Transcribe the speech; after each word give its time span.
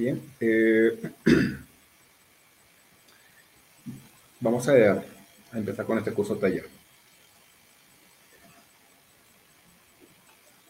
Bien, 0.00 0.18
eh, 0.40 0.98
vamos 4.40 4.66
a, 4.66 5.04
empezar 5.52 5.84
con 5.84 5.98
este 5.98 6.14
curso 6.14 6.38
taller. 6.38 6.66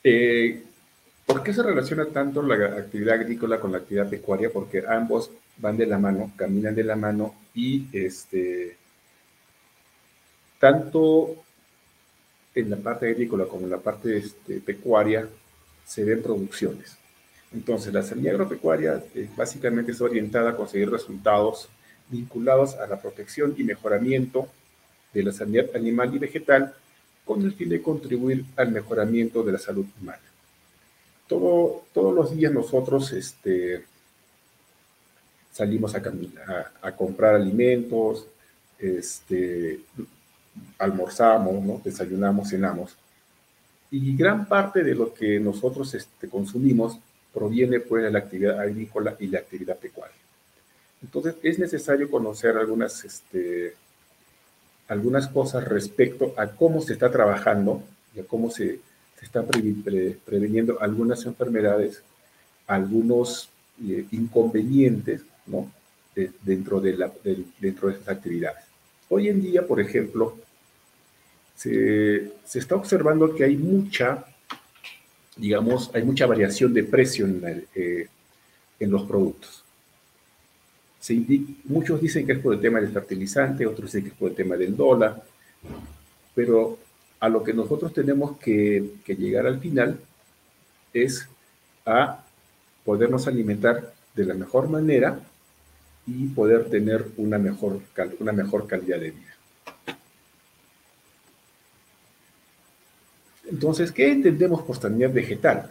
Eh, 0.03 0.65
¿Por 1.25 1.45
qué 1.45 1.53
se 1.53 1.63
relaciona 1.63 2.07
tanto 2.07 2.43
la 2.43 2.77
actividad 2.77 3.21
agrícola 3.21 3.61
con 3.61 3.71
la 3.71 3.79
actividad 3.79 4.11
pecuaria? 4.11 4.51
Porque 4.53 4.83
ambos 4.85 5.31
van 5.59 5.77
de 5.77 5.87
la 5.87 5.99
mano, 5.99 6.33
caminan 6.35 6.75
de 6.75 6.83
la 6.83 6.97
mano 6.97 7.37
y 7.55 7.87
este, 7.93 8.77
tanto 10.59 11.37
en 12.53 12.69
la 12.69 12.79
parte 12.79 13.09
agrícola 13.09 13.45
como 13.45 13.63
en 13.63 13.71
la 13.71 13.79
parte 13.79 14.17
este, 14.17 14.59
pecuaria 14.59 15.29
se 15.87 16.03
ven 16.03 16.21
producciones. 16.21 17.00
Entonces, 17.53 17.93
la 17.93 18.03
semilla 18.03 18.31
agropecuaria 18.31 19.03
eh, 19.15 19.29
básicamente 19.37 19.93
está 19.93 20.05
orientada 20.05 20.51
a 20.51 20.57
conseguir 20.57 20.91
resultados 20.91 21.69
vinculados 22.09 22.77
a 22.77 22.87
la 22.87 23.01
protección 23.01 23.55
y 23.57 23.65
mejoramiento 23.65 24.49
de 25.13 25.23
la 25.25 25.33
sanidad 25.33 25.67
animal 25.75 26.15
y 26.15 26.19
vegetal 26.19 26.75
con 27.25 27.43
el 27.43 27.53
fin 27.53 27.69
de 27.69 27.83
contribuir 27.83 28.45
al 28.57 28.71
mejoramiento 28.71 29.43
de 29.43 29.53
la 29.53 29.59
salud 29.59 29.87
humana. 30.01 30.23
Todo, 31.27 31.85
todos 31.93 32.15
los 32.15 32.35
días 32.35 32.53
nosotros 32.53 33.13
este, 33.13 33.85
salimos 35.53 35.95
a, 35.95 36.93
comprar 36.97 37.35
alimentos, 37.35 38.27
este, 38.79 39.81
almorzamos, 40.79 41.85
desayunamos, 41.85 42.51
cenamos. 42.51 42.97
Y 43.91 44.17
gran 44.17 44.47
parte 44.47 44.83
de 44.83 44.95
lo 44.95 45.13
que 45.13 45.39
nosotros 45.39 45.95
este, 45.95 46.29
consumimos 46.29 46.99
proviene 47.33 47.81
pues, 47.81 48.03
de 48.05 48.11
la 48.11 48.21
actividad 48.21 48.61
agrícola 48.61 49.17
y 49.19 49.27
la 49.29 49.39
actividad 49.39 49.77
pecuaria. 49.77 50.17
Entonces 51.03 51.37
es 51.43 51.59
necesario 51.59 52.11
conocer 52.11 52.57
algunas, 52.57 53.05
este, 53.05 53.75
algunas 54.89 55.29
cosas 55.29 55.65
respecto 55.65 56.35
a 56.37 56.49
cómo 56.49 56.81
se 56.83 56.93
está 56.93 57.11
trabajando 57.11 57.83
y 58.15 58.21
a 58.21 58.25
cómo 58.25 58.51
se, 58.51 58.81
se 59.19 59.25
están 59.25 59.47
previniendo 59.47 60.81
algunas 60.81 61.25
enfermedades, 61.25 62.03
algunos 62.67 63.49
eh, 63.83 64.05
inconvenientes 64.11 65.23
¿no? 65.47 65.71
dentro, 66.43 66.81
de 66.81 66.97
la, 66.97 67.11
dentro 67.61 67.89
de 67.89 67.95
estas 67.95 68.17
actividades. 68.17 68.65
Hoy 69.09 69.29
en 69.29 69.41
día, 69.41 69.67
por 69.67 69.81
ejemplo, 69.81 70.37
se, 71.57 72.33
se 72.45 72.59
está 72.59 72.77
observando 72.77 73.35
que 73.35 73.45
hay 73.45 73.57
mucha 73.57 74.25
digamos, 75.37 75.91
hay 75.95 76.03
mucha 76.03 76.27
variación 76.27 76.73
de 76.75 76.85
precio 76.85 77.27
en, 77.27 77.67
eh, 77.75 78.09
los 78.81 79.03
productos. 79.03 79.65
muchos 81.65 82.01
dicen 82.01 82.27
que 82.27 82.33
es 82.33 82.39
por 82.39 82.55
el 82.55 82.61
tema 82.61 82.81
del 82.81 82.93
fertilizante, 82.93 83.67
otros 83.67 83.93
dicen 83.93 84.05
que 84.05 84.09
es 84.11 84.15
por 84.17 84.31
el 84.31 84.37
tema 84.37 84.57
del 84.57 84.77
dólar, 84.77 85.23
pero 86.35 86.79
a 87.21 87.29
lo 87.29 87.45
que 87.45 87.53
nosotros 87.53 87.93
tenemos 87.93 88.39
que, 88.39 88.95
llegar 89.07 89.47
al 89.47 89.61
final 89.61 89.99
es 90.93 91.29
a 91.85 92.25
podernos 92.85 93.27
alimentar 93.27 93.93
de 94.15 94.25
la 94.25 94.35
mejor 94.35 94.69
manera 94.69 95.21
y 96.07 96.27
poder 96.29 96.71
tener 96.71 97.07
una 97.19 97.39
mejor, 97.39 97.81
una 98.19 98.33
mejor 98.33 98.67
calidad 98.67 98.99
de 98.99 99.11
vida. 99.11 99.35
Entonces, 103.61 103.93
¿qué 103.93 104.11
entendemos 104.11 104.63
por 104.63 104.79
sanidad 104.79 105.13
vegetal? 105.13 105.71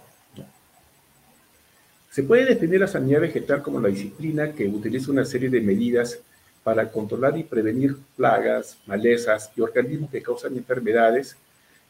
Se 2.12 2.22
puede 2.22 2.46
definir 2.46 2.80
la 2.80 2.88
sanidad 2.88 3.22
vegetal 3.22 3.64
como 3.64 3.82
la 3.82 3.90
disciplina 3.90 4.54
que 4.54 4.68
utiliza 4.68 5.10
una 5.10 5.26
serie 5.26 5.50
de 5.50 5.60
medidas 5.60 6.20
para 6.64 6.92
controlar 6.92 7.36
y 7.36 7.44
prevenir 7.44 7.98
plagas, 8.16 8.78
malezas 8.86 9.50
y 9.56 9.62
organismos 9.62 10.12
que 10.12 10.22
causan 10.22 10.56
enfermedades 10.56 11.36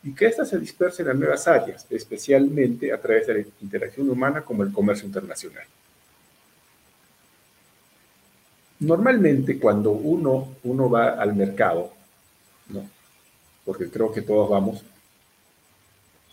y 0.02 0.14
que 0.14 0.28
éstas 0.28 0.48
se 0.48 0.58
dispersen 0.58 1.10
a 1.10 1.14
nuevas 1.14 1.46
áreas, 1.50 1.86
especialmente 1.90 2.94
a 2.94 3.02
través 3.02 3.28
de 3.28 3.34
la 3.34 3.46
interacción 3.60 4.10
humana 4.10 4.42
como 4.42 4.64
el 4.64 4.72
comercio 4.72 5.06
internacional. 5.06 5.66
Normalmente 8.80 9.60
cuando 9.60 9.92
uno, 9.92 10.56
uno 10.64 10.90
va 10.90 11.10
al 11.10 11.36
mercado, 11.36 11.92
¿no? 12.70 12.90
porque 13.66 13.90
creo 13.90 14.14
que 14.14 14.22
todos 14.22 14.50
vamos, 14.50 14.82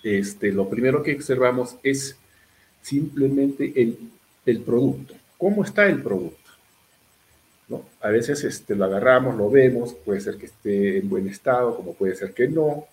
este, 0.07 0.53
lo 0.53 0.69
primero 0.69 1.03
que 1.03 1.17
observamos 1.17 1.77
es 1.83 2.17
simplemente 2.81 3.73
el, 3.75 4.61
producto. 4.63 5.15
¿Cómo 5.37 5.65
está 5.65 5.87
el 5.87 6.01
producto? 6.01 6.37
A 8.01 8.11
veces 8.11 8.45
este, 8.45 8.77
lo 8.77 8.85
agarramos, 8.85 9.37
lo 9.37 9.51
vemos, 9.51 9.95
puede 9.95 10.21
ser 10.21 10.37
que 10.37 10.47
esté 10.47 10.99
en 10.99 11.09
buen 11.09 11.27
estado, 11.27 11.75
como 11.75 11.95
puede 11.95 12.15
ser 12.15 12.33
que 12.33 12.47
no. 12.47 12.87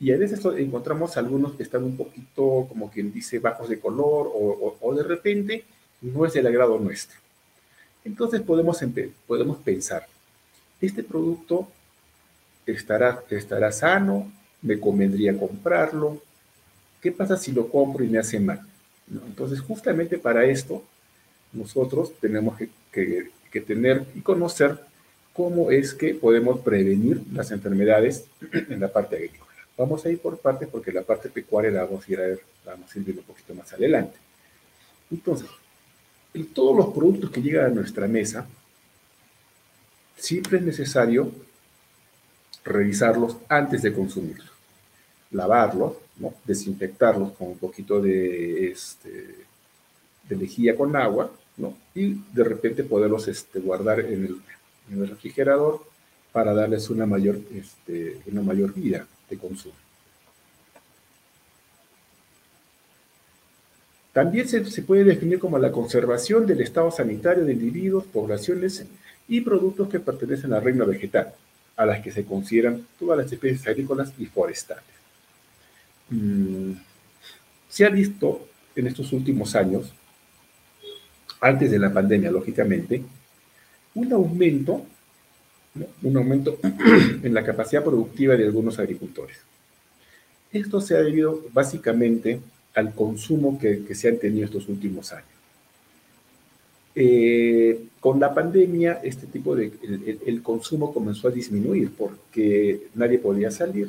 Y 0.00 0.10
a 0.10 0.16
veces 0.16 0.44
encontramos 0.58 1.16
algunos 1.16 1.54
que 1.54 1.62
están 1.62 1.84
un 1.84 1.96
poquito, 1.96 2.66
como 2.68 2.90
quien 2.90 3.12
dice, 3.12 3.38
bajos 3.38 3.68
de 3.68 3.78
color 3.78 4.26
o, 4.34 4.76
o, 4.80 4.94
de 4.96 5.04
repente 5.04 5.64
no 6.00 6.26
es 6.26 6.32
del 6.32 6.48
agrado 6.48 6.76
nuestro. 6.80 7.20
Entonces 8.04 8.40
podemos, 8.40 8.80
podemos 9.28 9.58
pensar, 9.58 10.08
¿este 10.80 11.04
producto 11.04 11.68
estará, 12.66 13.22
estará 13.30 13.70
sano? 13.70 14.32
Me 14.62 14.78
convendría 14.78 15.36
comprarlo. 15.38 16.20
¿Qué 17.00 17.12
pasa 17.12 17.36
si 17.36 17.52
lo 17.52 17.68
compro 17.68 18.04
y 18.04 18.08
me 18.08 18.18
hace 18.18 18.38
mal? 18.38 18.60
Entonces, 19.10 19.60
justamente 19.60 20.18
para 20.18 20.44
esto, 20.44 20.82
nosotros 21.52 22.12
tenemos 22.20 22.58
que, 22.92 23.30
tener 23.66 24.04
y 24.14 24.20
conocer 24.20 24.78
cómo 25.32 25.70
es 25.70 25.94
que 25.94 26.14
podemos 26.14 26.60
prevenir 26.60 27.22
las 27.32 27.50
enfermedades 27.50 28.24
en 28.52 28.78
la 28.78 28.92
parte 28.92 29.16
agrícola. 29.16 29.50
Vamos 29.76 30.04
a 30.04 30.10
ir 30.10 30.20
por 30.20 30.38
partes 30.38 30.68
porque 30.68 30.92
la 30.92 31.02
parte 31.02 31.28
pecuaria 31.30 31.70
la 31.70 31.84
vamos 31.84 32.06
a 32.06 32.12
ir 32.12 32.18
a 32.20 32.22
ver, 32.22 32.40
vamos 32.64 32.94
a 32.94 32.98
ir 32.98 33.16
un 33.16 33.24
poquito 33.24 33.54
más 33.54 33.72
adelante. 33.72 34.16
Entonces, 35.10 35.48
todos 36.54 36.76
los 36.76 36.94
productos 36.94 37.30
que 37.30 37.42
llegan 37.42 37.66
a 37.66 37.74
nuestra 37.74 38.06
mesa, 38.06 38.46
siempre 40.16 40.58
es 40.58 40.64
necesario 40.64 41.32
revisarlos 42.62 43.36
antes 43.48 43.82
de 43.82 43.92
consumirlos 43.92 44.49
lavarlos, 45.32 45.94
¿no? 46.18 46.34
desinfectarlos 46.44 47.32
con 47.32 47.48
un 47.48 47.58
poquito 47.58 48.00
de, 48.00 48.70
este, 48.70 49.34
de 50.28 50.36
lejía 50.36 50.76
con 50.76 50.94
agua, 50.96 51.30
¿no? 51.56 51.76
y 51.94 52.20
de 52.32 52.44
repente 52.44 52.84
poderlos 52.84 53.28
este, 53.28 53.60
guardar 53.60 54.00
en 54.00 54.24
el, 54.24 54.40
refrigerador 55.08 55.80
para 56.32 56.52
darles 56.52 56.90
una 56.90 57.06
mayor, 57.06 57.38
este, 57.54 58.18
una 58.26 58.42
mayor 58.42 58.74
vida 58.74 59.06
de 59.28 59.38
consumo. 59.38 59.74
También 64.12 64.48
se, 64.48 64.64
se, 64.64 64.82
puede 64.82 65.04
definir 65.04 65.38
como 65.38 65.60
la 65.60 65.70
conservación 65.70 66.44
del 66.44 66.60
estado 66.60 66.90
sanitario 66.90 67.44
de 67.44 67.52
individuos, 67.52 68.04
poblaciones 68.06 68.84
y 69.28 69.42
productos 69.42 69.88
que 69.88 70.00
pertenecen 70.00 70.52
al 70.52 70.64
reino 70.64 70.84
vegetal, 70.84 71.32
a 71.76 71.86
las 71.86 72.02
que 72.02 72.10
se 72.10 72.24
consideran 72.24 72.84
todas 72.98 73.18
las 73.18 73.30
especies 73.30 73.64
agrícolas 73.68 74.12
y 74.18 74.26
forestales. 74.26 74.99
Mm, 76.10 76.72
se 77.68 77.84
ha 77.84 77.88
visto 77.88 78.46
en 78.76 78.86
estos 78.86 79.12
últimos 79.12 79.54
años, 79.54 79.92
antes 81.40 81.70
de 81.70 81.78
la 81.78 81.92
pandemia, 81.92 82.30
lógicamente, 82.30 83.02
un 83.94 84.12
aumento, 84.12 84.84
un 86.02 86.16
aumento 86.16 86.58
en 87.22 87.32
la 87.32 87.44
capacidad 87.44 87.82
productiva 87.82 88.36
de 88.36 88.44
algunos 88.44 88.78
agricultores. 88.78 89.38
Esto 90.52 90.80
se 90.80 90.96
ha 90.96 91.00
debido 91.00 91.44
básicamente 91.52 92.40
al 92.74 92.94
consumo 92.94 93.58
que, 93.58 93.94
se 93.94 94.08
han 94.08 94.18
tenido 94.18 94.44
estos 94.44 94.68
últimos 94.68 95.12
años. 95.12 95.26
Eh, 96.94 97.84
con 98.00 98.18
la 98.18 98.34
pandemia, 98.34 99.00
este 99.04 99.26
tipo 99.26 99.54
de, 99.54 99.72
el, 100.26 100.42
consumo 100.42 100.92
comenzó 100.92 101.28
a 101.28 101.30
disminuir 101.30 101.92
porque 101.96 102.88
nadie 102.94 103.18
podía 103.18 103.50
salir, 103.50 103.88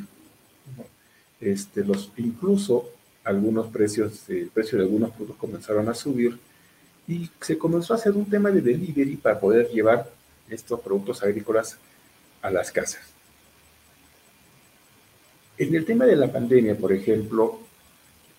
este, 1.42 1.84
los, 1.84 2.12
incluso 2.18 2.90
algunos 3.24 3.68
precios, 3.68 4.30
el 4.30 4.48
precio 4.48 4.78
de 4.78 4.86
algunos 4.86 5.12
productos 5.12 5.38
comenzaron 5.38 5.90
a 5.90 5.94
subir 5.94 6.38
y 7.08 7.30
se 7.42 7.58
comenzó 7.58 7.94
a 7.94 7.98
hacer 7.98 8.14
un 8.14 8.26
tema 8.26 8.52
de 8.52 8.62
delivery 8.62 9.18
para 9.18 9.40
poder 9.40 9.70
llevar 9.70 10.10
estos 10.50 10.80
productos 10.80 11.22
agrícolas 11.24 11.78
a 12.42 12.50
las 12.52 12.72
casas. 12.72 13.02
En 15.58 15.76
el 15.76 15.86
tema 15.86 16.06
de 16.06 16.16
la 16.16 16.32
pandemia, 16.32 16.76
por 16.76 16.92
ejemplo, 16.92 17.60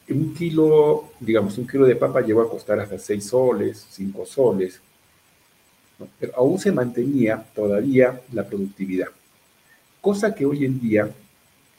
un 0.08 0.34
kilo, 0.34 1.12
digamos, 1.20 1.56
un 1.58 1.66
kilo 1.66 1.86
de 1.86 1.96
papa 1.96 2.20
llegó 2.20 2.42
a 2.42 2.50
costar 2.50 2.80
hasta 2.80 2.98
6 2.98 3.24
soles, 3.24 3.86
5 3.90 4.26
soles, 4.26 4.80
pero 6.18 6.36
aún 6.36 6.58
se 6.58 6.72
mantenía 6.72 7.44
todavía 7.54 8.20
la 8.32 8.44
productividad, 8.44 9.08
cosa 10.00 10.34
que 10.34 10.44
hoy 10.44 10.64
en 10.64 10.80
día 10.80 11.08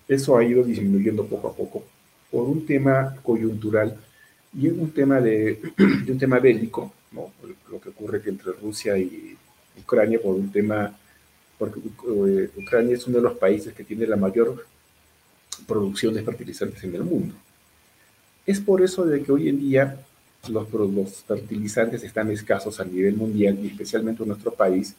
eso 0.08 0.38
ha 0.38 0.44
ido 0.44 0.64
disminuyendo 0.64 1.26
poco 1.26 1.48
a 1.48 1.56
poco 1.56 1.84
por 2.32 2.44
un 2.44 2.66
tema 2.66 3.16
coyuntural 3.22 3.96
y 4.58 4.68
un 4.68 4.92
tema, 4.92 5.22
de, 5.22 5.60
un 6.08 6.18
tema 6.18 6.40
bélico, 6.40 6.92
¿no? 7.12 7.32
que 7.82 7.90
ocurre 7.90 8.22
entre 8.26 8.52
Rusia 8.54 8.98
y 8.98 9.36
Ucrania 9.80 10.20
por 10.22 10.36
un 10.36 10.52
tema, 10.52 10.96
porque 11.58 11.80
eh, 11.80 12.50
Ucrania 12.56 12.96
es 12.96 13.08
uno 13.08 13.18
de 13.18 13.24
los 13.24 13.38
países 13.38 13.74
que 13.74 13.84
tiene 13.84 14.06
la 14.06 14.16
mayor 14.16 14.66
producción 15.68 16.14
de 16.14 16.24
fertilizantes 16.24 16.84
en 16.84 16.96
el 16.96 17.04
mundo. 17.04 17.36
Es 18.46 18.60
por 18.60 18.82
eso 18.82 19.06
de 19.06 19.24
que 19.24 19.32
hoy 19.32 19.50
en 19.50 19.60
día 19.60 19.98
los, 20.50 20.72
los 20.72 21.24
fertilizantes 21.24 22.04
están 22.04 22.30
escasos 22.32 22.80
a 22.80 22.86
nivel 22.86 23.16
mundial 23.16 23.58
y 23.62 23.68
especialmente 23.68 24.24
en 24.24 24.30
nuestro 24.30 24.54
país, 24.54 24.96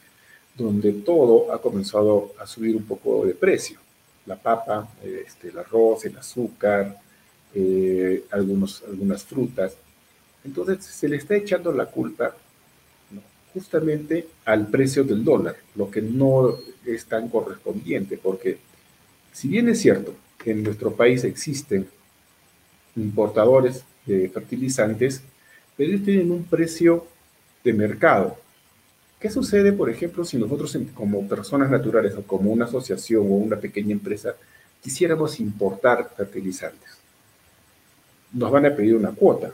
donde 0.57 0.91
todo 0.93 1.53
ha 1.53 1.61
comenzado 1.61 2.33
a 2.39 2.47
subir 2.47 2.75
un 2.75 2.83
poco 2.83 3.25
de 3.25 3.33
precio. 3.33 3.84
La 4.25 4.35
papa, 4.35 4.89
este, 5.03 5.49
el 5.49 5.59
arroz, 5.59 6.05
el 6.05 6.17
azúcar, 6.17 6.97
eh, 7.53 8.25
algunos, 8.31 8.83
algunas 8.87 9.23
frutas. 9.23 9.75
Entonces 10.43 10.85
se 10.85 11.07
le 11.07 11.17
está 11.17 11.35
echando 11.35 11.71
la 11.71 11.85
culpa 11.85 12.35
justamente 13.53 14.27
al 14.43 14.67
precio 14.67 15.05
del 15.05 15.23
dólar, 15.23 15.55
lo 15.75 15.89
que 15.89 16.01
no 16.01 16.57
es 16.85 17.05
tan 17.05 17.29
correspondiente, 17.29 18.17
porque 18.17 18.57
si 19.31 19.47
bien 19.47 19.69
es 19.69 19.79
cierto 19.79 20.13
que 20.37 20.51
en 20.51 20.61
nuestro 20.61 20.93
país 20.93 21.23
existen 21.23 21.87
importadores 22.97 23.83
de 24.05 24.27
fertilizantes, 24.29 25.21
pero 25.75 25.89
ellos 25.89 26.05
tienen 26.05 26.31
un 26.31 26.43
precio 26.43 27.07
de 27.63 27.73
mercado. 27.73 28.37
¿Qué 29.19 29.29
sucede, 29.29 29.71
por 29.73 29.89
ejemplo, 29.89 30.25
si 30.25 30.37
nosotros 30.37 30.77
como 30.93 31.27
personas 31.27 31.69
naturales 31.69 32.15
o 32.15 32.23
como 32.23 32.51
una 32.51 32.65
asociación 32.65 33.23
o 33.23 33.35
una 33.35 33.57
pequeña 33.57 33.93
empresa 33.93 34.35
quisiéramos 34.81 35.39
importar 35.39 36.11
fertilizantes? 36.15 36.89
Nos 38.33 38.51
van 38.51 38.65
a 38.65 38.75
pedir 38.75 38.95
una 38.95 39.11
cuota, 39.11 39.51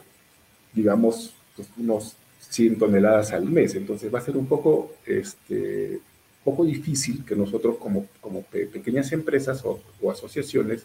digamos, 0.74 1.34
pues, 1.56 1.68
unos 1.78 2.16
100 2.50 2.80
toneladas 2.80 3.32
al 3.32 3.46
mes. 3.46 3.76
Entonces 3.76 4.14
va 4.14 4.20
a 4.20 4.24
ser 4.24 4.36
un 4.36 4.48
poco, 4.48 4.96
este, 5.06 6.00
poco 6.44 6.66
difícil 6.66 7.24
que 7.24 7.36
nosotros 7.36 7.78
como, 7.78 8.08
como 8.20 8.42
pequeñas 8.44 9.12
empresas 9.12 9.64
o, 9.64 9.80
o 10.02 10.12
asociaciones 10.12 10.84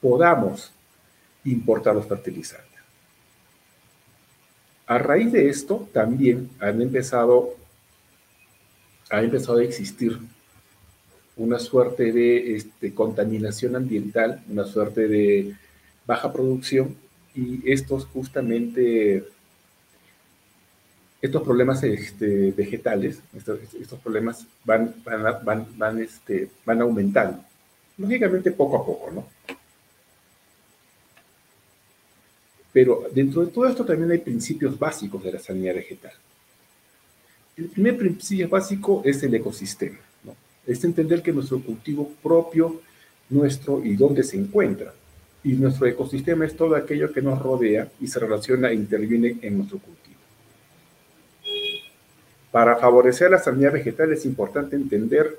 podamos 0.00 0.72
importar 1.44 1.94
los 1.94 2.06
fertilizantes. 2.06 2.68
A 4.86 4.98
raíz 4.98 5.32
de 5.32 5.48
esto, 5.50 5.88
también 5.92 6.48
han 6.60 6.80
empezado, 6.80 7.54
ha 9.10 9.22
empezado 9.22 9.58
a 9.58 9.64
existir 9.64 10.18
una 11.36 11.58
suerte 11.58 12.12
de 12.12 12.56
este, 12.56 12.92
contaminación 12.92 13.76
ambiental, 13.76 14.42
una 14.48 14.64
suerte 14.64 15.06
de 15.08 15.54
baja 16.06 16.32
producción, 16.32 16.96
y 17.34 17.70
estos 17.70 18.06
justamente, 18.06 19.24
estos 21.22 21.42
problemas 21.42 21.82
este, 21.84 22.50
vegetales, 22.50 23.20
estos, 23.34 24.00
problemas 24.00 24.44
van, 24.64 24.94
van, 25.04 25.66
van, 25.76 26.00
este, 26.00 26.50
van 26.64 26.80
aumentando, 26.82 27.44
lógicamente 27.96 28.50
poco 28.50 28.76
a 28.76 28.84
poco, 28.86 29.10
¿no? 29.12 29.28
Pero 32.72 33.08
dentro 33.14 33.44
de 33.44 33.52
todo 33.52 33.66
esto 33.66 33.84
también 33.84 34.10
hay 34.10 34.18
principios 34.18 34.78
básicos 34.78 35.22
de 35.22 35.32
la 35.32 35.38
sanidad 35.38 35.74
vegetal. 35.74 36.12
El 37.58 37.66
primer 37.70 37.96
principio 37.96 38.48
básico 38.48 39.02
es 39.04 39.20
el 39.24 39.34
ecosistema. 39.34 39.98
Es 40.64 40.84
entender 40.84 41.22
que 41.22 41.32
nuestro 41.32 41.60
cultivo 41.60 42.12
propio, 42.22 42.80
nuestro 43.30 43.84
y 43.84 43.96
dónde 43.96 44.22
se 44.22 44.36
encuentra. 44.36 44.94
Y 45.42 45.54
nuestro 45.54 45.88
ecosistema 45.88 46.46
es 46.46 46.56
todo 46.56 46.76
aquello 46.76 47.12
que 47.12 47.20
nos 47.20 47.42
rodea 47.42 47.88
y 48.00 48.06
se 48.06 48.20
relaciona 48.20 48.70
e 48.70 48.74
interviene 48.74 49.38
en 49.42 49.56
nuestro 49.56 49.78
cultivo. 49.78 50.18
Para 52.52 52.76
favorecer 52.76 53.32
la 53.32 53.38
sanidad 53.38 53.72
vegetal 53.72 54.12
es 54.12 54.24
importante 54.24 54.76
entender 54.76 55.36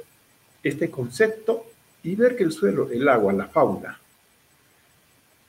este 0.62 0.90
concepto 0.90 1.68
y 2.04 2.16
ver 2.16 2.36
que 2.36 2.44
el 2.44 2.52
suelo, 2.52 2.90
el 2.92 3.08
agua, 3.08 3.32
la 3.32 3.48
fauna, 3.48 3.99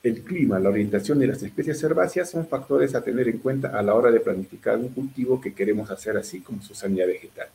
el 0.03 0.23
clima, 0.23 0.59
la 0.59 0.69
orientación 0.69 1.19
de 1.19 1.27
las 1.27 1.43
especies 1.43 1.81
herbáceas 1.83 2.29
son 2.29 2.47
factores 2.47 2.95
a 2.95 3.03
tener 3.03 3.27
en 3.27 3.37
cuenta 3.37 3.77
a 3.77 3.83
la 3.83 3.93
hora 3.93 4.09
de 4.09 4.19
planificar 4.19 4.77
un 4.77 4.89
cultivo 4.89 5.39
que 5.39 5.53
queremos 5.53 5.91
hacer 5.91 6.17
así 6.17 6.41
como 6.41 6.61
su 6.61 6.73
sanidad 6.73 7.05
vegetal. 7.05 7.47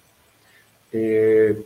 Eh, 0.92 1.60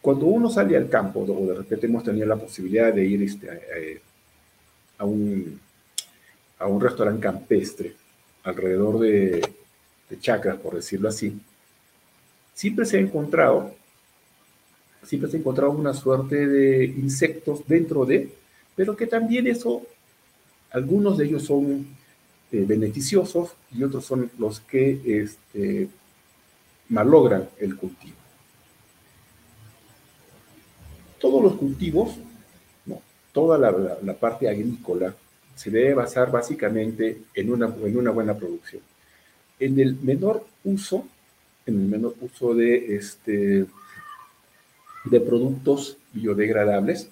cuando 0.00 0.26
uno 0.26 0.50
sale 0.50 0.76
al 0.76 0.88
campo, 0.88 1.20
o 1.20 1.46
de 1.46 1.54
repente 1.54 1.86
hemos 1.86 2.02
tenido 2.02 2.26
la 2.26 2.36
posibilidad 2.36 2.92
de 2.92 3.04
ir 3.04 3.22
este, 3.22 4.00
a, 4.98 5.04
un, 5.04 5.60
a 6.58 6.66
un 6.66 6.80
restaurante 6.80 7.20
campestre 7.20 7.94
alrededor 8.42 8.98
de, 9.00 9.42
de 10.10 10.18
chacras, 10.18 10.56
por 10.58 10.74
decirlo 10.74 11.08
así, 11.08 11.38
siempre 12.54 12.84
se 12.84 12.96
ha 12.96 13.00
encontrado, 13.00 13.74
siempre 15.04 15.30
se 15.30 15.36
ha 15.36 15.40
encontrado 15.40 15.72
una 15.72 15.94
suerte 15.94 16.46
de 16.46 16.84
insectos 16.84 17.66
dentro 17.66 18.04
de 18.04 18.30
pero 18.76 18.94
que 18.94 19.06
también 19.06 19.46
eso, 19.46 19.82
algunos 20.70 21.16
de 21.16 21.24
ellos 21.24 21.44
son 21.44 21.86
eh, 22.52 22.64
beneficiosos 22.64 23.50
y 23.72 23.82
otros 23.82 24.04
son 24.04 24.30
los 24.38 24.60
que 24.60 25.00
este, 25.22 25.88
malogran 26.90 27.48
el 27.58 27.76
cultivo. 27.76 28.14
Todos 31.18 31.42
los 31.42 31.54
cultivos, 31.54 32.16
no, 32.84 33.00
toda 33.32 33.58
la, 33.58 34.14
parte 34.14 34.48
agrícola 34.48 35.14
se 35.56 35.70
debe 35.70 35.94
basar 35.94 36.30
básicamente 36.30 37.22
en 37.34 37.50
una, 37.50 37.74
en 37.82 37.96
una 37.96 38.10
buena 38.10 38.34
producción. 38.34 38.82
En 39.58 39.80
el 39.80 39.96
menor 39.96 40.46
uso, 40.64 41.06
en 41.64 41.80
el 41.80 41.86
menor 41.88 42.14
uso 42.20 42.54
de, 42.54 42.94
este, 42.94 43.64
de 45.06 45.20
productos 45.20 45.96
biodegradables, 46.12 47.08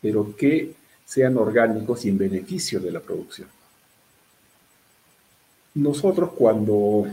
pero 0.00 0.34
que 0.36 0.74
sean 1.04 1.36
orgánicos 1.36 2.04
y 2.04 2.10
en 2.10 2.18
beneficio 2.18 2.80
de 2.80 2.90
la 2.90 3.00
producción. 3.00 3.48
Nosotros 5.74 6.32
cuando, 6.36 7.06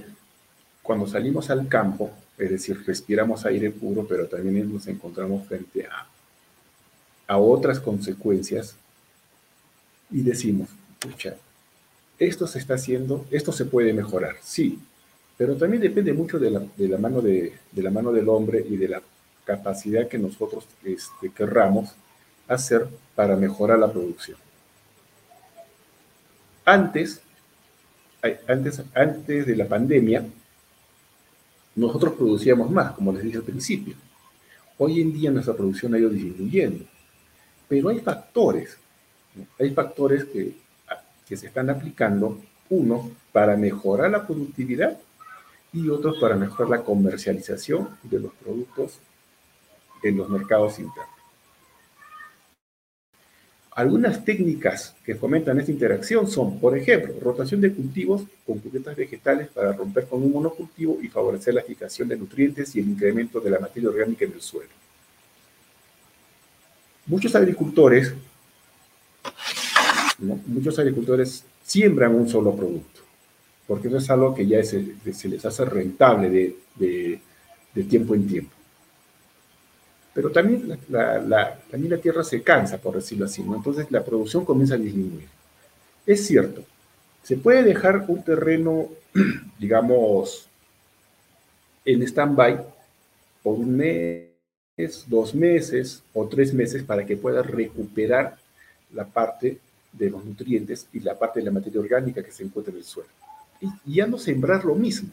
cuando 0.81 1.07
salimos 1.07 1.49
al 1.49 1.67
campo, 1.67 2.11
es 2.37 2.49
decir, 2.49 2.83
respiramos 2.85 3.45
aire 3.45 3.71
puro, 3.71 4.05
pero 4.05 4.27
también 4.27 4.71
nos 4.73 4.87
encontramos 4.87 5.47
frente 5.47 5.85
a, 5.85 6.07
a 7.27 7.37
otras 7.37 7.79
consecuencias 7.79 8.75
y 10.11 10.21
decimos, 10.21 10.69
escucha, 10.99 11.35
esto 12.19 12.47
se 12.47 12.59
está 12.59 12.75
haciendo, 12.75 13.25
esto 13.31 13.51
se 13.51 13.65
puede 13.65 13.93
mejorar, 13.93 14.35
sí, 14.41 14.79
pero 15.37 15.55
también 15.55 15.81
depende 15.81 16.13
mucho 16.13 16.39
de 16.39 16.51
la, 16.51 16.61
de 16.77 16.87
la 16.87 16.97
mano, 16.97 17.21
de, 17.21 17.54
de, 17.71 17.83
la 17.83 17.92
mano 17.92 18.11
del 18.11 18.30
hombre 18.30 18.65
y 18.69 18.77
de 18.77 18.87
la 18.87 19.01
capacidad 19.44 20.07
que 20.07 20.18
nosotros 20.18 20.65
este, 20.83 21.30
querramos 21.30 21.94
hacer 22.47 22.87
para 23.16 23.35
mejorar 23.35 23.80
la 23.80 23.92
producción. 23.92 24.37
Antes, 26.64 27.21
antes, 28.47 28.81
antes 28.94 29.45
de 29.45 29.56
la 29.56 29.68
pandemia, 29.68 30.25
nosotros 31.75 32.14
producíamos 32.14 32.71
más, 32.71 32.94
como 32.94 33.11
les 33.11 33.23
dije 33.23 33.37
al 33.37 33.44
principio. 33.44 33.95
Hoy 34.78 35.02
en 35.02 35.14
día 35.14 35.31
nuestra 35.31 35.54
producción 35.54 35.94
ha 35.94 35.99
ido 35.99 36.09
disminuyendo, 36.09 36.85
pero 37.68 37.90
hay 37.90 37.99
factores, 37.99 38.78
hay 39.59 39.71
factores 39.71 40.25
que, 40.25 40.56
que 41.28 41.37
se 41.37 41.47
están 41.47 41.69
aplicando, 41.69 42.42
uno, 42.69 43.11
para 43.31 43.56
mejorar 43.56 44.11
la 44.11 44.25
productividad 44.25 44.97
y 45.71 45.90
otros 45.90 46.18
para 46.19 46.35
mejorar 46.35 46.69
la 46.69 46.83
comercialización 46.83 47.90
de 48.04 48.19
los 48.19 48.33
productos 48.33 48.99
en 50.02 50.18
los 50.18 50.30
mercados 50.30 50.80
internos. 50.80 51.15
Algunas 53.75 54.23
técnicas 54.23 54.95
que 55.03 55.15
fomentan 55.15 55.59
esta 55.59 55.69
interacción 55.69 56.29
son, 56.29 56.61
por 56.61 56.77
ejemplo, 56.77 57.13
rotación 57.19 57.59
de 57.59 57.73
cultivos 57.73 58.23
con 58.47 58.59
cubiertas 58.59 58.95
vegetales 58.95 59.49
para 59.49 59.73
romper 59.73 60.05
con 60.05 60.23
un 60.23 60.31
monocultivo 60.31 60.97
y 61.01 61.09
favorecer 61.09 61.53
la 61.53 61.61
fijación 61.61 62.07
de 62.07 62.15
nutrientes 62.15 62.73
y 62.73 62.79
el 62.79 62.87
incremento 62.87 63.41
de 63.41 63.49
la 63.49 63.59
materia 63.59 63.89
orgánica 63.89 64.23
en 64.23 64.31
el 64.31 64.41
suelo. 64.41 64.69
Muchos 67.05 67.35
agricultores, 67.35 68.13
muchos 70.47 70.79
agricultores 70.79 71.44
siembran 71.61 72.15
un 72.15 72.29
solo 72.29 72.55
producto, 72.55 73.01
porque 73.67 73.89
eso 73.89 73.97
es 73.97 74.09
algo 74.09 74.33
que 74.33 74.47
ya 74.47 74.63
se, 74.63 74.95
les 75.03 75.45
hace 75.45 75.65
rentable 75.65 76.55
de 76.77 77.83
tiempo 77.89 78.15
en 78.15 78.25
tiempo 78.25 78.55
pero 80.16 80.31
también 80.31 80.80
la, 80.90 81.60
también 81.69 81.92
la 81.92 82.02
tierra 82.02 82.24
se 82.24 82.42
cansa, 82.42 82.80
por 82.80 82.95
decirlo 82.95 83.26
así, 83.26 83.42
entonces 83.42 83.92
la 83.92 84.04
producción 84.04 84.44
comienza 84.44 84.74
a 84.74 84.78
disminuir. 84.78 85.28
Es 86.07 86.26
cierto, 86.26 86.64
se 87.22 87.38
puede 87.38 87.62
dejar 87.62 88.06
un 88.07 88.24
terreno, 88.24 88.88
digamos, 89.60 90.48
en 91.84 92.02
stand-by 92.02 92.66
por 93.44 93.60
un 93.60 93.76
mes, 93.76 95.06
dos 95.06 95.36
meses 95.36 96.02
o 96.14 96.28
tres 96.28 96.54
meses 96.54 96.81
para 96.81 97.06
que 97.06 97.18
pueda 97.18 97.44
recuperar 97.44 98.38
la 98.94 99.06
parte 99.06 99.60
de 99.92 100.10
los 100.10 100.26
nutrientes 100.26 100.88
y 100.94 101.02
la 101.02 101.19
parte 101.19 101.40
de 101.40 101.45
la 101.45 101.52
materia 101.52 101.80
orgánica 101.80 102.24
que 102.24 102.31
se 102.31 102.44
encuentra 102.44 102.72
en 102.72 102.80
el 102.80 102.86
suelo. 102.86 103.10
y 103.86 103.95
ya 103.95 104.07
no 104.07 104.18
sembrar 104.18 104.66
lo 104.66 104.76
mismo. 104.76 105.10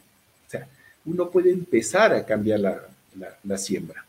O 0.46 0.50
sea, 0.50 0.66
uno 1.04 1.30
puede 1.30 1.50
empezar 1.50 2.12
a 2.12 2.24
cambiar 2.24 2.60
la, 2.60 3.58
siembra. 3.58 4.04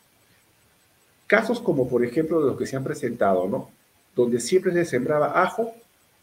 Casos 1.26 1.60
como 1.60 1.88
por 1.88 2.04
ejemplo 2.04 2.40
de 2.40 2.46
los 2.46 2.58
que 2.58 2.66
se 2.66 2.76
han 2.76 2.84
presentado, 2.84 3.48
¿no? 3.48 3.70
Donde 4.14 4.40
siempre 4.40 4.72
se 4.72 4.84
sembraba 4.84 5.42
ajo, 5.42 5.74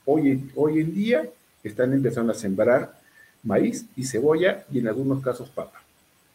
hoy, 0.06 0.50
hoy 0.56 0.80
en 0.80 0.94
día 0.94 1.30
están 1.64 1.94
empezando 1.94 2.32
a 2.32 2.36
sembrar 2.36 3.00
maíz 3.44 3.86
y 3.96 4.06
cebolla 4.06 4.66
y 4.72 4.80
en 4.80 4.88
algunos 4.88 5.24
casos 5.24 5.50
papa. 5.50 5.82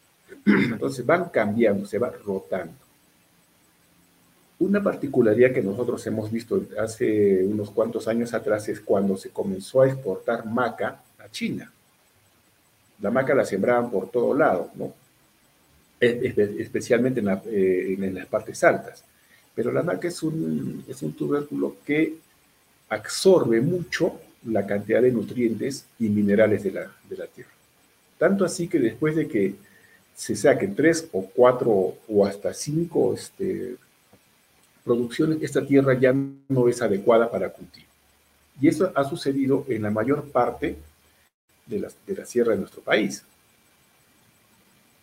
Entonces 0.46 1.04
van 1.04 1.26
cambiando, 1.26 1.86
se 1.86 1.98
va 1.98 2.10
rotando. 2.10 2.74
Una 4.58 4.82
particularidad 4.82 5.52
que 5.52 5.62
nosotros 5.62 6.06
hemos 6.06 6.30
visto 6.30 6.62
hace 6.80 7.44
unos 7.44 7.70
cuantos 7.70 8.08
años 8.08 8.32
atrás 8.32 8.68
es 8.68 8.80
cuando 8.80 9.16
se 9.16 9.30
comenzó 9.30 9.82
a 9.82 9.86
exportar 9.86 10.46
maca 10.46 11.02
a 11.18 11.28
China. 11.30 11.70
La 13.00 13.10
maca 13.10 13.34
la 13.34 13.44
sembraban 13.44 13.90
por 13.90 14.10
todo 14.10 14.34
lado, 14.34 14.70
¿no? 14.74 14.94
Especialmente 16.00 17.22
eh, 17.46 17.96
en, 17.98 18.14
las 18.14 18.26
partes 18.26 18.62
altas. 18.64 19.04
Pero 19.54 19.72
la 19.72 19.82
maca 19.82 20.08
es 20.08 20.22
un, 20.22 20.84
es 20.88 21.02
un 21.02 21.12
tubérculo 21.14 21.76
que 21.84 22.16
absorbe 22.88 23.60
mucho 23.60 24.20
la 24.44 24.66
cantidad 24.66 25.02
de 25.02 25.12
nutrientes 25.12 25.86
y 25.98 26.08
minerales 26.08 26.62
de 26.62 26.72
la, 26.72 26.92
de 27.08 27.16
la 27.16 27.26
tierra. 27.26 27.50
Tanto 28.18 28.44
así 28.44 28.68
que 28.68 28.78
después 28.78 29.16
de 29.16 29.26
que 29.26 29.54
se 30.14 30.36
saquen 30.36 30.74
tres 30.74 31.08
o 31.12 31.26
cuatro 31.26 31.96
o 32.08 32.26
hasta 32.26 32.54
cinco 32.54 33.12
este, 33.14 33.76
producciones, 34.84 35.38
esta 35.42 35.66
tierra 35.66 35.98
ya 35.98 36.14
no 36.48 36.68
es 36.68 36.80
adecuada 36.80 37.30
para 37.30 37.50
cultivo. 37.50 37.86
Y 38.60 38.68
eso 38.68 38.90
ha 38.94 39.04
sucedido 39.04 39.66
en 39.68 39.82
la 39.82 39.90
mayor 39.90 40.30
parte 40.30 40.76
de 41.66 41.80
la, 41.80 41.88
de 42.06 42.14
la 42.14 42.24
sierra 42.24 42.52
de 42.52 42.58
nuestro 42.58 42.80
país. 42.80 43.22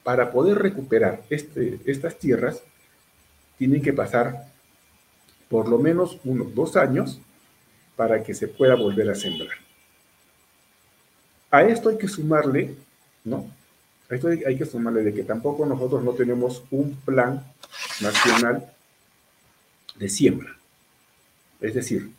Para 0.04 0.32
poder 0.32 0.58
recuperar 0.58 1.24
este, 1.30 1.80
estas 1.86 2.18
tierras, 2.18 2.62
tienen 3.58 3.82
que 3.82 3.94
pasar 3.94 4.48
por 5.50 5.70
lo 5.70 5.78
menos 5.78 6.20
unos 6.26 6.54
dos 6.54 6.76
años 6.76 7.20
para 7.96 8.24
que 8.24 8.34
se 8.34 8.48
pueda 8.48 8.76
volver 8.76 9.10
a 9.10 9.16
sembrar. 9.16 9.58
A 11.52 11.64
esto 11.64 11.90
hay 11.90 11.98
que 11.98 12.08
sumarle, 12.08 12.76
¿no? 13.24 13.50
A 14.10 14.16
esto 14.16 14.28
hay, 14.28 14.58
que 14.58 14.66
sumarle 14.66 15.04
de 15.04 15.14
que 15.14 15.24
tampoco 15.24 15.66
nosotros 15.66 16.04
no 16.04 16.14
tenemos 16.14 16.64
un 16.72 16.96
plan 16.96 17.46
nacional 18.02 18.74
de 19.96 20.10
siembra. 20.10 20.58
Es 21.62 21.76
decir, 21.76 22.10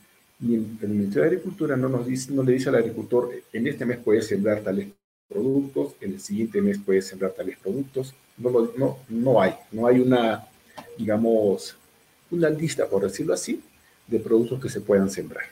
el 0.40 0.88
Ministerio 0.88 1.22
de 1.22 1.36
Agricultura 1.36 1.76
no, 1.76 1.88
nos 1.88 2.06
dice, 2.06 2.32
no 2.32 2.42
le 2.42 2.52
dice 2.52 2.68
al 2.68 2.76
agricultor, 2.76 3.30
en 3.52 3.66
este 3.66 3.84
mes 3.84 3.98
puedes 3.98 4.28
sembrar 4.28 4.60
tales 4.60 4.88
productos, 5.28 5.94
en 6.00 6.12
el 6.12 6.20
siguiente 6.20 6.60
mes 6.60 6.78
puedes 6.84 7.06
sembrar 7.06 7.32
tales 7.32 7.58
productos. 7.58 8.14
No, 8.36 8.50
no, 8.76 8.98
no 9.08 9.40
hay, 9.40 9.54
no 9.70 9.86
hay 9.86 10.00
una, 10.00 10.46
digamos, 10.98 11.76
una 12.30 12.50
lista, 12.50 12.86
por 12.86 13.02
decirlo 13.02 13.34
así, 13.34 13.62
de 14.06 14.18
productos 14.18 14.60
que 14.60 14.68
se 14.68 14.80
puedan 14.80 15.10
sembrar. 15.10 15.44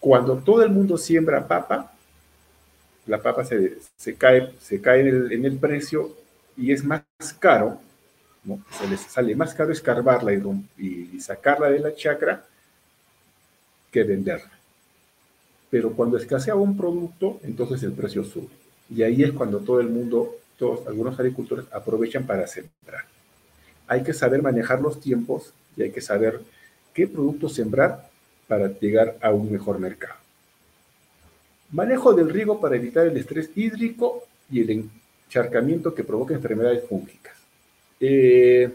Cuando 0.00 0.36
todo 0.36 0.62
el 0.62 0.70
mundo 0.70 0.98
siembra 0.98 1.46
papa, 1.46 1.92
la 3.06 3.22
papa 3.22 3.44
se, 3.44 3.78
cae, 4.16 4.52
se 4.60 4.80
cae 4.80 5.00
en 5.00 5.44
el, 5.44 5.58
precio 5.58 6.14
y 6.56 6.72
es 6.72 6.84
más 6.84 7.02
caro, 7.38 7.80
¿no? 8.44 8.62
se 8.78 8.86
les 8.88 9.00
sale 9.00 9.34
más 9.36 9.54
caro 9.54 9.72
escarbarla 9.72 10.32
y, 10.32 11.10
y 11.14 11.20
sacarla 11.20 11.70
de 11.70 11.78
la 11.78 11.94
chacra 11.94 12.44
que 13.90 14.02
venderla. 14.04 14.50
Pero 15.74 15.90
cuando 15.90 16.18
escasea 16.18 16.54
un 16.54 16.76
producto, 16.76 17.40
entonces 17.42 17.82
el 17.82 17.90
precio 17.90 18.22
sube. 18.22 18.46
Y 18.88 19.02
ahí 19.02 19.24
es 19.24 19.32
cuando 19.32 19.58
todo 19.58 19.80
el 19.80 19.88
mundo, 19.88 20.36
todos, 20.56 20.86
algunos 20.86 21.18
agricultores 21.18 21.64
aprovechan 21.72 22.24
para 22.28 22.46
sembrar. 22.46 23.06
Hay 23.88 24.04
que 24.04 24.12
saber 24.12 24.40
manejar 24.40 24.80
los 24.80 25.00
tiempos 25.00 25.52
y 25.76 25.82
hay 25.82 25.90
que 25.90 26.00
saber 26.00 26.42
qué 26.92 27.08
productos 27.08 27.54
sembrar 27.54 28.08
para 28.46 28.68
llegar 28.68 29.16
a 29.20 29.32
un 29.32 29.50
mejor 29.50 29.80
mercado. 29.80 30.14
Manejo 31.72 32.12
del 32.12 32.30
riego 32.30 32.60
para 32.60 32.76
evitar 32.76 33.08
el 33.08 33.16
estrés 33.16 33.50
hídrico 33.56 34.22
y 34.48 34.60
el 34.60 34.86
encharcamiento 35.26 35.92
que 35.92 36.04
provoca 36.04 36.34
enfermedades 36.34 36.84
fúngicas. 36.88 37.34
Eh, 37.98 38.72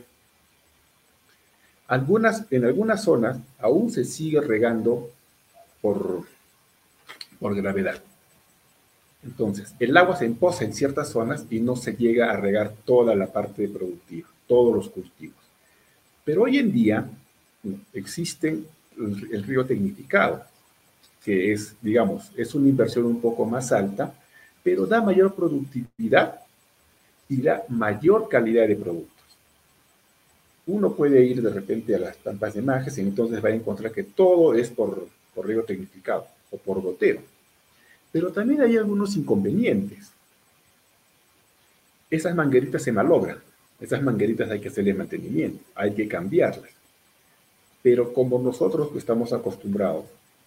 algunas, 1.88 2.44
en 2.52 2.66
algunas 2.66 3.02
zonas 3.02 3.38
aún 3.58 3.90
se 3.90 4.04
sigue 4.04 4.42
regando 4.42 5.10
por, 5.82 6.26
por 7.40 7.56
gravedad. 7.56 8.02
Entonces, 9.24 9.74
el 9.80 9.96
agua 9.98 10.16
se 10.16 10.26
empoza 10.26 10.64
en 10.64 10.74
ciertas 10.74 11.10
zonas 11.10 11.46
y 11.50 11.60
no 11.60 11.76
se 11.76 11.94
llega 11.94 12.32
a 12.32 12.38
regar 12.38 12.74
toda 12.86 13.16
la 13.16 13.28
parte 13.28 13.68
productiva, 13.68 14.30
todos 14.48 14.74
los 14.74 14.90
cultivos. 14.90 15.38
Pero 16.24 16.44
hoy 16.44 16.58
en 16.58 16.72
día 16.72 17.10
existen 17.94 18.66
el, 18.98 19.44
río 19.44 19.66
tecnificado, 19.66 20.44
que 21.24 21.52
es, 21.52 21.76
digamos, 21.82 22.32
es 22.38 22.56
una 22.56 22.70
inversión 22.70 23.06
un 23.06 23.20
poco 23.20 23.46
más 23.46 23.72
alta, 23.72 24.14
pero 24.64 24.86
da 24.86 25.02
mayor 25.02 25.34
productividad 25.34 26.40
y 27.28 27.42
da 27.42 27.64
mayor 27.68 28.30
calidad 28.30 28.68
de 28.68 28.76
productos. 28.76 29.16
Uno 30.68 30.94
puede 30.94 31.24
ir 31.24 31.42
de 31.42 31.50
repente 31.50 31.96
a 31.96 32.00
las 32.00 32.18
tampas 32.18 32.54
de 32.54 32.62
majes 32.62 32.98
y 32.98 33.02
entonces 33.02 33.44
va 33.44 33.50
a 33.50 33.54
encontrar 33.54 33.92
que 33.92 34.04
todo 34.04 34.54
es 34.54 34.70
por, 34.70 35.08
por 35.34 35.48
río 35.48 35.64
tecnificado 35.64 36.28
o 36.52 36.58
por 36.58 36.82
gotero. 36.82 37.22
Pero 38.12 38.32
también 38.32 38.62
hay 38.62 38.78
algunos 38.78 39.16
inconvenientes. 39.16 40.12
Esas 42.10 42.36
mangueritas 42.36 42.82
se 42.82 42.92
malogran. 42.92 43.38
Esas 43.80 44.02
mangueritas 44.02 44.50
hay 44.50 44.60
que 44.60 44.68
hacerle 44.68 44.94
mantenimiento, 44.94 45.64
hay 45.74 45.94
que 45.94 46.08
cambiarlas. 46.08 46.70
Pero 47.82 48.14
como 48.14 48.38
nosotros 48.40 48.90
estamos 48.98 49.32
acostumbrados 49.32 50.06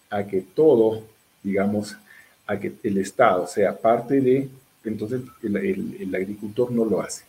a 0.09 0.23
que 0.23 0.41
todo, 0.41 1.01
digamos, 1.41 1.97
a 2.45 2.59
que 2.59 2.73
el 2.83 2.97
Estado 2.99 3.47
sea 3.47 3.75
parte 3.75 4.21
de, 4.21 4.49
entonces 4.83 5.21
el, 5.41 6.13
agricultor 6.13 6.71
no 6.71 6.85
lo 6.85 7.01
hace. 7.01 7.23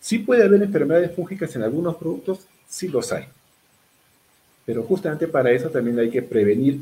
Sí 0.00 0.18
puede 0.18 0.44
haber 0.44 0.62
enfermedades 0.62 1.14
fúngicas 1.14 1.54
en 1.54 1.62
algunos 1.62 1.96
productos, 1.96 2.46
sí 2.68 2.88
los 2.88 3.12
hay. 3.12 3.26
Pero 4.66 4.82
justamente 4.82 5.28
para 5.28 5.52
eso 5.52 5.70
también 5.70 5.98
hay 5.98 6.10
que 6.10 6.22
prevenir 6.22 6.80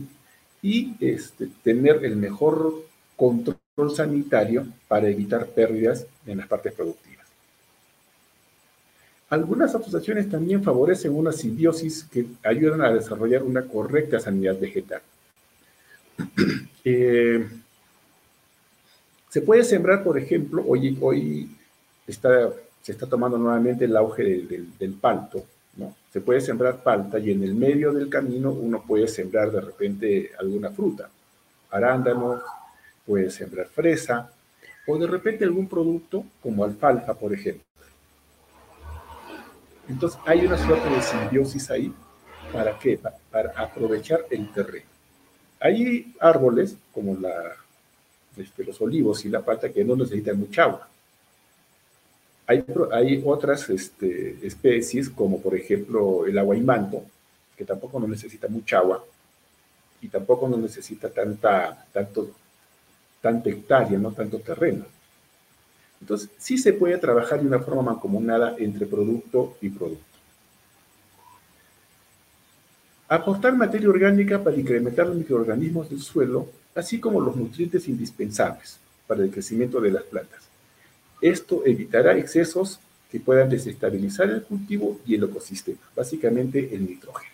y 0.62 0.94
este, 0.98 1.48
tener 1.62 2.04
el 2.04 2.16
mejor 2.16 2.82
control 3.16 3.94
sanitario 3.94 4.66
para 4.88 5.08
evitar 5.08 5.46
pérdidas 5.46 6.06
en 6.26 6.38
las 6.38 6.48
partes 6.48 6.72
productivas. 6.72 7.26
Algunas 9.28 9.74
asociaciones 9.74 10.30
también 10.30 10.62
favorecen 10.62 11.14
una 11.14 11.32
simbiosis 11.32 12.04
que 12.04 12.26
ayudan 12.42 12.80
a 12.82 12.92
desarrollar 12.92 13.42
una 13.42 13.62
correcta 13.62 14.18
sanidad 14.18 14.58
vegetal. 14.58 15.02
Eh, 16.86 17.42
se 19.30 19.40
puede 19.40 19.64
sembrar, 19.64 20.04
por 20.04 20.18
ejemplo, 20.18 20.62
hoy, 20.68 21.50
está, 22.06 22.50
se 22.82 22.92
está 22.92 23.06
tomando 23.06 23.38
nuevamente 23.38 23.86
el 23.86 23.96
auge 23.96 24.22
del 24.22 24.92
palto. 25.00 25.46
Se 26.14 26.20
puede 26.20 26.40
sembrar 26.40 26.80
palta 26.80 27.18
y 27.18 27.32
en 27.32 27.42
el 27.42 27.56
medio 27.56 27.92
del 27.92 28.08
camino 28.08 28.52
uno 28.52 28.84
puede 28.86 29.08
sembrar 29.08 29.50
de 29.50 29.60
repente 29.60 30.30
alguna 30.38 30.70
fruta, 30.70 31.10
arándanos, 31.72 32.40
puede 33.04 33.32
sembrar 33.32 33.66
fresa 33.66 34.30
o 34.86 34.96
de 34.96 35.08
repente 35.08 35.42
algún 35.42 35.66
producto 35.68 36.24
como 36.40 36.62
alfalfa, 36.62 37.14
por 37.14 37.34
ejemplo. 37.34 37.64
Entonces 39.88 40.20
hay 40.24 40.46
una 40.46 40.56
suerte 40.56 40.88
de 40.88 41.02
simbiosis 41.02 41.68
ahí. 41.72 41.92
¿Para 42.52 42.78
qué? 42.78 42.96
Para, 43.32 43.50
aprovechar 43.56 44.24
el 44.30 44.52
terreno. 44.52 44.86
Hay 45.58 46.14
árboles 46.20 46.76
como 46.92 47.18
este, 48.36 48.62
los 48.62 48.80
olivos 48.80 49.24
y 49.24 49.30
la 49.30 49.44
pata 49.44 49.68
que 49.68 49.84
no 49.84 49.96
necesitan 49.96 50.38
mucha 50.38 50.62
agua. 50.62 50.88
Hay, 52.46 53.22
otras 53.24 53.70
este, 53.70 54.46
especies 54.46 55.08
como 55.08 55.40
por 55.40 55.54
ejemplo 55.54 56.26
el 56.26 56.36
aguaimanto, 56.36 57.02
que 57.56 57.64
tampoco 57.64 57.98
no 57.98 58.06
necesita 58.06 58.48
mucha 58.48 58.78
agua 58.78 59.02
y 60.02 60.08
tampoco 60.08 60.48
no 60.48 60.58
necesita 60.58 61.08
tanta, 61.08 61.86
tanta 63.22 63.50
hectárea, 63.50 63.98
no 63.98 64.12
tanto 64.12 64.38
terreno. 64.40 64.84
Entonces, 66.00 66.28
sí 66.36 66.58
se 66.58 66.74
puede 66.74 66.98
trabajar 66.98 67.40
de 67.40 67.46
una 67.46 67.60
forma 67.60 67.80
mancomunada 67.80 68.56
entre 68.58 68.84
producto 68.84 69.56
y 69.62 69.70
producto. 69.70 70.04
Aportar 73.08 73.56
materia 73.56 73.88
orgánica 73.88 74.42
para 74.42 74.56
incrementar 74.56 75.06
los 75.06 75.16
microorganismos 75.16 75.88
del 75.88 76.02
suelo, 76.02 76.48
así 76.74 77.00
como 77.00 77.20
los 77.20 77.36
nutrientes 77.36 77.88
indispensables 77.88 78.78
para 79.06 79.22
el 79.22 79.30
crecimiento 79.30 79.80
de 79.80 79.92
las 79.92 80.02
plantas. 80.02 80.53
Esto 81.20 81.62
evitará 81.64 82.16
excesos 82.16 82.80
que 83.10 83.20
puedan 83.20 83.48
desestabilizar 83.48 84.28
el 84.28 84.42
cultivo 84.42 85.00
y 85.06 85.14
el 85.14 85.24
ecosistema, 85.24 85.78
básicamente 85.94 86.74
el 86.74 86.86
nitrógeno. 86.86 87.32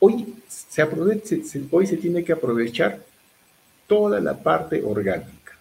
Hoy 0.00 0.34
Se 0.46 1.96
tiene 1.96 2.22
que 2.22 2.32
aprovechar 2.32 3.04
toda 3.88 4.20
la 4.20 4.40
parte 4.40 4.82
orgánica. 4.82 5.58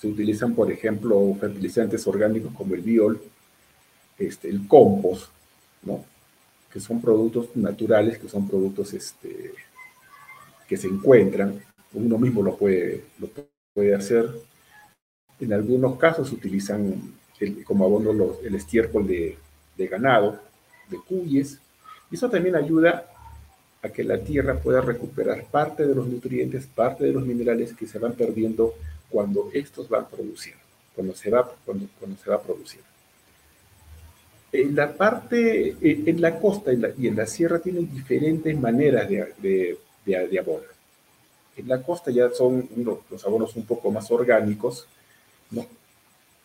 Se 0.00 0.08
utilizan, 0.08 0.54
por 0.54 0.72
ejemplo, 0.72 1.36
fertilizantes 1.38 2.06
orgánicos 2.06 2.52
como 2.54 2.74
el 2.74 2.80
biol, 2.80 3.22
este, 4.18 4.48
el 4.48 4.66
compost, 4.66 5.30
¿no? 5.82 6.04
que 6.72 6.80
son 6.80 7.00
productos 7.00 7.54
naturales, 7.54 8.18
que 8.18 8.28
son 8.28 8.48
productos 8.48 8.92
este, 8.94 9.54
que 10.66 10.76
se 10.76 10.88
encuentran, 10.88 11.62
uno 11.94 12.18
mismo 12.18 12.42
lo 12.42 12.56
puede, 12.56 13.04
lo 13.18 13.28
puede 13.72 13.94
hacer. 13.94 14.30
En 15.40 15.52
algunos 15.52 15.98
casos 15.98 16.32
utilizan 16.32 17.14
como 17.64 17.84
abono 17.84 18.36
el 18.42 18.54
estiércol 18.54 19.06
de, 19.06 19.36
de 19.76 19.86
ganado, 19.86 20.38
de 20.88 20.98
cuyes, 20.98 21.58
y 22.10 22.14
eso 22.14 22.30
también 22.30 22.56
ayuda 22.56 23.06
a 23.82 23.88
que 23.88 24.04
la 24.04 24.18
tierra 24.18 24.58
pueda 24.58 24.80
recuperar 24.80 25.44
parte 25.50 25.86
de 25.86 25.94
los 25.94 26.06
nutrientes, 26.06 26.66
parte 26.66 27.04
de 27.04 27.12
los 27.12 27.26
minerales 27.26 27.74
que 27.74 27.86
se 27.86 27.98
van 27.98 28.12
perdiendo 28.12 28.74
cuando 29.10 29.50
estos 29.52 29.88
van 29.88 30.08
produciendo, 30.08 30.62
cuando 30.94 31.14
se 31.14 31.30
va, 31.30 31.50
cuando, 31.64 31.86
cuando 31.98 32.16
se 32.16 32.30
va 32.30 32.42
produciendo. 32.42 32.88
En 34.52 34.74
la 34.74 34.92
parte, 34.92 35.76
en 35.82 36.20
la 36.20 36.38
costa 36.38 36.70
y 36.72 37.08
en 37.08 37.16
la 37.16 37.26
sierra 37.26 37.58
tienen 37.58 37.92
diferentes 37.92 38.56
maneras 38.58 39.08
de, 39.08 39.76
de, 40.06 40.38
abono. 40.38 40.73
En 41.56 41.68
la 41.68 41.82
costa 41.82 42.10
ya 42.10 42.30
son 42.30 42.68
los 43.10 43.24
abonos 43.24 43.54
un 43.56 43.64
poco 43.64 43.90
más 43.90 44.10
orgánicos. 44.10 44.86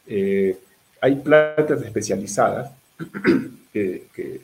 Eh, 0.07 0.57
hay 1.01 1.15
plantas 1.15 1.81
especializadas 1.81 2.71
que, 3.73 4.41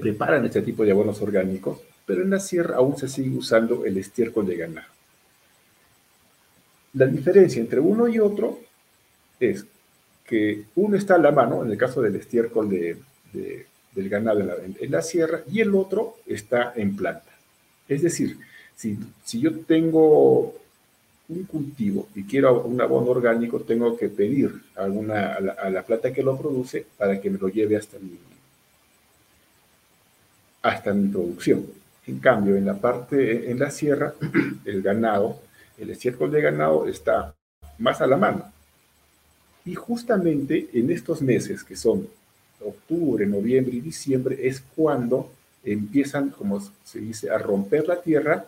preparan 0.00 0.44
este 0.44 0.62
tipo 0.62 0.84
de 0.84 0.90
abonos 0.90 1.20
orgánicos, 1.22 1.80
pero 2.04 2.22
en 2.22 2.30
la 2.30 2.40
sierra 2.40 2.76
aún 2.76 2.96
se 2.96 3.08
sigue 3.08 3.36
usando 3.36 3.84
el 3.84 3.96
estiércol 3.98 4.46
de 4.46 4.56
ganado. 4.56 4.88
La 6.94 7.06
diferencia 7.06 7.60
entre 7.60 7.78
uno 7.80 8.08
y 8.08 8.18
otro 8.18 8.58
es 9.38 9.64
que 10.24 10.64
uno 10.74 10.96
está 10.96 11.14
a 11.14 11.18
la 11.18 11.30
mano, 11.30 11.62
en 11.62 11.70
el 11.70 11.78
caso 11.78 12.02
del 12.02 12.16
estiércol 12.16 12.68
de, 12.68 12.96
del 13.32 14.08
ganado 14.08 14.40
en 14.40 14.90
la, 14.90 15.02
sierra, 15.02 15.42
y 15.50 15.60
el 15.60 15.74
otro 15.74 16.16
está 16.26 16.72
en 16.74 16.96
planta. 16.96 17.30
Es 17.88 18.02
decir, 18.02 18.36
si, 18.76 18.98
si 19.24 19.40
yo 19.40 19.58
tengo 19.60 20.54
un 21.28 21.44
cultivo 21.44 22.08
y 22.14 22.24
quiero 22.24 22.62
un 22.62 22.80
abono 22.80 23.10
orgánico, 23.10 23.60
tengo 23.60 23.96
que 23.96 24.08
pedir 24.08 24.54
a, 24.76 24.84
a, 24.84 24.88
la, 24.88 25.52
a, 25.52 25.70
la, 25.70 25.82
planta 25.82 26.12
que 26.12 26.22
lo 26.22 26.38
produce 26.38 26.86
para 26.96 27.20
que 27.20 27.30
me 27.30 27.38
lo 27.38 27.48
lleve 27.48 27.76
hasta 27.76 27.98
mi, 27.98 28.16
hasta 30.62 30.92
mi 30.92 31.08
producción. 31.08 31.66
En 32.06 32.20
cambio, 32.20 32.54
en 32.54 32.66
la 32.66 32.74
parte, 32.74 33.50
en 33.50 33.58
la 33.58 33.70
sierra, 33.70 34.14
el 34.64 34.82
ganado, 34.82 35.40
el 35.78 35.90
estiércol 35.90 36.30
de 36.30 36.42
ganado 36.42 36.86
está 36.86 37.34
más 37.78 38.00
a 38.00 38.06
la 38.06 38.16
mano. 38.16 38.52
Y 39.64 39.74
justamente 39.74 40.68
en 40.74 40.90
estos 40.90 41.22
meses 41.22 41.64
que 41.64 41.74
son 41.74 42.08
octubre, 42.64 43.26
noviembre 43.26 43.76
y 43.76 43.80
diciembre 43.80 44.46
es 44.46 44.62
cuando 44.76 45.30
empiezan, 45.64 46.30
como 46.30 46.60
se 46.84 47.00
dice, 47.00 47.30
a 47.30 47.38
romper 47.38 47.88
la 47.88 48.00
tierra, 48.00 48.46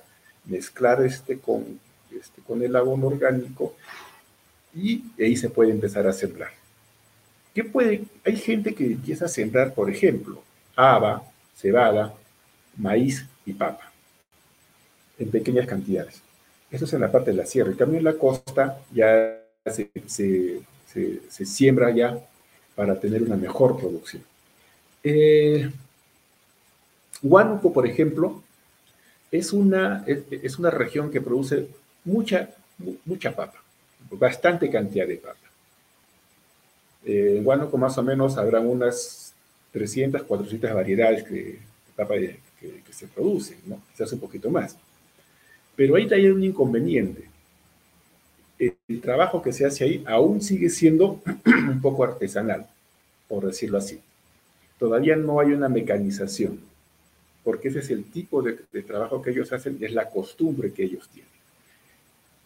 mezclar 0.48 1.04
este 1.04 1.38
con, 1.38 1.78
este, 2.10 2.42
con 2.42 2.62
el 2.62 2.74
abono 2.74 3.06
orgánico 3.06 3.74
y 4.74 5.04
ahí 5.18 5.36
se 5.36 5.50
puede 5.50 5.70
empezar 5.70 6.06
a 6.06 6.12
sembrar. 6.12 6.50
¿Qué 7.54 7.64
puede? 7.64 8.04
Hay 8.24 8.36
gente 8.36 8.74
que 8.74 8.86
empieza 8.86 9.26
a 9.26 9.28
sembrar, 9.28 9.74
por 9.74 9.90
ejemplo, 9.90 10.42
haba, 10.76 11.22
cebada, 11.56 12.14
maíz 12.76 13.24
y 13.46 13.52
papa, 13.52 13.92
en 15.18 15.30
pequeñas 15.30 15.66
cantidades. 15.66 16.20
Eso 16.70 16.84
es 16.84 16.92
en 16.92 17.00
la 17.00 17.10
parte 17.10 17.30
de 17.30 17.36
la 17.36 17.46
sierra. 17.46 17.72
Y 17.72 17.76
también 17.76 18.00
en 18.00 18.04
la 18.04 18.18
costa 18.18 18.80
ya 18.92 19.40
se 19.64 19.90
se, 20.88 21.46
siembra 21.46 21.90
ya 21.90 22.18
para 22.74 22.98
tener 22.98 23.22
una 23.22 23.36
mejor 23.36 23.78
producción. 23.78 24.22
Eh, 25.02 25.70
Huánuco, 27.22 27.72
por 27.72 27.86
ejemplo, 27.86 28.42
es 29.30 29.52
una, 29.52 30.04
es, 30.06 30.58
una 30.58 30.70
región 30.70 31.10
que 31.10 31.20
produce 31.20 31.68
mucha, 32.04 32.50
mucha 33.04 33.34
papa, 33.34 33.62
bastante 34.10 34.70
cantidad 34.70 35.06
de 35.06 35.16
papa. 35.16 35.36
Eh, 37.04 37.36
en 37.38 37.46
Huánuco 37.46 37.76
más 37.78 37.96
o 37.98 38.02
menos 38.02 38.36
habrán 38.36 38.66
unas 38.66 39.32
300, 39.72 40.22
400 40.22 40.74
variedades 40.74 41.30
de 41.30 41.58
papa 41.96 42.14
que, 42.14 42.40
se 42.90 43.06
producen, 43.06 43.58
¿no? 43.66 43.80
quizás 43.92 44.12
un 44.12 44.18
poquito 44.18 44.50
más. 44.50 44.76
Pero 45.76 45.94
ahí 45.94 46.08
hay 46.10 46.26
un 46.26 46.42
inconveniente 46.42 47.28
el 48.58 49.00
trabajo 49.00 49.40
que 49.40 49.52
se 49.52 49.64
hace 49.64 49.84
ahí 49.84 50.04
aún 50.06 50.40
sigue 50.40 50.68
siendo 50.70 51.20
un 51.46 51.80
poco 51.80 52.04
artesanal, 52.04 52.66
por 53.28 53.46
decirlo 53.46 53.78
así. 53.78 54.00
Todavía 54.78 55.16
no 55.16 55.40
hay 55.40 55.52
una 55.52 55.68
mecanización, 55.68 56.60
porque 57.48 57.68
ese 57.68 57.78
es 57.78 57.88
el 57.88 58.04
tipo 58.04 58.42
de, 58.42 58.82
trabajo 58.82 59.22
que 59.22 59.30
ellos 59.30 59.50
hacen, 59.54 59.78
es 59.80 59.94
la 59.94 60.10
costumbre 60.10 60.70
que 60.70 60.84
ellos 60.84 61.08
tienen. 61.08 61.32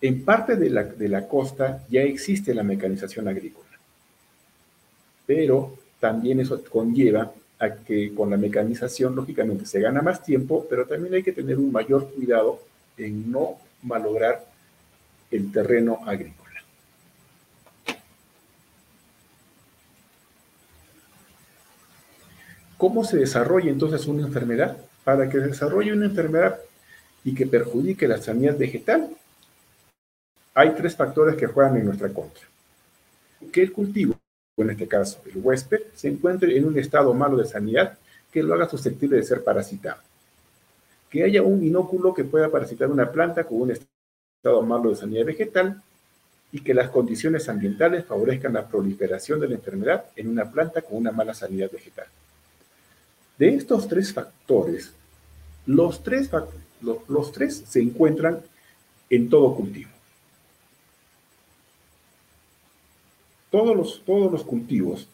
En 0.00 0.24
parte 0.24 0.54
de 0.54 0.70
la, 0.70 1.26
costa 1.26 1.84
ya 1.90 2.02
existe 2.02 2.54
la 2.54 2.62
mecanización 2.62 3.26
agrícola, 3.26 3.80
pero 5.26 5.76
también 5.98 6.38
eso 6.38 6.62
conlleva 6.62 7.32
a 7.58 7.74
que 7.74 8.14
con 8.14 8.30
la 8.30 8.36
mecanización, 8.36 9.16
lógicamente, 9.16 9.66
se 9.66 9.80
gana 9.80 10.02
más 10.02 10.22
tiempo, 10.22 10.68
pero 10.70 10.86
también 10.86 11.14
hay 11.14 11.24
que 11.24 11.32
tener 11.32 11.58
un 11.58 11.72
mayor 11.72 12.08
cuidado 12.12 12.60
en 12.96 13.28
no 13.28 13.56
malograr 13.82 14.46
el 15.32 15.50
terreno 15.50 15.98
agrícola. 16.06 16.62
¿Cómo 22.78 23.02
se 23.02 23.16
desarrolla 23.16 23.72
entonces 23.72 24.06
una 24.06 24.24
enfermedad? 24.24 24.76
Para 25.04 25.28
que 25.28 25.38
desarrolle 25.38 25.92
una 25.92 26.06
enfermedad 26.06 26.60
y 27.24 27.34
que 27.34 27.46
perjudique 27.46 28.06
la 28.08 28.18
sanidad 28.18 28.56
vegetal, 28.56 29.10
hay 30.54 30.74
tres 30.74 30.96
factores 30.96 31.36
que 31.36 31.46
juegan 31.46 31.76
en 31.76 31.86
nuestra 31.86 32.08
contra. 32.10 32.44
Que 33.52 33.62
el 33.62 33.72
cultivo, 33.72 34.18
en 34.56 34.70
este 34.70 34.86
caso 34.86 35.20
el 35.26 35.40
huésped, 35.42 35.80
se 35.94 36.08
encuentre 36.08 36.56
en 36.56 36.66
un 36.66 36.78
estado 36.78 37.12
malo 37.14 37.36
de 37.36 37.46
sanidad 37.46 37.98
que 38.30 38.42
lo 38.42 38.54
haga 38.54 38.68
susceptible 38.68 39.16
de 39.16 39.22
ser 39.22 39.42
parasitado. 39.42 40.00
Que 41.10 41.24
haya 41.24 41.42
un 41.42 41.62
inóculo 41.64 42.14
que 42.14 42.24
pueda 42.24 42.50
parasitar 42.50 42.90
una 42.90 43.10
planta 43.10 43.44
con 43.44 43.62
un 43.62 43.70
estado 43.72 44.62
malo 44.62 44.90
de 44.90 44.96
sanidad 44.96 45.26
vegetal 45.26 45.82
y 46.52 46.60
que 46.60 46.74
las 46.74 46.90
condiciones 46.90 47.48
ambientales 47.48 48.04
favorezcan 48.04 48.52
la 48.52 48.68
proliferación 48.68 49.40
de 49.40 49.48
la 49.48 49.54
enfermedad 49.54 50.04
en 50.16 50.28
una 50.28 50.50
planta 50.50 50.82
con 50.82 50.98
una 50.98 51.12
mala 51.12 51.34
sanidad 51.34 51.70
vegetal. 51.70 52.06
De 53.42 53.48
estos 53.48 53.88
tres 53.88 54.12
factores, 54.12 54.92
los 55.66 56.04
tres, 56.04 56.30
los, 57.08 57.32
tres 57.32 57.64
se 57.66 57.80
encuentran 57.80 58.38
en 59.10 59.28
todo 59.28 59.56
cultivo. 59.56 59.90
Todos 63.50 63.76
los, 63.76 64.02
todos 64.06 64.30
los 64.30 64.44
cultivos 64.44 65.08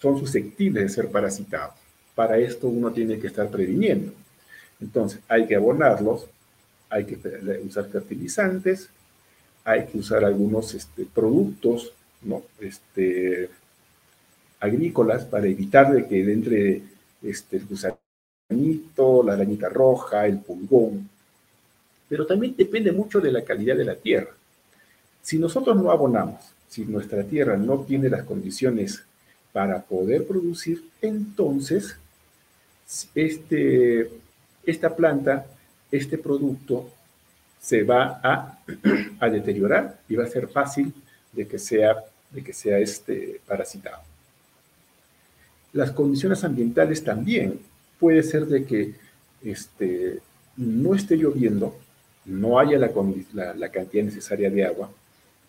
son 0.00 0.16
susceptibles 0.16 0.84
de 0.84 0.88
ser 0.90 1.10
parasitados. 1.10 1.74
Para 2.14 2.38
esto 2.38 2.68
uno 2.68 2.92
tiene 2.92 3.18
que 3.18 3.26
estar 3.26 3.50
previniendo. 3.50 4.12
Entonces, 4.80 5.18
hay 5.26 5.44
que 5.48 5.56
abonarlos 5.56 6.26
hay 6.88 7.04
que 7.04 7.18
usar 7.66 7.88
fertilizantes, 7.88 8.90
hay 9.64 9.86
que 9.86 9.98
usar 9.98 10.24
algunos 10.24 10.72
este, 10.72 11.04
productos 11.04 11.92
¿no? 12.22 12.44
este, 12.60 13.50
agrícolas 14.60 15.24
para 15.24 15.48
evitar 15.48 15.92
de 15.92 16.06
que 16.06 16.32
entre 16.32 16.95
este, 17.22 17.56
el 17.56 17.66
gusanito, 17.66 19.22
la 19.22 19.34
arañita 19.34 19.68
roja, 19.68 20.26
el 20.26 20.38
pulgón. 20.38 21.08
Pero 22.08 22.26
también 22.26 22.54
depende 22.56 22.92
mucho 22.92 23.20
de 23.20 23.32
la 23.32 23.42
calidad 23.42 23.76
de 23.76 23.84
la 23.84 23.96
tierra. 23.96 24.30
Si 25.22 25.38
nosotros 25.38 25.76
no 25.76 25.90
abonamos, 25.90 26.40
si 26.68 26.84
nuestra 26.84 27.24
tierra 27.24 27.56
no 27.56 27.80
tiene 27.80 28.08
las 28.08 28.24
condiciones 28.24 29.02
para 29.52 29.82
poder 29.82 30.26
producir, 30.26 30.84
entonces 31.00 31.96
este, 33.14 34.10
esta 34.64 34.94
planta 34.94 35.46
este 35.90 36.18
producto 36.18 36.90
se 37.60 37.82
va 37.82 38.20
a, 38.22 38.58
deteriorar 39.30 39.98
y 40.08 40.16
va 40.16 40.24
a 40.24 40.28
ser 40.28 40.48
fácil 40.48 40.92
de 41.32 41.46
que 41.46 41.58
sea, 41.58 41.96
de 42.30 42.44
que 42.44 42.52
sea 42.52 42.78
este 42.78 43.40
parasitado. 43.46 44.02
Las 45.76 45.92
condiciones 45.92 46.42
ambientales 46.42 47.04
también. 47.04 47.60
Puede 48.00 48.22
ser 48.22 48.46
de 48.46 48.64
que 48.64 48.94
este, 49.44 50.20
no 50.56 50.94
esté 50.94 51.16
lloviendo, 51.16 51.76
no 52.24 52.58
haya 52.58 52.78
la, 52.78 52.88
cantidad 53.68 54.02
necesaria 54.02 54.48
de 54.48 54.64
agua, 54.64 54.90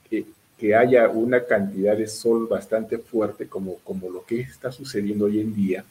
que 0.10 0.76
haya 0.76 1.08
una 1.08 1.46
cantidad 1.46 1.96
de 1.96 2.08
sol 2.08 2.48
bastante 2.48 2.98
fuerte 2.98 3.48
como, 3.48 3.76
como 3.86 4.10
lo 4.10 4.26
que 4.26 4.42
está 4.42 4.70
sucediendo 4.70 5.26
hoy 5.26 5.40
en 5.40 5.56
día. 5.56 5.86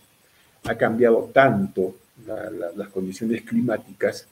Ha 0.64 0.74
cambiado 0.74 1.30
tanto 1.32 1.94
las 2.26 2.88
condiciones 2.88 3.40
climáticas 3.42 4.26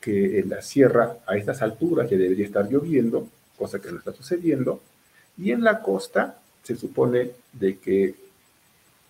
que 0.00 0.38
en 0.38 0.50
la 0.50 0.62
sierra 0.62 1.16
a 1.26 1.36
estas 1.36 1.62
alturas 1.62 2.08
ya 2.08 2.16
debería 2.16 2.46
estar 2.46 2.70
lloviendo, 2.70 3.28
cosa 3.56 3.80
que 3.80 3.90
no 3.90 3.98
está 3.98 4.12
sucediendo, 4.12 4.80
y 5.36 5.50
en 5.50 5.64
la 5.64 5.80
costa 5.80 6.38
se 6.62 6.76
supone 6.76 7.32
de 7.52 7.78
que 7.78 8.27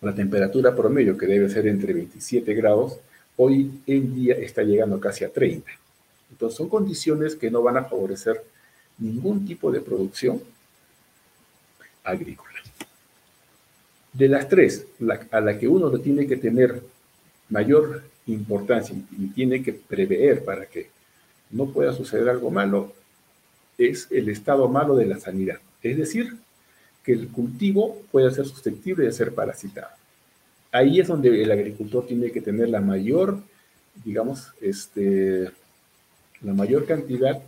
la 0.00 0.14
temperatura 0.14 0.74
promedio, 0.74 1.16
que 1.16 1.26
debe 1.26 1.48
ser 1.48 1.66
entre 1.66 1.92
27 1.92 2.54
grados, 2.54 2.98
hoy 3.36 3.80
en 3.86 4.14
día 4.14 4.34
está 4.34 4.62
llegando 4.62 5.00
casi 5.00 5.24
a 5.24 5.32
30. 5.32 5.70
Entonces 6.30 6.56
son 6.56 6.68
condiciones 6.68 7.34
que 7.34 7.50
no 7.50 7.62
van 7.62 7.78
a 7.78 7.84
favorecer 7.84 8.42
ningún 8.98 9.46
tipo 9.46 9.70
de 9.70 9.80
producción 9.80 10.40
agrícola. 12.04 12.48
De 14.12 14.28
las 14.28 14.48
tres, 14.48 14.86
a 15.30 15.40
la 15.40 15.58
que 15.58 15.68
uno 15.68 15.90
tiene 15.98 16.26
que 16.26 16.36
tener 16.36 16.82
mayor 17.48 18.02
importancia 18.26 18.96
y 19.16 19.28
tiene 19.28 19.62
que 19.62 19.72
prever 19.72 20.44
para 20.44 20.66
que 20.66 20.90
no 21.50 21.66
pueda 21.66 21.92
suceder 21.92 22.28
algo 22.28 22.50
malo, 22.50 22.92
es 23.76 24.08
el 24.10 24.28
estado 24.28 24.68
malo 24.68 24.96
de 24.96 25.06
la 25.06 25.18
sanidad. 25.18 25.58
Es 25.82 25.96
decir, 25.96 26.36
que 27.08 27.14
el 27.14 27.28
cultivo 27.28 28.02
pueda 28.12 28.30
ser 28.30 28.44
susceptible 28.44 29.06
de 29.06 29.12
ser 29.12 29.34
parasitado. 29.34 29.88
Ahí 30.70 31.00
es 31.00 31.08
donde 31.08 31.42
el 31.42 31.50
agricultor 31.50 32.06
tiene 32.06 32.30
que 32.30 32.42
tener 32.42 32.68
la 32.68 32.82
mayor, 32.82 33.40
digamos, 34.04 34.52
este, 34.60 35.50
la 36.42 36.52
mayor 36.52 36.84
cantidad 36.84 37.40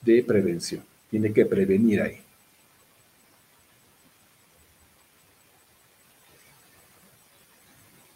de 0.00 0.22
prevención. 0.22 0.82
Tiene 1.10 1.34
que 1.34 1.44
prevenir 1.44 2.00
ahí. 2.00 2.20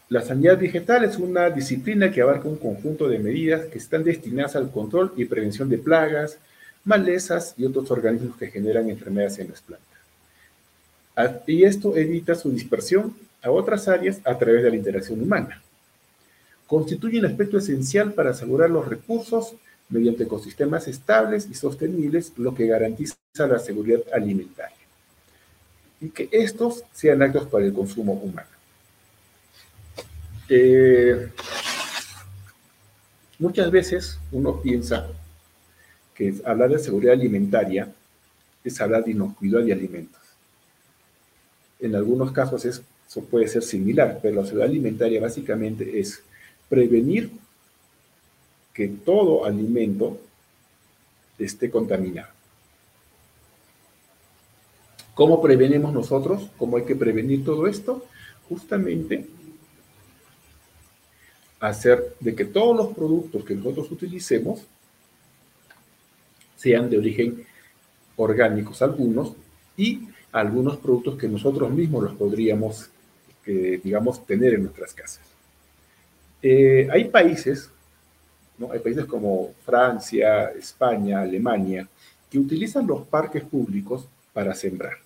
La 0.09 0.23
sanidad 0.23 0.59
vegetal 0.59 1.05
es 1.05 1.19
una 1.19 1.51
disciplina 1.51 2.11
que 2.11 2.23
abarca 2.23 2.49
un 2.49 2.57
conjunto 2.57 3.11
de 3.11 3.19
medidas 3.19 3.67
que 3.67 3.77
están 3.77 4.05
destinadas 4.05 4.57
al 4.57 4.71
control 4.71 5.13
y 5.19 5.27
prevención 5.27 5.69
de 5.69 5.77
plagas, 5.77 6.39
malezas 6.83 7.53
y 7.59 7.67
otros 7.67 7.91
organismos 7.91 8.39
que 8.39 8.47
generan 8.47 8.89
enfermedades 8.89 9.39
en 9.41 9.51
las 9.51 9.61
plantas. 9.61 9.96
Y 11.47 11.65
esto 11.65 11.97
evita 11.97 12.35
su 12.35 12.51
dispersión 12.51 13.17
a 13.43 13.51
otras 13.51 13.89
áreas 13.89 14.21
a 14.25 14.37
través 14.37 14.63
de 14.63 14.71
la 14.71 14.77
interacción 14.77 15.23
humana. 15.23 15.63
Constituye 16.67 17.19
un 17.21 17.27
aspecto 17.27 17.59
esencial 17.59 18.13
para 18.13 18.31
asegurar 18.31 18.71
los 18.71 18.87
recursos 18.87 19.55
mediante 19.89 20.25
ecosistemas 20.25 20.89
estables 20.89 21.49
y 21.51 21.55
sostenibles, 21.55 22.33
lo 22.37 22.55
que 22.55 22.67
garantiza 22.67 23.17
la 23.39 23.59
seguridad 23.59 24.01
alimentaria. 24.13 24.77
Y 26.01 26.11
que 26.11 26.29
estos 26.33 26.83
sean 26.93 27.23
actos 27.23 27.47
para 27.47 27.65
el 27.65 27.73
consumo 27.73 28.15
humano. 28.15 28.49
Eh, 30.49 31.31
muchas 33.39 33.71
veces 33.71 34.19
uno 34.33 34.61
piensa 34.61 35.09
que 36.15 36.35
hablar 36.45 36.71
de 36.71 36.79
seguridad 36.79 37.15
alimentaria 37.15 37.93
es 38.63 38.81
hablar 38.81 39.05
de 39.05 39.13
inocuidad 39.13 39.63
de 39.63 39.73
alimentos. 39.73 40.26
En 41.81 41.95
algunos 41.95 42.33
casos 42.33 42.65
eso 42.65 42.83
puede 43.31 43.49
ser 43.49 43.63
similar, 43.63 44.19
pero 44.23 44.37
la 44.37 44.45
seguridad 44.45 44.69
alimentaria 44.69 45.21
básicamente 45.21 45.99
es 45.99 46.23
prevenir 46.69 47.31
que 48.73 48.89
todo 48.89 49.45
alimento 49.45 50.19
esté 51.39 51.71
contaminado. 51.71 52.29
¿Cómo 55.15 55.41
prevenimos 55.41 55.95
nosotros? 55.95 56.51
¿Cómo 56.59 56.77
hay 56.77 56.85
que 56.85 56.95
prevenir 56.95 57.45
todo 57.45 57.67
esto? 57.67 58.05
Justamente 58.49 59.27
hacer 61.59 62.15
de 62.21 62.35
que 62.35 62.45
todos 62.45 62.77
los 62.77 62.95
productos 62.95 63.45
que 63.45 63.55
nosotros 63.55 63.91
utilicemos 63.91 64.61
sean 66.55 66.91
de 66.91 66.99
origen 66.99 67.47
orgánicos 68.17 68.83
algunos 68.83 69.33
y 69.77 70.09
algunos 70.33 70.77
productos 70.77 71.17
que 71.17 71.29
nosotros 71.29 71.71
mismos 71.71 72.05
los 72.05 72.15
podríamos, 72.15 72.91
digamos, 73.45 74.27
tener 74.27 74.55
en 74.55 74.65
nuestras 74.65 74.93
casas. 74.93 75.23
Eh, 76.43 76.89
hay 76.93 77.05
países, 77.05 77.71
¿no? 78.59 78.71
hay 78.73 78.79
países 78.79 79.05
como 79.07 79.53
Francia, 79.65 80.51
España, 80.51 81.23
Alemania, 81.23 81.89
que 82.31 82.39
utilizan 82.39 82.87
los 82.87 83.07
parques 83.07 83.43
públicos 83.45 84.07
para 84.33 84.55
sembrar. 84.55 84.99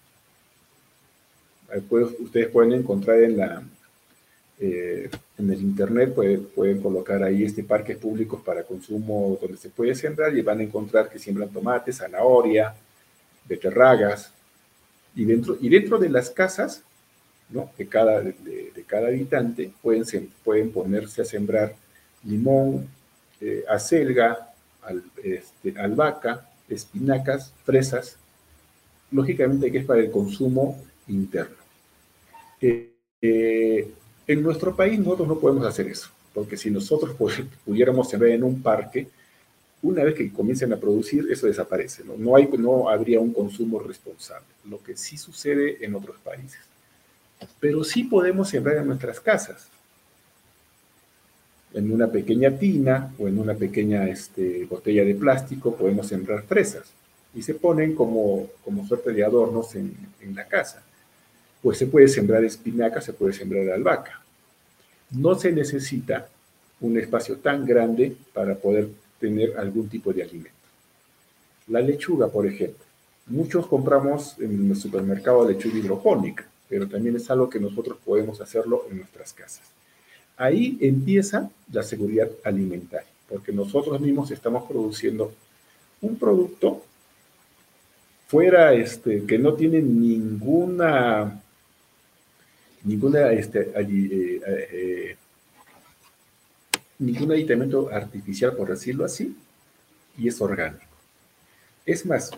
ustedes 2.20 2.48
pueden 2.48 2.72
encontrar 2.72 3.22
en 3.22 3.37
la, 3.37 3.62
eh, 4.59 5.09
en 5.38 5.50
el 5.50 5.61
internet 5.62 6.14
pueden 6.54 6.83
colocar 6.83 7.22
ahí 7.22 7.44
este 7.44 7.62
parques 7.62 7.96
públicos 7.96 8.42
para 8.44 8.64
consumo 8.64 9.38
donde 9.40 9.56
se 9.56 9.70
puede 9.70 9.94
sembrar 9.94 10.37
y 10.37 10.42
van 10.42 10.61
a 10.61 10.64
encontrar 10.64 11.09
que 11.09 11.18
siembran 11.18 11.48
tomates, 11.48 11.98
zanahoria, 11.98 12.74
beterragas 13.48 14.33
y 15.14 15.25
dentro, 15.25 15.57
y 15.61 15.68
dentro 15.68 15.99
de 15.99 16.09
las 16.09 16.31
casas 16.31 16.83
¿no? 17.51 17.70
de, 17.77 17.87
cada, 17.87 18.20
de, 18.20 18.85
cada 18.87 19.09
habitante 19.09 19.73
pueden, 19.83 20.05
pueden 20.44 20.70
ponerse 20.70 21.23
a 21.23 21.25
sembrar 21.25 21.75
limón, 22.25 22.88
eh, 23.40 23.64
acelga, 23.68 24.53
este, 25.23 25.79
albahaca, 25.79 26.49
espinacas, 26.68 27.53
fresas, 27.64 28.16
lógicamente 29.11 29.70
que 29.70 29.79
es 29.79 29.85
para 29.85 30.01
el 30.01 30.11
consumo 30.11 30.79
interno. 31.09 31.57
Eh, 32.61 32.90
eh, 33.20 33.90
en 34.27 34.42
nuestro 34.42 34.75
país 34.77 34.99
nosotros 34.99 35.29
no 35.29 35.38
podemos 35.38 35.66
hacer 35.66 35.88
eso, 35.88 36.09
porque 36.33 36.57
si 36.57 36.70
nosotros 36.70 37.16
pudiéramos 37.64 38.09
sembrar 38.09 38.33
en 38.33 38.44
un 38.44 38.62
parque, 38.62 39.09
una 39.82 40.04
vez 40.04 40.14
que 40.14 40.32
comiencen 40.32 40.72
a 40.72 40.76
producir, 40.76 41.26
eso 41.30 41.46
desaparece. 41.46 42.04
¿no? 42.04 42.14
No, 42.16 42.36
hay, 42.36 42.48
no 42.58 42.88
habría 42.88 43.20
un 43.20 43.32
consumo 43.32 43.78
responsable, 43.78 44.46
lo 44.68 44.82
que 44.82 44.96
sí 44.96 45.16
sucede 45.16 45.84
en 45.84 45.94
otros 45.94 46.16
países. 46.18 46.60
Pero 47.58 47.82
sí 47.84 48.04
podemos 48.04 48.48
sembrar 48.50 48.76
en 48.76 48.86
nuestras 48.86 49.18
casas, 49.20 49.68
en 51.72 51.90
una 51.90 52.08
pequeña 52.08 52.50
tina 52.58 53.14
o 53.18 53.28
en 53.28 53.38
una 53.38 53.54
pequeña 53.54 54.08
este, 54.08 54.66
botella 54.66 55.04
de 55.04 55.14
plástico 55.14 55.76
podemos 55.76 56.08
sembrar 56.08 56.42
fresas 56.42 56.90
y 57.32 57.42
se 57.42 57.54
ponen 57.54 57.94
como, 57.94 58.48
como 58.64 58.84
suerte 58.88 59.12
de 59.12 59.24
adornos 59.24 59.76
en, 59.76 59.94
en 60.20 60.34
la 60.34 60.48
casa 60.48 60.82
pues 61.62 61.78
se 61.78 61.86
puede 61.86 62.08
sembrar 62.08 62.44
espinaca, 62.44 63.00
se 63.00 63.12
puede 63.12 63.32
sembrar 63.32 63.68
albahaca. 63.70 64.22
No 65.10 65.34
se 65.34 65.52
necesita 65.52 66.28
un 66.80 66.96
espacio 66.98 67.36
tan 67.36 67.66
grande 67.66 68.16
para 68.32 68.54
poder 68.54 68.88
tener 69.20 69.56
algún 69.59 69.88
tipo 69.88 70.12
de 70.12 70.22
alimento. 70.22 70.50
La 71.68 71.80
lechuga, 71.80 72.28
por 72.28 72.46
ejemplo. 72.46 72.85
Muchos 73.26 73.66
compramos 73.66 74.37
en 74.40 74.70
el 74.70 74.76
supermercado 74.76 75.48
lechuga 75.48 75.78
hidropónica, 75.78 76.44
pero 76.68 76.88
también 76.88 77.14
es 77.16 77.30
algo 77.30 77.48
que 77.48 77.61
nosotros 77.61 77.98
podemos 78.04 78.40
hacerlo 78.40 78.87
en 78.90 78.98
nuestras 78.98 79.33
casas. 79.33 79.62
Ahí 80.37 80.78
empieza 80.80 81.50
la 81.70 81.83
seguridad 81.83 82.28
alimentaria, 82.42 83.06
porque 83.28 83.52
nosotros 83.52 84.00
mismos 84.00 84.30
estamos 84.30 84.64
produciendo 84.68 85.33
un 86.00 86.16
producto 86.16 86.83
fuera 88.26 88.72
este, 88.72 89.24
que 89.26 89.38
no 89.38 89.54
tiene 89.54 89.83
ninguna 89.83 91.40
ninguna, 92.85 93.33
este, 93.33 93.61
eh, 93.61 93.72
eh, 93.76 94.99
ningún 97.00 97.32
aditamento 97.32 97.90
artificial, 97.90 98.54
por 98.54 98.68
decirlo 98.68 99.04
así, 99.04 99.34
y 100.16 100.28
es 100.28 100.40
orgánico. 100.40 100.84
Es 101.84 102.04
más, 102.06 102.30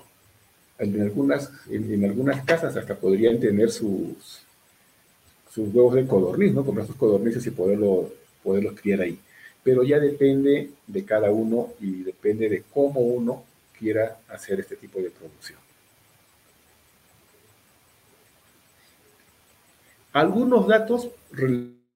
en 0.78 1.00
algunas, 1.02 1.50
en, 1.68 2.04
algunas 2.04 2.44
casas 2.44 2.76
hasta 2.76 2.94
podrían 2.94 3.38
tener 3.38 3.70
sus, 3.70 4.40
sus 5.52 5.74
huevos 5.74 5.94
de 5.94 6.06
codorniz, 6.06 6.54
¿no? 6.54 6.64
Comprar 6.64 6.86
sus 6.86 6.96
codornices 6.96 7.44
y 7.46 7.50
poderlo, 7.50 8.12
poderlos 8.42 8.80
criar 8.80 9.00
ahí. 9.00 9.18
Pero 9.64 9.82
ya 9.82 9.98
depende 9.98 10.70
de 10.86 11.04
cada 11.04 11.30
uno 11.30 11.70
y 11.80 12.02
depende 12.02 12.48
de 12.48 12.62
cómo 12.72 13.00
uno 13.00 13.44
quiera 13.78 14.18
hacer 14.28 14.60
este 14.60 14.76
tipo 14.76 15.00
de 15.00 15.10
producción. 15.10 15.58
Algunos 20.12 20.68
datos 20.68 21.08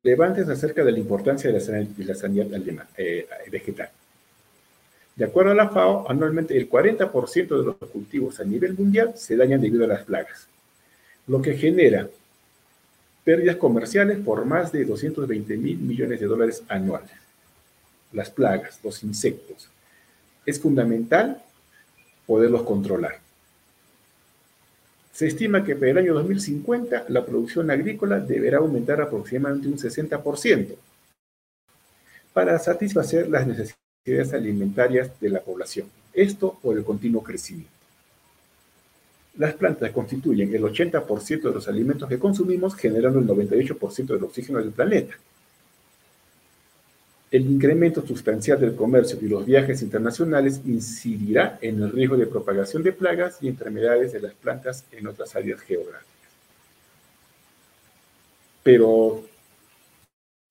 relevantes 0.06 0.48
acerca 0.48 0.84
de 0.84 0.92
la 0.92 1.00
importancia 1.00 1.50
de 1.50 1.58
la 2.04 2.14
sanidad, 2.14 2.86
eh, 2.96 3.26
vegetal. 3.50 3.90
De 5.16 5.24
acuerdo 5.24 5.50
a 5.50 5.54
la 5.54 5.68
FAO, 5.68 6.08
anualmente 6.08 6.56
el 6.56 6.70
40% 6.70 7.58
de 7.58 7.64
los 7.64 7.76
cultivos 7.90 8.38
a 8.38 8.44
nivel 8.44 8.74
mundial 8.74 9.14
se 9.16 9.36
dañan 9.36 9.60
debido 9.60 9.84
a 9.84 9.88
las 9.88 10.04
plagas, 10.04 10.46
lo 11.26 11.42
que 11.42 11.56
genera 11.56 12.08
pérdidas 13.24 13.56
comerciales 13.56 14.18
por 14.18 14.44
más 14.44 14.70
de 14.70 14.84
220 14.84 15.56
mil 15.56 15.78
millones 15.78 16.20
de 16.20 16.26
dólares 16.26 16.62
anuales. 16.68 17.10
Las 18.12 18.30
plagas, 18.30 18.78
los 18.84 19.02
insectos. 19.02 19.68
Es 20.44 20.60
fundamental 20.60 21.42
poderlos 22.26 22.62
controlar. 22.62 23.18
Se 25.16 25.26
estima 25.26 25.64
que 25.64 25.74
para 25.74 25.92
el 25.92 25.96
año 25.96 26.12
2050 26.12 27.06
la 27.08 27.24
producción 27.24 27.70
agrícola 27.70 28.20
deberá 28.20 28.58
aumentar 28.58 29.00
aproximadamente 29.00 29.66
un 29.66 29.78
60%. 29.78 30.76
para 32.34 32.58
satisfacer 32.58 33.30
las 33.30 33.46
necesidades 33.46 34.34
alimentarias 34.34 35.18
de 35.18 35.30
la 35.30 35.40
población. 35.40 35.86
Esto 36.12 36.58
por 36.60 36.76
el 36.76 36.84
continuo 36.84 37.22
crecimiento. 37.22 37.70
Las 39.38 39.54
plantas 39.54 39.90
constituyen 39.90 40.54
el 40.54 40.62
80% 40.62 41.40
de 41.40 41.54
los 41.54 41.66
alimentos 41.66 42.06
que 42.06 42.18
consumimos, 42.18 42.74
generando 42.74 43.18
el 43.18 43.26
98% 43.26 44.08
del 44.08 44.24
oxígeno 44.24 44.58
del 44.58 44.72
planeta. 44.72 45.14
El 47.36 47.50
incremento 47.50 48.00
sustancial 48.00 48.58
del 48.58 48.74
comercio 48.74 49.18
y 49.20 49.28
los 49.28 49.44
viajes 49.44 49.82
internacionales 49.82 50.62
incidirá 50.64 51.58
en 51.60 51.82
el 51.82 51.92
riesgo 51.92 52.16
de 52.16 52.26
propagación 52.26 52.82
de 52.82 52.94
plagas 52.94 53.36
y 53.42 53.48
enfermedades 53.48 54.14
de 54.14 54.20
las 54.20 54.32
plantas 54.32 54.86
en 54.90 55.06
otras 55.06 55.36
áreas 55.36 55.60
geográficas. 55.60 56.30
Pero 58.62 59.22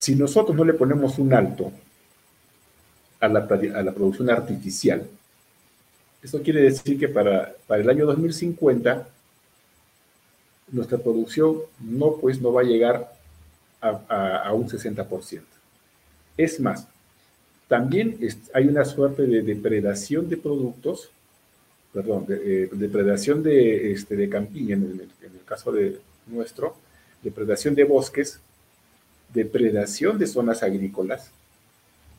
si 0.00 0.14
nosotros 0.14 0.56
no 0.56 0.64
le 0.64 0.74
ponemos 0.74 1.18
un 1.18 1.34
alto 1.34 1.72
a 3.18 3.26
la, 3.26 3.48
producción 3.48 4.30
artificial, 4.30 5.08
eso 6.22 6.40
quiere 6.40 6.62
decir 6.62 7.00
que 7.00 7.08
para, 7.08 7.52
para 7.66 7.82
el 7.82 7.90
año 7.90 8.06
2050 8.06 9.08
nuestra 10.70 10.98
producción 10.98 11.62
no, 11.80 12.14
pues, 12.18 12.40
no 12.40 12.52
va 12.52 12.60
a 12.60 12.64
llegar 12.64 13.12
a, 13.80 14.42
a 14.44 14.52
un 14.52 14.68
60%. 14.68 15.55
Es 16.36 16.60
más, 16.60 16.88
también 17.68 18.18
hay 18.54 18.68
una 18.68 18.84
suerte 18.84 19.26
de 19.26 19.42
depredación 19.42 20.28
de 20.28 20.36
productos, 20.36 21.10
perdón, 21.92 22.26
eh, 22.28 22.68
depredación 22.72 23.42
de, 23.42 23.92
este, 23.92 24.16
de 24.16 24.28
campiña, 24.28 24.76
en 24.76 24.82
el, 24.82 25.00
en 25.26 25.34
el 25.34 25.44
caso 25.44 25.72
de 25.72 25.98
nuestro, 26.26 26.76
depredación 27.22 27.74
de 27.74 27.84
bosques, 27.84 28.40
depredación 29.32 30.18
de 30.18 30.26
zonas 30.26 30.62
agrícolas 30.62 31.30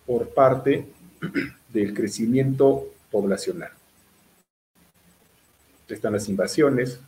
por 0.06 0.30
parte 0.30 0.86
del 1.74 1.94
crecimiento 1.94 2.88
poblacional. 3.12 3.72
Están 5.88 6.14
las 6.14 6.28
invasiones, 6.28 7.00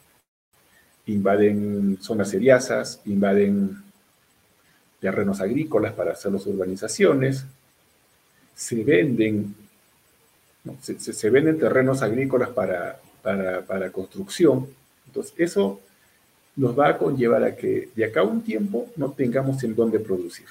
invaden 1.05 1.97
zonas 2.01 2.29
seriasas, 2.29 3.01
invaden 3.05 3.88
terrenos 4.99 5.41
agrícolas 5.41 5.93
para 5.93 6.11
hacer 6.11 6.31
las 6.31 6.45
urbanizaciones, 6.45 7.45
se 8.55 8.83
venden, 8.83 9.55
se, 10.81 11.29
venden 11.29 11.57
terrenos 11.57 12.01
agrícolas 12.01 12.49
para, 12.49 12.99
para, 13.21 13.91
construcción. 13.91 14.67
Entonces, 15.07 15.33
eso 15.37 15.79
nos 16.55 16.77
va 16.77 16.89
a 16.89 16.97
conllevar 16.97 17.43
a 17.43 17.55
que 17.55 17.89
de 17.95 18.05
acá 18.05 18.19
a 18.19 18.23
un 18.23 18.41
tiempo 18.41 18.89
no 18.97 19.11
tengamos 19.11 19.63
en 19.63 19.75
dónde 19.75 19.99
producir. 19.99 20.47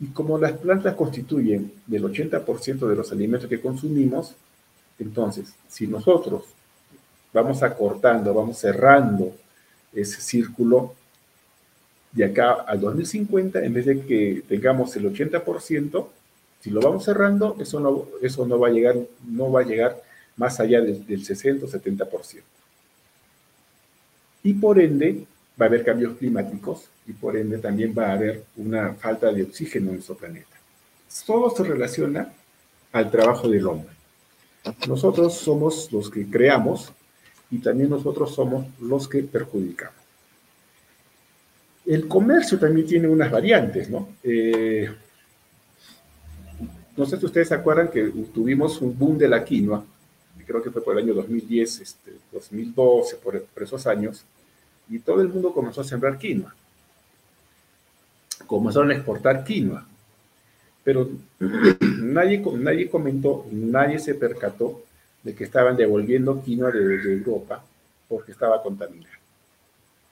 Y 0.00 0.06
como 0.06 0.38
las 0.38 0.52
plantas 0.52 0.96
constituyen 0.96 1.72
del 1.86 2.04
80% 2.04 2.88
de 2.88 2.96
los 2.96 3.12
alimentos 3.12 3.48
que 3.48 3.60
consumimos, 3.60 4.34
entonces, 4.98 5.54
si 5.68 5.86
nosotros 5.86 6.44
vamos 7.32 7.62
acortando, 7.62 8.34
vamos 8.34 8.58
cerrando 8.58 9.36
ese 9.92 10.20
círculo, 10.20 10.94
de 12.12 12.24
acá 12.24 12.52
al 12.52 12.80
2050, 12.80 13.64
en 13.64 13.72
vez 13.72 13.86
de 13.86 14.00
que 14.00 14.42
tengamos 14.48 14.94
el 14.96 15.12
80%, 15.12 16.06
si 16.60 16.70
lo 16.70 16.80
vamos 16.80 17.04
cerrando, 17.04 17.56
eso 17.58 17.80
no, 17.80 18.06
eso 18.20 18.46
no, 18.46 18.58
va, 18.58 18.68
a 18.68 18.70
llegar, 18.70 18.96
no 19.26 19.50
va 19.50 19.60
a 19.60 19.64
llegar 19.64 20.02
más 20.36 20.60
allá 20.60 20.80
del, 20.80 21.24
60 21.24 21.64
o 21.64 21.68
70%. 21.68 22.42
Y 24.42 24.54
por 24.54 24.80
ende, 24.80 25.24
va 25.60 25.66
a 25.66 25.68
haber 25.68 25.84
cambios 25.84 26.16
climáticos 26.16 26.88
y 27.06 27.12
por 27.12 27.36
ende 27.36 27.58
también 27.58 27.94
va 27.96 28.08
a 28.08 28.12
haber 28.12 28.44
una 28.56 28.94
falta 28.94 29.32
de 29.32 29.42
oxígeno 29.42 29.88
en 29.88 29.96
nuestro 29.96 30.16
planeta. 30.16 30.56
Todo 31.26 31.50
se 31.50 31.64
relaciona 31.64 32.32
al 32.92 33.10
trabajo 33.10 33.48
del 33.48 33.66
hombre. 33.66 33.94
Nosotros 34.86 35.34
somos 35.34 35.90
los 35.92 36.10
que 36.10 36.28
creamos 36.28 36.92
y 37.50 37.58
también 37.58 37.90
nosotros 37.90 38.34
somos 38.34 38.66
los 38.80 39.08
que 39.08 39.22
perjudicamos. 39.22 39.99
El 41.90 42.06
comercio 42.06 42.56
también 42.56 42.86
tiene 42.86 43.08
unas 43.08 43.32
variantes, 43.32 43.90
¿no? 43.90 44.10
Eh, 44.22 44.88
no 46.96 47.04
sé 47.04 47.16
si 47.18 47.26
ustedes 47.26 47.48
se 47.48 47.54
acuerdan 47.54 47.90
que 47.90 48.12
tuvimos 48.32 48.80
un 48.80 48.96
boom 48.96 49.18
de 49.18 49.26
la 49.26 49.44
quinoa, 49.44 49.84
creo 50.46 50.62
que 50.62 50.70
fue 50.70 50.84
por 50.84 50.96
el 50.96 51.02
año 51.02 51.14
2010, 51.14 51.80
este, 51.80 52.12
2012, 52.30 53.16
por, 53.16 53.44
esos 53.60 53.88
años, 53.88 54.24
y 54.88 55.00
todo 55.00 55.20
el 55.20 55.30
mundo 55.30 55.52
comenzó 55.52 55.80
a 55.80 55.84
sembrar 55.84 56.16
quinoa. 56.16 56.54
Comenzaron 58.46 58.92
a 58.92 58.94
exportar 58.94 59.42
quinoa. 59.42 59.84
Pero 60.84 61.10
nadie, 61.80 62.40
nadie 62.54 62.88
comentó, 62.88 63.46
nadie 63.50 63.98
se 63.98 64.14
percató 64.14 64.84
de 65.24 65.34
que 65.34 65.42
estaban 65.42 65.76
devolviendo 65.76 66.40
quinoa 66.40 66.70
de 66.70 67.14
Europa 67.14 67.64
porque 68.08 68.30
estaba 68.30 68.62
contaminada 68.62 69.19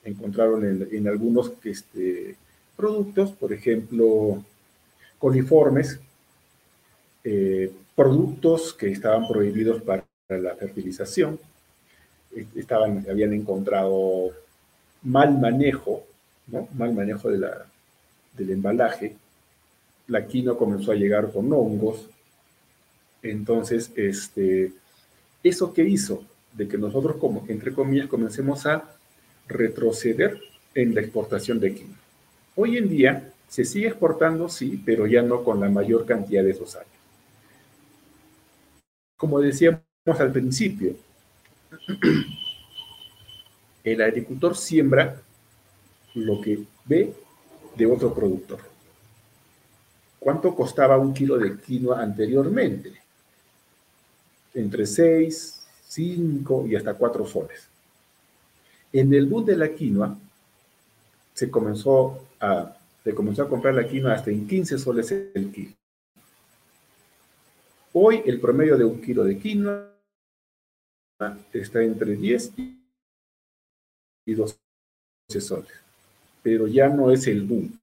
encontraron 0.09 0.87
en, 0.91 1.07
algunos 1.07 1.53
este, 1.63 2.35
productos, 2.75 3.31
por 3.31 3.53
ejemplo, 3.53 4.43
coliformes, 5.17 5.99
eh, 7.23 7.71
productos 7.95 8.73
que 8.73 8.89
estaban 8.89 9.27
prohibidos 9.27 9.81
para 9.81 10.05
la 10.29 10.55
fertilización, 10.55 11.39
eh, 12.35 12.45
estaban, 12.55 13.05
habían 13.09 13.33
encontrado 13.33 14.31
mal 15.03 15.39
manejo, 15.39 16.03
mal 16.75 16.93
manejo 16.93 17.29
de 17.29 17.37
la, 17.37 17.65
del 18.37 18.51
embalaje, 18.51 19.15
la 20.07 20.25
quinoa 20.25 20.57
comenzó 20.57 20.91
a 20.91 20.95
llegar 20.95 21.31
con 21.31 21.51
hongos, 21.53 22.07
entonces, 23.21 23.91
este, 23.95 24.71
¿eso 25.43 25.73
qué 25.73 25.83
hizo? 25.83 26.23
De 26.53 26.67
que 26.67 26.77
nosotros, 26.77 27.17
como 27.17 27.45
entre 27.47 27.73
comillas, 27.73 28.07
comencemos 28.07 28.65
a 28.65 28.95
retroceder 29.49 30.39
en 30.75 30.95
la 30.95 31.01
exportación 31.01 31.59
de 31.59 31.73
quinoa. 31.73 31.97
Hoy 32.55 32.77
en 32.77 32.87
día 32.87 33.33
se 33.49 33.65
sigue 33.65 33.87
exportando, 33.87 34.47
sí, 34.47 34.81
pero 34.85 35.07
ya 35.07 35.21
no 35.21 35.43
con 35.43 35.59
la 35.59 35.69
mayor 35.69 36.05
cantidad 36.05 36.43
de 36.43 36.51
esos 36.51 36.75
años. 36.75 36.87
Como 39.17 39.41
decíamos 39.41 39.81
al 40.05 40.31
principio, 40.31 40.95
el 43.83 44.01
agricultor 44.01 44.55
siembra 44.55 45.21
lo 46.13 46.39
que 46.39 46.63
ve 46.85 47.13
de 47.75 47.85
otro 47.85 48.13
productor. 48.13 48.59
¿Cuánto 50.19 50.53
costaba 50.53 50.97
un 50.97 51.13
kilo 51.13 51.37
de 51.37 51.57
quinoa 51.57 52.01
anteriormente? 52.01 52.91
Entre 54.53 54.85
6, 54.85 55.65
5 55.87 56.67
y 56.67 56.75
hasta 56.75 56.93
4 56.93 57.25
soles. 57.25 57.68
En 58.91 59.13
el 59.13 59.27
boom 59.27 59.45
de 59.45 59.57
la 59.57 59.69
quinoa, 59.69 60.17
se 61.33 61.49
comenzó 61.49 62.27
a, 62.39 62.75
se 63.03 63.13
comenzó 63.13 63.43
a 63.43 63.49
comprar 63.49 63.73
la 63.73 63.87
quinoa 63.87 64.13
hasta 64.13 64.31
en 64.31 64.47
15 64.47 64.77
soles 64.77 65.11
el 65.11 65.51
kilo. 65.51 65.73
Hoy 67.93 68.21
el 68.25 68.39
promedio 68.39 68.77
de 68.77 68.85
un 68.85 69.01
kilo 69.01 69.23
de 69.23 69.37
quinoa 69.37 69.95
está 71.53 71.81
entre 71.81 72.15
10 72.15 72.53
y 74.25 74.33
12 74.33 74.57
soles, 75.39 75.71
pero 76.43 76.67
ya 76.67 76.89
no 76.89 77.11
es 77.11 77.27
el 77.27 77.43
boom. 77.43 77.79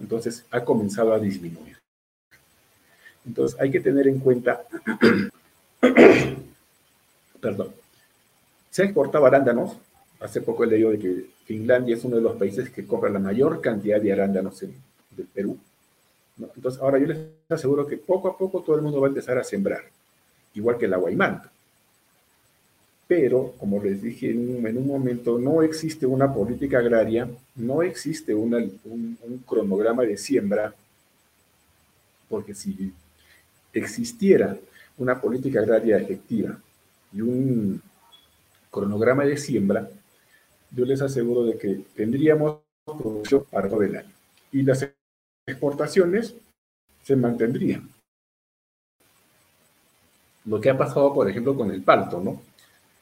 Entonces 0.00 0.44
ha 0.50 0.64
comenzado 0.64 1.12
a 1.12 1.18
disminuir. 1.18 1.78
Entonces 3.26 3.58
hay 3.60 3.70
que 3.70 3.80
tener 3.80 4.08
en 4.08 4.18
cuenta, 4.18 4.62
perdón, 7.40 7.74
se 8.70 8.84
exportado 8.84 9.26
arándanos 9.26 9.76
Hace 10.20 10.42
poco 10.42 10.64
he 10.64 10.66
leído 10.66 10.90
de 10.90 10.98
que 10.98 11.26
Finlandia 11.46 11.96
es 11.96 12.04
uno 12.04 12.16
de 12.16 12.22
los 12.22 12.36
países 12.36 12.68
que 12.70 12.86
compra 12.86 13.10
la 13.10 13.18
mayor 13.18 13.60
cantidad 13.60 14.00
de 14.00 14.12
arándanos 14.12 14.62
en, 14.62 14.74
del 15.16 15.26
Perú. 15.26 15.58
Entonces, 16.56 16.80
ahora 16.80 16.98
yo 16.98 17.06
les 17.06 17.18
aseguro 17.48 17.86
que 17.86 17.96
poco 17.96 18.28
a 18.28 18.36
poco 18.36 18.62
todo 18.62 18.76
el 18.76 18.82
mundo 18.82 19.00
va 19.00 19.06
a 19.06 19.10
empezar 19.10 19.38
a 19.38 19.44
sembrar, 19.44 19.82
igual 20.54 20.78
que 20.78 20.86
el 20.86 20.94
agua 20.94 21.10
y 21.10 21.16
manto. 21.16 21.48
Pero, 23.08 23.54
como 23.58 23.82
les 23.82 24.02
dije 24.02 24.30
en 24.30 24.76
un, 24.78 24.86
momento, 24.86 25.38
no 25.38 25.62
existe 25.62 26.06
una 26.06 26.32
política 26.32 26.78
agraria, 26.78 27.28
no 27.56 27.82
existe 27.82 28.34
un, 28.34 28.54
un 28.84 29.38
cronograma 29.46 30.04
de 30.04 30.16
siembra, 30.16 30.74
porque 32.28 32.54
si 32.54 32.92
existiera 33.72 34.56
una 34.98 35.20
política 35.20 35.60
agraria 35.60 35.98
efectiva 35.98 36.58
y 37.12 37.20
un 37.20 37.82
cronograma 38.70 39.24
de 39.24 39.36
siembra, 39.36 39.90
yo 40.70 40.84
les 40.84 41.02
aseguro 41.02 41.44
de 41.44 41.58
que 41.58 41.80
tendríamos 41.94 42.58
producción 42.84 43.44
para 43.50 43.68
todo 43.68 43.82
el 43.82 43.96
año. 43.96 44.10
Y 44.52 44.62
las 44.62 44.88
exportaciones 45.46 46.34
se 47.02 47.16
mantendrían. 47.16 47.88
Lo 50.46 50.60
que 50.60 50.70
ha 50.70 50.78
pasado, 50.78 51.12
por 51.12 51.28
ejemplo, 51.28 51.54
con 51.54 51.70
el 51.70 51.82
palto, 51.82 52.20
¿no? 52.20 52.42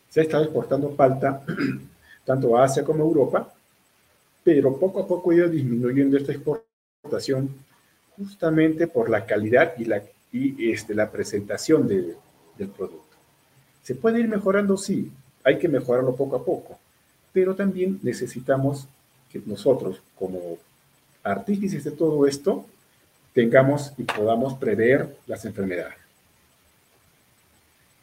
Se 0.08 0.20
ha 0.20 0.22
estado 0.22 0.44
exportando 0.44 0.90
palta 0.90 1.42
tanto 2.24 2.56
a 2.56 2.64
Asia 2.64 2.84
como 2.84 3.04
a 3.04 3.06
Europa, 3.06 3.52
pero 4.42 4.76
poco 4.78 5.00
a 5.00 5.06
poco 5.06 5.30
ha 5.30 5.34
ido 5.34 5.48
disminuyendo 5.48 6.16
esta 6.16 6.32
exportación 6.32 7.54
justamente 8.16 8.86
por 8.88 9.08
la 9.08 9.24
calidad 9.24 9.74
y 9.78 9.84
la, 9.84 10.02
y 10.32 10.70
este, 10.70 10.94
la 10.94 11.10
presentación 11.10 11.86
del 11.86 12.68
producto. 12.76 13.16
¿Se 13.82 13.94
puede 13.94 14.20
ir 14.20 14.28
mejorando? 14.28 14.76
Sí, 14.76 15.10
hay 15.44 15.58
que 15.58 15.68
mejorarlo 15.68 16.14
poco 16.14 16.36
a 16.36 16.44
poco, 16.44 16.78
pero 17.32 17.54
también 17.54 17.98
necesitamos 18.02 18.86
que 19.30 19.40
nosotros, 19.44 20.00
como 20.18 20.58
artífices 21.22 21.84
de 21.84 21.90
todo 21.90 22.26
esto, 22.26 22.64
tengamos 23.32 23.92
y 23.98 24.04
podamos 24.04 24.54
prever 24.54 25.16
las 25.26 25.44
enfermedades. 25.44 25.96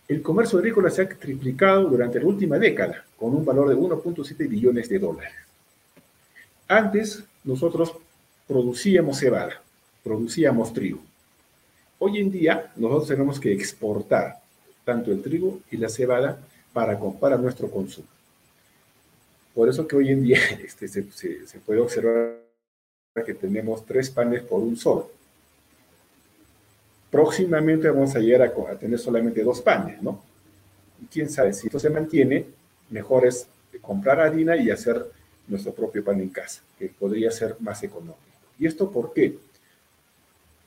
El 0.08 0.22
comercio 0.22 0.60
agrícola 0.60 0.90
se 0.92 1.02
ha 1.02 1.10
triplicado 1.10 1.90
durante 1.90 2.20
la 2.20 2.28
última 2.28 2.60
década, 2.60 3.04
con 3.18 3.34
un 3.34 3.44
valor 3.44 3.70
de 3.70 3.76
1.7 3.76 4.48
billones 4.48 4.88
de 4.88 5.00
dólares. 5.00 5.34
Antes, 6.68 7.24
nosotros 7.44 7.96
producíamos 8.48 9.18
cebada, 9.20 9.62
producíamos 10.04 10.72
trigo. 10.74 11.00
Hoy 11.98 12.20
en 12.20 12.32
día, 12.32 12.72
nosotros 12.76 13.08
tenemos 13.08 13.40
que 13.40 13.52
exportar 13.52 14.40
tanto 14.84 15.12
el 15.12 15.22
trigo 15.24 15.60
y 15.72 15.78
la 15.78 15.90
cebada 15.90 16.40
para, 16.72 17.00
para 17.00 17.38
nuestro 17.38 17.72
consumo. 17.72 18.08
Por 19.56 19.70
eso 19.70 19.88
que 19.88 19.96
hoy 19.96 20.10
en 20.10 20.22
día 20.22 20.40
este, 20.64 20.88
se, 20.88 21.04
se 21.48 21.60
puede 21.60 21.80
observar 21.80 22.46
que 23.24 23.34
tenemos 23.34 23.86
tres 23.86 24.10
panes 24.10 24.44
por 24.44 24.62
un 24.62 24.76
sol. 24.76 25.06
Próximamente 27.10 27.90
vamos 27.90 28.14
a 28.14 28.20
llegar 28.20 28.42
a, 28.42 28.78
tener 28.78 29.00
solamente 29.00 29.42
dos 29.42 29.62
panes, 29.62 30.02
¿no? 30.02 30.22
Y 31.02 31.06
quién 31.06 31.30
sabe, 31.30 31.54
si 31.54 31.68
esto 31.68 31.80
se 31.80 31.90
mantiene, 31.90 32.46
mejor 32.90 33.26
es 33.26 33.48
comprar 33.82 34.20
harina 34.20 34.58
y 34.58 34.70
hacer 34.70 35.06
nuestro 35.48 35.74
propio 35.74 36.04
pan 36.04 36.20
en 36.20 36.30
casa, 36.30 36.62
que 36.78 36.90
podría 36.90 37.32
ser 37.32 37.56
más 37.60 37.82
económico. 37.84 38.18
¿Y 38.60 38.68
esto 38.68 38.92
por 38.92 39.14
qué? 39.14 39.38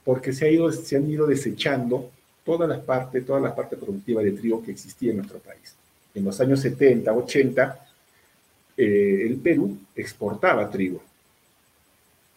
Porque 0.04 0.32
se, 0.32 0.46
ha 0.46 0.50
ido, 0.50 0.72
se 0.72 0.96
han 0.96 1.10
ido 1.10 1.26
desechando 1.26 2.10
toda 2.44 2.66
la 2.66 2.80
parte, 2.80 3.20
toda 3.20 3.40
la 3.40 3.54
parte 3.54 3.76
productiva 3.76 4.22
de 4.22 4.32
trigo 4.32 4.62
que 4.62 4.70
existía 4.70 5.10
en 5.10 5.18
nuestro 5.18 5.38
país. 5.38 5.74
En 6.14 6.24
los 6.24 6.40
años 6.40 6.60
70, 6.60 7.12
80, 7.12 7.87
eh, 8.78 9.26
el 9.26 9.36
Perú 9.38 9.76
exportaba 9.96 10.70
trigo. 10.70 11.02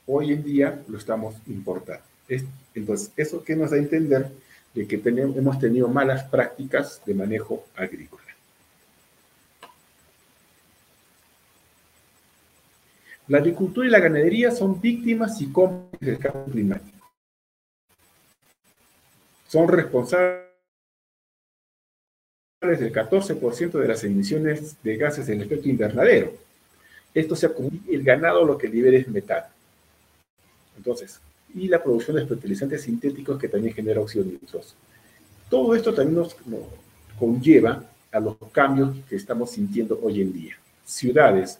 Hoy 0.07 0.33
en 0.33 0.43
día 0.43 0.83
lo 0.87 0.97
estamos 0.97 1.35
importando. 1.45 2.03
Entonces, 2.73 3.11
¿eso 3.15 3.43
qué 3.43 3.55
nos 3.55 3.69
da 3.69 3.77
a 3.77 3.79
entender? 3.79 4.31
De 4.73 4.87
que 4.87 4.97
tenemos, 4.97 5.37
hemos 5.37 5.59
tenido 5.59 5.87
malas 5.87 6.23
prácticas 6.23 6.99
de 7.05 7.13
manejo 7.13 7.65
agrícola. 7.75 8.23
La 13.27 13.37
agricultura 13.37 13.87
y 13.87 13.91
la 13.91 13.99
ganadería 13.99 14.49
son 14.49 14.81
víctimas 14.81 15.39
y 15.41 15.51
cómplices 15.51 16.07
del 16.07 16.17
cambio 16.17 16.51
climático. 16.51 17.11
Son 19.47 19.67
responsables 19.67 20.50
del 22.61 22.93
14% 22.93 23.71
de 23.71 23.87
las 23.87 24.03
emisiones 24.03 24.75
de 24.83 24.95
gases 24.95 25.25
del 25.25 25.41
efecto 25.41 25.67
invernadero. 25.67 26.31
Esto 27.11 27.35
se 27.35 27.47
acumula 27.47 27.75
el 27.89 28.03
ganado 28.03 28.45
lo 28.45 28.55
que 28.55 28.67
libera 28.67 28.97
es 28.97 29.07
metano. 29.07 29.47
Entonces, 30.77 31.19
y 31.55 31.67
la 31.67 31.81
producción 31.81 32.17
de 32.17 32.27
fertilizantes 32.27 32.83
sintéticos 32.83 33.39
que 33.39 33.47
también 33.47 33.73
genera 33.73 33.99
óxido 33.99 34.25
nitroso. 34.25 34.75
Todo 35.49 35.75
esto 35.75 35.91
también 35.91 36.17
nos, 36.17 36.35
conlleva 37.17 37.83
a 38.11 38.19
los 38.19 38.35
cambios 38.51 38.95
que 39.09 39.15
estamos 39.15 39.51
sintiendo 39.51 39.99
hoy 40.01 40.21
en 40.21 40.31
día. 40.31 40.55
Ciudades 40.85 41.57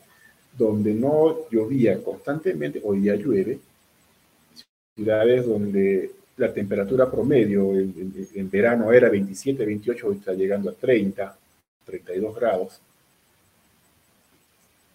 donde 0.56 0.94
no 0.94 1.50
llovía 1.50 2.02
constantemente, 2.04 2.80
hoy 2.84 3.00
día 3.00 3.16
llueve. 3.16 3.60
Ciudades 4.96 5.48
donde 5.48 6.12
la 6.42 6.52
temperatura 6.52 7.10
promedio 7.10 7.78
en, 7.78 8.50
verano 8.50 8.92
era 8.92 9.10
27, 9.10 9.64
28, 9.64 10.08
hoy 10.08 10.16
está 10.16 10.34
llegando 10.34 10.72
a 10.72 10.74
30, 10.74 11.38
32 11.86 12.36
grados. 12.36 12.82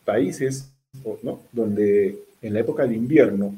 Países 0.05 0.69
¿no? 1.23 1.43
donde 1.53 2.19
en 2.43 2.53
la 2.53 2.61
época 2.61 2.85
de 2.85 2.97
invierno 2.97 3.55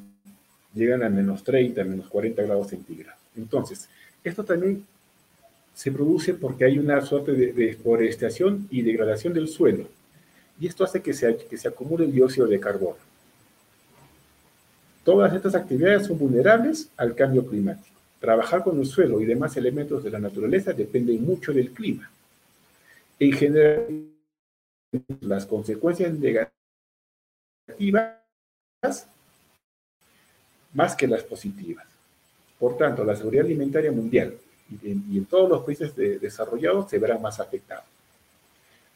llegan 0.75 1.03
a 1.03 1.09
menos 1.09 1.43
30, 1.43 1.83
menos 1.85 2.09
40 2.09 2.43
grados 2.43 2.69
centígrados. 2.69 3.19
Entonces, 3.35 3.89
esto 4.23 4.45
también 4.45 4.85
se 5.75 5.91
produce 5.91 6.35
porque 6.35 6.67
hay 6.67 6.79
una 6.79 7.01
suerte 7.01 7.33
de, 7.33 7.53
deforestación 7.55 8.69
y 8.71 8.83
degradación 8.83 9.33
del 9.33 9.49
suelo. 9.49 9.89
Y 10.61 10.67
esto 10.67 10.85
hace 10.85 11.01
que 11.01 11.15
se, 11.15 11.37
que 11.37 11.57
se 11.57 11.69
acumule 11.69 12.05
el 12.05 12.13
dióxido 12.13 12.47
de 12.47 12.61
carbono. 12.61 13.08
Todas 15.09 15.33
estas 15.33 15.55
actividades 15.55 16.07
son 16.07 16.19
vulnerables 16.19 16.91
al 16.99 17.15
cambio 17.15 17.47
climático. 17.47 17.97
Trabajar 18.21 18.63
con 18.63 18.79
el 18.79 18.85
suelo 18.85 19.23
y 19.23 19.25
demás 19.25 19.57
elementos 19.57 20.05
de 20.05 20.11
la 20.11 20.19
naturaleza 20.19 20.75
depende 20.75 21.15
mucho 21.15 21.51
del 21.51 21.71
clima. 21.71 22.11
En 23.19 23.33
general, 23.33 23.87
las 25.21 25.47
consecuencias 25.47 26.13
negativas 26.13 26.53
más 30.75 30.95
que 30.95 31.07
las 31.07 31.23
positivas. 31.23 31.87
Por 32.59 32.77
tanto, 32.77 33.03
la 33.03 33.17
seguridad 33.17 33.47
alimentaria 33.47 33.91
mundial 33.91 34.37
y 34.71 34.91
en, 34.91 35.25
todos 35.25 35.49
los 35.49 35.65
países 35.65 35.97
desarrollados 35.97 36.91
se 36.91 36.99
verá 36.99 37.17
más 37.17 37.41
afectada. 37.41 37.87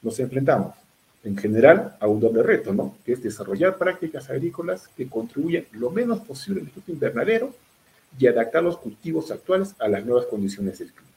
Nos 0.03 0.20
enfrentamos, 0.20 0.75
en 1.24 1.37
general, 1.37 1.96
a 2.00 2.08
un 2.08 2.20
doble 2.20 2.42
reto, 2.42 2.72
¿no? 2.74 2.96
Que 3.04 3.12
es 3.12 3.22
desarrollar 3.22 3.78
prácticas 3.78 4.28
agrícolas 4.28 4.88
que 4.96 5.08
contribuyan 5.08 5.64
lo 5.72 5.90
menos 5.90 6.20
posible 6.20 6.61
al 6.61 6.66
efecto 6.66 6.90
invernadero 6.90 7.54
y 8.18 8.26
adaptar 8.26 8.62
los 8.62 8.76
cultivos 8.78 9.30
actuales 9.30 9.74
a 9.78 9.88
las 9.88 10.04
nuevas 10.04 10.26
condiciones 10.26 10.78
del 10.80 10.92
clima. 10.92 11.11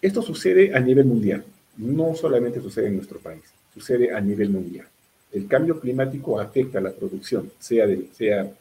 Esto 0.00 0.22
sucede 0.22 0.74
a 0.74 0.78
nivel 0.78 1.06
mundial, 1.06 1.44
no 1.76 2.14
solamente 2.14 2.60
sucede 2.60 2.86
en 2.86 2.96
nuestro 2.96 3.18
país, 3.18 3.42
sucede 3.74 4.14
a 4.14 4.20
nivel 4.20 4.50
mundial. 4.50 4.86
El 5.32 5.48
cambio 5.48 5.80
climático 5.80 6.38
afecta 6.40 6.78
a 6.78 6.82
la 6.82 6.92
producción, 6.92 7.50
sea, 7.58 7.86
de, 7.86 8.52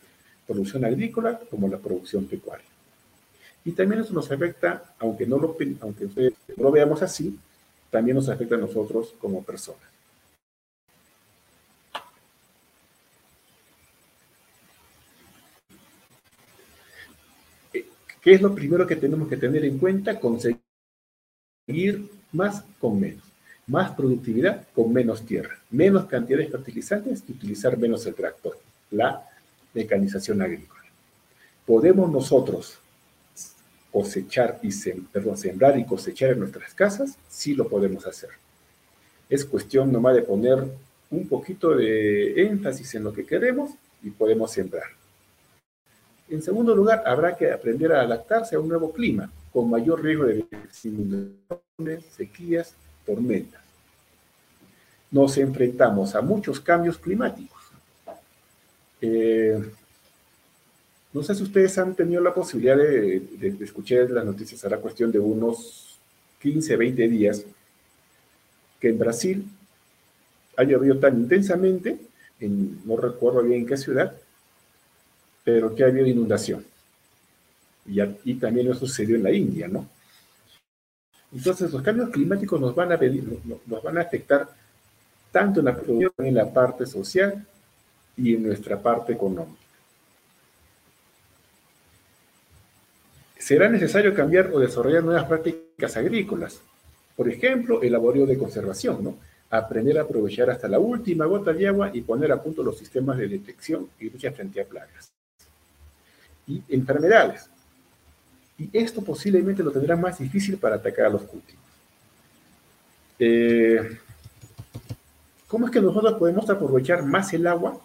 producción 0.47 0.83
agrícola 0.85 1.39
como 1.51 1.67
la 1.67 1.77
producción 1.77 2.25
pecuaria. 2.25 2.65
Y 3.63 3.73
también 3.73 4.01
eso 4.01 4.13
nos 4.13 4.31
afecta, 4.31 4.95
aunque 4.97 5.27
no 5.27 5.37
lo 5.37 6.71
veamos 6.71 7.01
así, 7.03 7.37
también 7.89 8.15
nos 8.15 8.29
afecta 8.29 8.55
a 8.55 8.59
nosotros 8.59 9.13
como 9.19 9.43
personas. 9.43 9.81
¿Qué 18.21 18.33
es 18.33 18.41
lo 18.41 18.53
primero 18.53 18.85
que 18.85 18.97
tenemos 18.97 19.29
que 19.29 19.37
tener 19.37 19.63
en 19.63 19.77
cuenta? 19.77 20.19
Conseguir 20.19 20.59
más 22.33 22.63
con 22.79 22.99
menos 22.99 23.27
más 23.67 23.91
productividad 23.91 24.65
con 24.73 24.91
menos 24.93 25.25
tierra, 25.25 25.59
menos 25.69 26.05
cantidad 26.05 26.39
de 26.39 26.47
fertilizantes 26.47 27.23
y 27.27 27.33
utilizar 27.33 27.77
menos 27.77 28.05
el 28.05 28.15
tractor, 28.15 28.57
la 28.91 29.29
mecanización 29.73 30.41
agrícola. 30.41 30.81
¿Podemos 31.65 32.09
nosotros 32.09 32.79
cosechar 33.97 34.59
y 34.61 34.71
sembrar 34.71 35.79
y 35.79 35.83
cosechar 35.83 36.29
en 36.29 36.39
nuestras 36.39 36.71
casas? 36.75 37.17
Sí 37.27 37.55
lo 37.55 37.67
podemos 37.67 38.05
hacer. 38.05 38.29
Es 39.27 39.43
cuestión 39.43 39.91
nomás 39.91 40.13
de 40.13 40.21
poner 40.21 40.63
un 41.09 41.27
poquito 41.27 41.75
de 41.75 42.43
énfasis 42.43 42.93
en 42.93 43.05
lo 43.05 43.11
que 43.11 43.25
queremos 43.25 43.71
y 44.03 44.11
podemos 44.11 44.51
sembrar. 44.51 44.89
En 46.29 46.43
segundo 46.43 46.75
lugar, 46.75 47.01
habrá 47.07 47.35
que 47.35 47.51
aprender 47.51 47.91
a 47.91 48.01
adaptarse 48.01 48.55
a 48.55 48.59
un 48.59 48.67
nuevo 48.67 48.91
clima, 48.91 49.31
con 49.51 49.67
mayor 49.67 50.03
riesgo 50.03 50.25
de 50.25 50.45
inundaciones, 50.83 52.05
sequías 52.15 52.75
tormentas. 53.03 53.61
Nos 55.09 55.39
enfrentamos 55.39 56.13
a 56.13 56.21
muchos 56.21 56.59
cambios 56.59 56.99
climáticos. 56.99 57.63
Eh, 59.01 59.59
no 61.17 61.23
sé 61.23 61.33
si 61.33 61.41
ustedes 61.41 61.75
han 61.79 61.95
tenido 61.95 62.21
la 62.21 62.31
posibilidad 62.31 62.77
de, 62.77 63.57
escuchar 63.59 64.11
las 64.11 64.23
noticias, 64.23 64.63
la 64.69 64.77
cuestión 64.77 65.11
de 65.11 65.17
unos 65.17 65.97
15, 66.39 66.77
20 66.77 67.07
días, 67.07 67.43
que 68.79 68.89
en 68.89 68.99
Brasil 68.99 69.49
ha 70.55 70.63
llovido 70.63 70.99
tan 70.99 71.17
intensamente, 71.17 71.97
en, 72.39 72.85
no 72.85 72.97
recuerdo 72.97 73.41
bien 73.41 73.61
en 73.61 73.65
qué 73.65 73.77
ciudad, 73.77 74.15
pero 75.43 75.73
que 75.73 75.83
ha 75.83 75.87
habido 75.87 76.05
inundación. 76.05 76.63
Y, 77.87 78.35
también 78.35 78.69
eso 78.69 78.81
sucedió 78.81 79.15
en 79.15 79.23
la 79.23 79.31
India, 79.31 79.67
¿no? 79.67 79.89
Entonces, 81.33 81.71
los 81.71 81.81
cambios 81.81 82.11
climáticos 82.11 82.61
nos 82.61 82.75
van 82.75 82.91
a, 82.91 82.97
nos 82.97 83.83
van 83.83 83.97
a 83.97 84.01
afectar 84.01 84.49
tanto 85.31 85.61
en 85.61 85.65
la 85.65 85.75
producción, 85.75 86.11
en 86.19 86.35
la 86.35 86.53
parte 86.53 86.85
social 86.85 87.43
y 88.15 88.35
en 88.35 88.43
nuestra 88.43 88.79
parte 88.79 89.13
económica. 89.13 89.66
Será 93.39 93.69
necesario 93.69 94.13
cambiar 94.13 94.51
o 94.53 94.59
desarrollar 94.59 95.03
nuevas 95.03 95.25
prácticas 95.25 95.95
agrícolas. 95.97 96.61
Por 97.15 97.29
ejemplo, 97.29 97.81
el 97.81 97.91
laborio 97.91 98.25
de 98.25 98.37
conservación, 98.37 99.03
¿no? 99.03 99.17
Aprender 99.49 99.97
a 99.97 100.01
aprovechar 100.01 100.49
hasta 100.49 100.67
la 100.67 100.79
última 100.79 101.25
gota 101.25 101.53
de 101.53 101.67
agua 101.67 101.91
y 101.93 102.01
poner 102.01 102.31
a 102.31 102.41
punto 102.41 102.63
los 102.63 102.77
sistemas 102.77 103.17
de 103.17 103.27
detección 103.27 103.89
y 103.99 104.09
lucha 104.09 104.31
frente 104.31 104.61
a 104.61 104.65
plagas. 104.65 105.11
y 106.47 106.63
enfermedades. 106.69 107.49
Y 108.57 108.69
esto 108.71 109.03
posiblemente 109.03 109.61
lo 109.61 109.71
tendrá 109.71 109.97
más 109.97 110.17
difícil 110.17 110.57
para 110.57 110.77
atacar 110.77 111.07
a 111.07 111.09
los 111.09 111.23
cultivos. 111.23 111.63
Eh, 113.19 113.97
¿Cómo 115.47 115.65
es 115.65 115.71
que 115.71 115.81
nosotros 115.81 116.13
podemos 116.17 116.49
aprovechar 116.49 117.03
más 117.03 117.33
el 117.33 117.47
agua? 117.47 117.79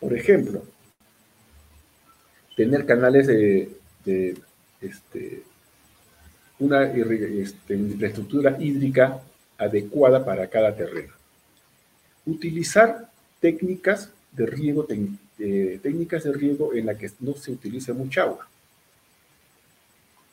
Por 0.00 0.14
ejemplo, 0.14 0.62
tener 2.58 2.84
canales 2.84 3.26
de, 3.28 3.70
este, 4.80 5.42
una 6.58 6.82
este, 6.84 7.74
infraestructura 7.74 8.56
hídrica 8.58 9.22
adecuada 9.56 10.24
para 10.24 10.48
cada 10.48 10.74
terreno. 10.74 11.14
Utilizar 12.26 13.08
técnicas 13.40 14.10
de 14.32 14.46
riego, 14.46 14.86
eh, 15.38 15.78
técnicas 15.82 16.24
de 16.24 16.32
riego 16.32 16.74
en 16.74 16.86
la 16.86 16.98
que 16.98 17.10
no 17.20 17.34
se 17.34 17.52
utilice 17.52 17.92
mucha 17.92 18.22
agua. 18.22 18.48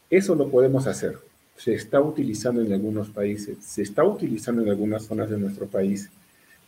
Eso 0.10 0.34
lo 0.34 0.50
podemos 0.50 0.88
hacer 0.88 1.20
se 1.58 1.74
está 1.74 2.02
utilizando 2.02 2.62
en 2.62 2.74
algunos 2.74 3.10
países, 3.10 3.58
se 3.62 3.82
está 3.82 4.04
utilizando 4.04 4.62
en 4.62 4.70
algunas 4.70 5.06
zonas 5.06 5.30
de 5.30 5.38
nuestro 5.38 5.68
país, 5.68 6.10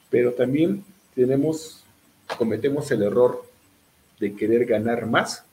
pero 0.10 0.34
también 0.34 0.84
cometemos 2.38 2.89
el 2.91 3.03
error 3.03 3.43
de 4.20 4.34
querer 4.34 4.66
ganar 4.66 5.05
más 5.05 5.43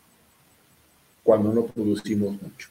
cuando 1.25 1.53
no 1.53 1.65
producimos 1.67 2.41
mucho. 2.41 2.69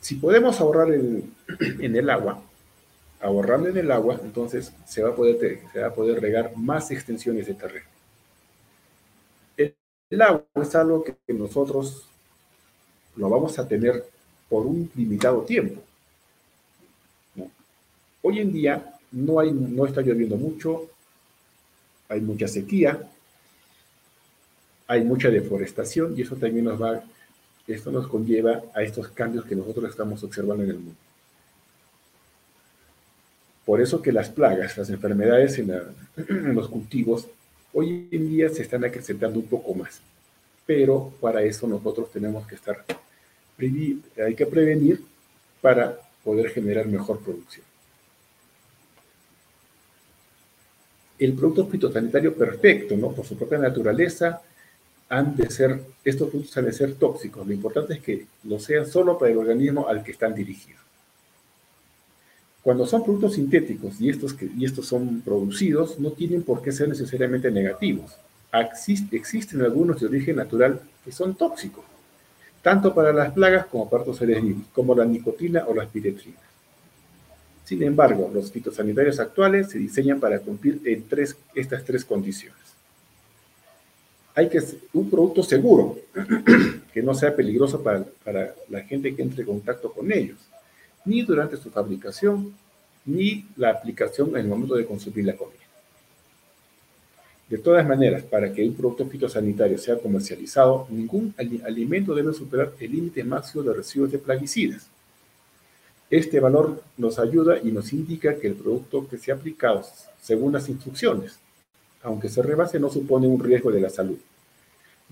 Si 0.00 0.14
podemos 0.14 0.58
ahorrar 0.60 0.92
en, 0.94 1.96
el 1.96 2.08
agua, 2.08 2.42
ahorrando 3.20 3.68
en 3.68 3.76
el 3.76 3.90
agua, 3.90 4.18
entonces 4.22 4.72
se 4.86 5.02
va, 5.02 5.10
a 5.10 5.14
poder, 5.14 5.60
se 5.72 5.80
va 5.80 5.88
a 5.88 5.94
poder 5.94 6.20
regar 6.22 6.56
más 6.56 6.90
extensiones 6.90 7.46
de 7.46 7.54
terreno. 7.54 7.86
el 9.56 10.22
agua 10.22 10.44
es 10.62 10.74
algo 10.74 11.04
que 11.04 11.34
nosotros 11.34 12.06
lo 13.16 13.28
vamos 13.28 13.58
a 13.58 13.68
tener 13.68 14.04
por 14.48 14.66
un 14.66 14.90
limitado 14.94 15.42
tiempo. 15.42 15.82
Hoy 18.22 18.38
en 18.38 18.52
día 18.52 18.98
no, 19.12 19.40
hay, 19.40 19.52
no 19.52 19.86
está 19.86 20.00
lloviendo 20.00 20.36
mucho, 20.36 20.88
hay 22.08 22.20
mucha 22.20 22.48
sequía, 22.48 23.08
hay 24.90 25.04
mucha 25.04 25.30
deforestación 25.30 26.18
y 26.18 26.22
eso 26.22 26.34
también 26.34 26.64
nos 26.64 26.82
va, 26.82 27.04
esto 27.68 27.92
nos 27.92 28.08
conlleva 28.08 28.60
a 28.74 28.82
estos 28.82 29.06
cambios 29.06 29.44
que 29.44 29.54
nosotros 29.54 29.88
estamos 29.88 30.20
observando 30.24 30.64
en 30.64 30.70
el 30.70 30.78
mundo. 30.78 31.00
Por 33.64 33.80
eso 33.80 34.02
que 34.02 34.10
las 34.10 34.30
plagas, 34.30 34.76
las 34.76 34.90
enfermedades 34.90 35.56
en, 35.60 35.72
los 36.56 36.68
cultivos, 36.68 37.28
hoy 37.72 38.08
en 38.10 38.30
día 38.30 38.48
se 38.48 38.62
están 38.62 38.84
acrecentando 38.84 39.38
un 39.38 39.46
poco 39.46 39.72
más. 39.74 40.00
Pero 40.66 41.12
para 41.20 41.40
eso 41.44 41.68
nosotros 41.68 42.10
tenemos 42.10 42.44
que 42.48 42.56
estar 42.56 42.84
hay 44.26 44.34
que 44.34 44.46
prevenir 44.46 45.04
para 45.60 46.00
poder 46.24 46.50
generar 46.50 46.86
mejor 46.86 47.20
producción. 47.20 47.64
El 51.16 51.34
producto 51.34 51.66
fitosanitario 51.66 52.34
perfecto, 52.34 52.96
¿no? 52.96 53.12
Por 53.12 53.24
su 53.24 53.36
propia 53.36 53.58
naturaleza, 53.58 54.42
han 55.10 55.36
de 55.36 55.50
ser, 55.50 55.82
estos 56.02 56.30
productos 56.30 56.56
han 56.56 56.64
de 56.64 56.72
ser 56.72 56.94
tóxicos. 56.94 57.46
Lo 57.46 57.52
importante 57.52 57.94
es 57.94 58.00
que 58.00 58.26
lo 58.44 58.58
sean 58.58 58.86
solo 58.86 59.18
para 59.18 59.30
el 59.30 59.36
organismo 59.36 59.86
al 59.86 60.02
que 60.02 60.12
están 60.12 60.34
dirigidos. 60.34 60.80
Cuando 62.62 62.86
son 62.86 63.04
productos 63.04 63.34
sintéticos 63.34 64.00
y 64.00 64.08
estos, 64.08 64.32
que, 64.32 64.48
y 64.56 64.64
estos 64.64 64.86
son 64.86 65.20
producidos, 65.20 65.98
no 65.98 66.12
tienen 66.12 66.42
por 66.42 66.62
qué 66.62 66.72
ser 66.72 66.88
necesariamente 66.88 67.50
negativos. 67.50 68.16
existen 69.10 69.60
algunos 69.60 70.00
de 70.00 70.06
origen 70.06 70.36
natural 70.36 70.80
que 71.04 71.12
son 71.12 71.34
tóxicos 71.34 71.84
tanto 72.62 72.94
para 72.94 73.12
las 73.12 73.32
plagas 73.32 73.66
como 73.66 73.88
para 73.88 74.02
otros 74.02 74.18
seres 74.18 74.42
vivos, 74.42 74.64
como 74.72 74.94
la 74.94 75.04
nicotina 75.04 75.64
o 75.66 75.74
las 75.74 75.88
piretrinas. 75.88 76.40
Sin 77.64 77.82
embargo, 77.82 78.30
los 78.32 78.50
fitosanitarios 78.50 79.20
actuales 79.20 79.70
se 79.70 79.78
diseñan 79.78 80.20
para 80.20 80.40
cumplir 80.40 80.80
en 80.84 81.08
tres, 81.08 81.36
estas 81.54 81.84
tres 81.84 82.04
condiciones. 82.04 82.59
Hay 84.34 84.48
que 84.48 84.60
un 84.92 85.10
producto 85.10 85.42
seguro, 85.42 85.98
que 86.92 87.02
no 87.02 87.14
sea 87.14 87.34
peligroso 87.34 87.82
para, 87.82 88.04
para 88.24 88.54
la 88.68 88.80
gente 88.82 89.14
que 89.14 89.22
entre 89.22 89.42
en 89.42 89.48
contacto 89.48 89.92
con 89.92 90.10
ellos, 90.12 90.38
ni 91.04 91.22
durante 91.22 91.56
su 91.56 91.70
fabricación, 91.70 92.54
ni 93.04 93.46
la 93.56 93.70
aplicación 93.70 94.30
en 94.30 94.36
el 94.36 94.46
momento 94.46 94.74
de 94.74 94.86
consumir 94.86 95.24
la 95.24 95.36
comida. 95.36 95.58
De 97.50 97.58
todas 97.58 97.84
maneras, 97.84 98.22
para 98.22 98.52
que 98.52 98.62
un 98.62 98.74
producto 98.74 99.04
fitosanitario 99.06 99.76
sea 99.76 99.98
comercializado, 99.98 100.86
ningún 100.88 101.34
alimento 101.36 102.14
debe 102.14 102.32
superar 102.32 102.72
el 102.78 102.92
límite 102.92 103.24
máximo 103.24 103.64
de 103.64 103.74
residuos 103.74 104.12
de 104.12 104.18
plaguicidas. 104.18 104.86
Este 106.08 106.38
valor 106.38 106.80
nos 106.96 107.18
ayuda 107.18 107.58
y 107.60 107.72
nos 107.72 107.92
indica 107.92 108.36
que 108.36 108.46
el 108.46 108.54
producto 108.54 109.08
que 109.08 109.18
sea 109.18 109.34
aplicado 109.34 109.84
según 110.22 110.52
las 110.52 110.68
instrucciones, 110.68 111.39
aunque 112.02 112.28
se 112.28 112.42
rebase, 112.42 112.80
no 112.80 112.90
supone 112.90 113.26
un 113.26 113.42
riesgo 113.42 113.70
de 113.70 113.80
la 113.80 113.90
salud, 113.90 114.18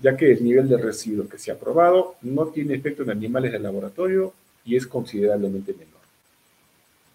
ya 0.01 0.15
que 0.15 0.31
el 0.31 0.43
nivel 0.43 0.67
de 0.67 0.77
residuos 0.77 1.29
que 1.29 1.37
se 1.37 1.51
ha 1.51 1.59
probado 1.59 2.15
no 2.21 2.47
tiene 2.47 2.75
efecto 2.75 3.03
en 3.03 3.11
animales 3.11 3.51
de 3.51 3.59
laboratorio 3.59 4.33
y 4.65 4.75
es 4.75 4.87
considerablemente 4.87 5.73
menor. 5.73 5.99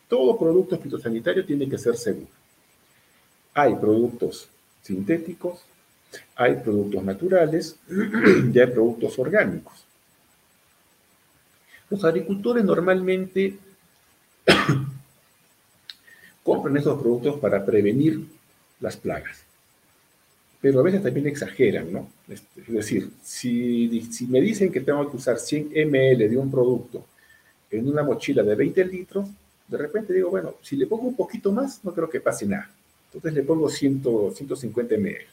Todo 0.08 0.38
producto 0.38 0.78
fitosanitario 0.78 1.44
tiene 1.44 1.68
que 1.68 1.78
ser 1.78 1.96
seguro. 1.96 2.28
Hay 3.54 3.74
productos 3.76 4.48
sintéticos, 4.82 5.64
hay 6.36 6.56
productos 6.56 7.02
naturales 7.02 7.76
y 8.52 8.58
hay 8.58 8.66
productos 8.66 9.18
orgánicos. 9.18 9.84
Los 11.90 12.04
agricultores 12.04 12.64
normalmente 12.64 13.58
compran 16.42 16.76
estos 16.76 17.00
productos 17.00 17.40
para 17.40 17.64
prevenir 17.64 18.26
las 18.80 18.96
plagas, 18.96 19.44
pero 20.64 20.80
a 20.80 20.82
veces 20.82 21.02
también 21.02 21.26
exageran, 21.26 21.92
¿no? 21.92 22.08
Este, 22.26 22.62
es 22.62 22.72
decir, 22.72 23.10
si, 23.22 24.00
si 24.10 24.26
me 24.26 24.40
dicen 24.40 24.72
que 24.72 24.80
tengo 24.80 25.10
que 25.10 25.18
usar 25.18 25.38
100 25.38 25.72
ml 25.74 26.26
de 26.26 26.38
un 26.38 26.50
producto 26.50 27.04
en 27.70 27.86
una 27.86 28.02
mochila 28.02 28.42
de 28.42 28.54
20 28.54 28.82
litros, 28.86 29.28
de 29.68 29.76
repente 29.76 30.14
digo, 30.14 30.30
bueno, 30.30 30.54
si 30.62 30.76
le 30.76 30.86
pongo 30.86 31.02
un 31.02 31.16
poquito 31.16 31.52
más, 31.52 31.84
no 31.84 31.92
creo 31.92 32.08
que 32.08 32.18
pase 32.18 32.46
nada. 32.46 32.70
Entonces 33.08 33.34
le 33.34 33.42
pongo 33.42 33.68
100, 33.68 34.04
150 34.34 34.94
ml. 34.94 35.26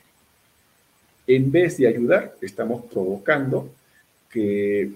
En 1.27 1.49
vez 1.49 1.77
de 1.77 1.87
ayudar, 1.87 2.35
estamos 2.41 2.83
provocando 2.91 3.69
que 4.29 4.91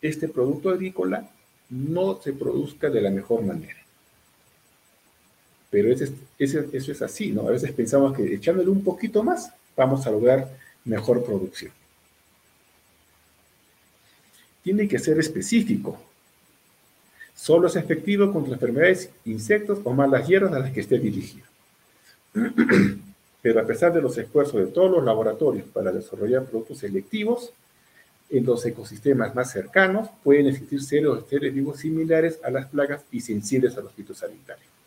este 0.00 0.26
producto 0.28 0.70
agrícola 0.70 1.28
no 1.68 2.18
se 2.22 2.32
produzca 2.32 2.88
de 2.88 3.02
la 3.02 3.10
mejor 3.10 3.42
manera. 3.42 3.79
Pero 5.70 5.92
eso 5.92 6.92
es 6.92 7.02
así, 7.02 7.30
¿no? 7.30 7.46
A 7.46 7.52
veces 7.52 7.72
pensamos 7.72 8.16
que 8.16 8.34
echándole 8.34 8.68
un 8.68 8.82
poquito 8.82 9.22
más 9.22 9.52
vamos 9.76 10.06
a 10.06 10.10
lograr 10.10 10.50
mejor 10.84 11.24
producción. 11.24 11.72
Tiene 14.62 14.88
que 14.88 14.98
ser 14.98 15.18
específico. 15.18 15.98
Solo 17.34 17.68
es 17.68 17.76
efectivo 17.76 18.32
contra 18.32 18.54
enfermedades, 18.54 19.10
insectos 19.24 19.78
o 19.84 19.92
malas 19.92 20.26
hierbas 20.26 20.52
a 20.52 20.58
las 20.58 20.72
que 20.72 20.80
esté 20.80 20.98
dirigido. 20.98 21.46
Pero 23.42 23.60
a 23.60 23.66
pesar 23.66 23.94
de 23.94 24.02
los 24.02 24.18
esfuerzos 24.18 24.60
de 24.60 24.66
todos 24.66 24.90
los 24.90 25.04
laboratorios 25.04 25.66
para 25.68 25.92
desarrollar 25.92 26.44
productos 26.44 26.78
selectivos, 26.78 27.52
en 28.28 28.44
los 28.44 28.64
ecosistemas 28.66 29.34
más 29.34 29.50
cercanos 29.50 30.08
pueden 30.22 30.46
existir 30.46 30.82
seres, 30.82 31.24
seres 31.28 31.54
vivos 31.54 31.78
similares 31.78 32.38
a 32.44 32.50
las 32.50 32.66
plagas 32.66 33.02
y 33.10 33.20
sensibles 33.20 33.76
a 33.76 33.80
los 33.80 33.92
fitosanitarios. 33.92 34.79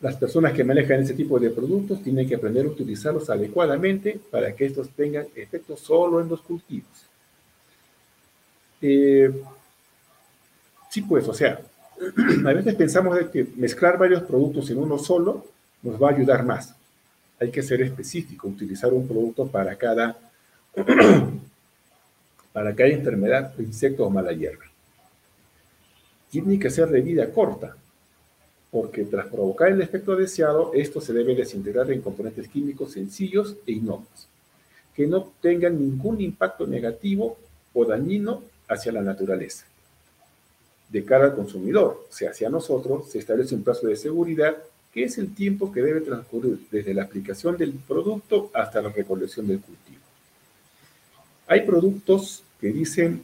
Las 0.00 0.16
personas 0.16 0.52
que 0.52 0.62
manejan 0.62 1.02
ese 1.02 1.14
tipo 1.14 1.40
de 1.40 1.50
productos 1.50 2.02
tienen 2.02 2.28
que 2.28 2.36
aprender 2.36 2.66
a 2.66 2.68
utilizarlos 2.68 3.28
adecuadamente 3.30 4.20
para 4.30 4.54
que 4.54 4.66
estos 4.66 4.90
tengan 4.90 5.26
efecto 5.34 5.76
solo 5.76 6.20
en 6.20 6.28
los 6.28 6.40
cultivos. 6.40 7.08
Eh, 8.80 9.32
sí, 10.88 11.02
pues, 11.02 11.26
o 11.28 11.34
sea, 11.34 11.60
a 12.46 12.52
veces 12.52 12.74
pensamos 12.76 13.18
que 13.32 13.46
mezclar 13.56 13.98
varios 13.98 14.22
productos 14.22 14.70
en 14.70 14.78
uno 14.78 14.98
solo 14.98 15.44
nos 15.82 16.00
va 16.00 16.10
a 16.10 16.12
ayudar 16.12 16.44
más. 16.44 16.74
Hay 17.40 17.50
que 17.50 17.62
ser 17.62 17.82
específico, 17.82 18.48
utilizar 18.48 18.92
un 18.92 19.06
producto 19.06 19.46
para 19.48 19.74
cada, 19.76 20.16
para 22.52 22.74
cada 22.74 22.88
enfermedad, 22.88 23.52
insecto 23.58 24.06
o 24.06 24.10
mala 24.10 24.32
hierba. 24.32 24.64
Tiene 26.30 26.58
que 26.58 26.70
ser 26.70 26.88
de 26.88 27.00
vida 27.00 27.30
corta, 27.32 27.76
porque 28.80 29.04
tras 29.04 29.26
provocar 29.26 29.72
el 29.72 29.82
efecto 29.82 30.14
deseado, 30.14 30.70
esto 30.72 31.00
se 31.00 31.12
debe 31.12 31.34
desintegrar 31.34 31.90
en 31.90 32.00
componentes 32.00 32.46
químicos 32.46 32.92
sencillos 32.92 33.56
e 33.66 33.72
inocuos, 33.72 34.28
que 34.94 35.08
no 35.08 35.32
tengan 35.40 35.76
ningún 35.76 36.20
impacto 36.20 36.64
negativo 36.64 37.36
o 37.74 37.84
dañino 37.84 38.44
hacia 38.68 38.92
la 38.92 39.02
naturaleza 39.02 39.64
de 40.88 41.04
cara 41.04 41.24
al 41.24 41.34
consumidor. 41.34 42.06
O 42.08 42.12
sea, 42.12 42.30
hacia 42.30 42.48
nosotros 42.48 43.10
se 43.10 43.18
establece 43.18 43.56
un 43.56 43.64
plazo 43.64 43.88
de 43.88 43.96
seguridad 43.96 44.56
¿Qué 44.92 45.04
es 45.04 45.18
el 45.18 45.34
tiempo 45.34 45.70
que 45.70 45.82
debe 45.82 46.00
transcurrir 46.00 46.60
desde 46.70 46.94
la 46.94 47.02
aplicación 47.02 47.56
del 47.56 47.72
producto 47.72 48.50
hasta 48.54 48.80
la 48.80 48.88
recolección 48.88 49.46
del 49.46 49.60
cultivo? 49.60 49.98
Hay 51.46 51.62
productos 51.62 52.42
que 52.60 52.68
dicen, 52.68 53.22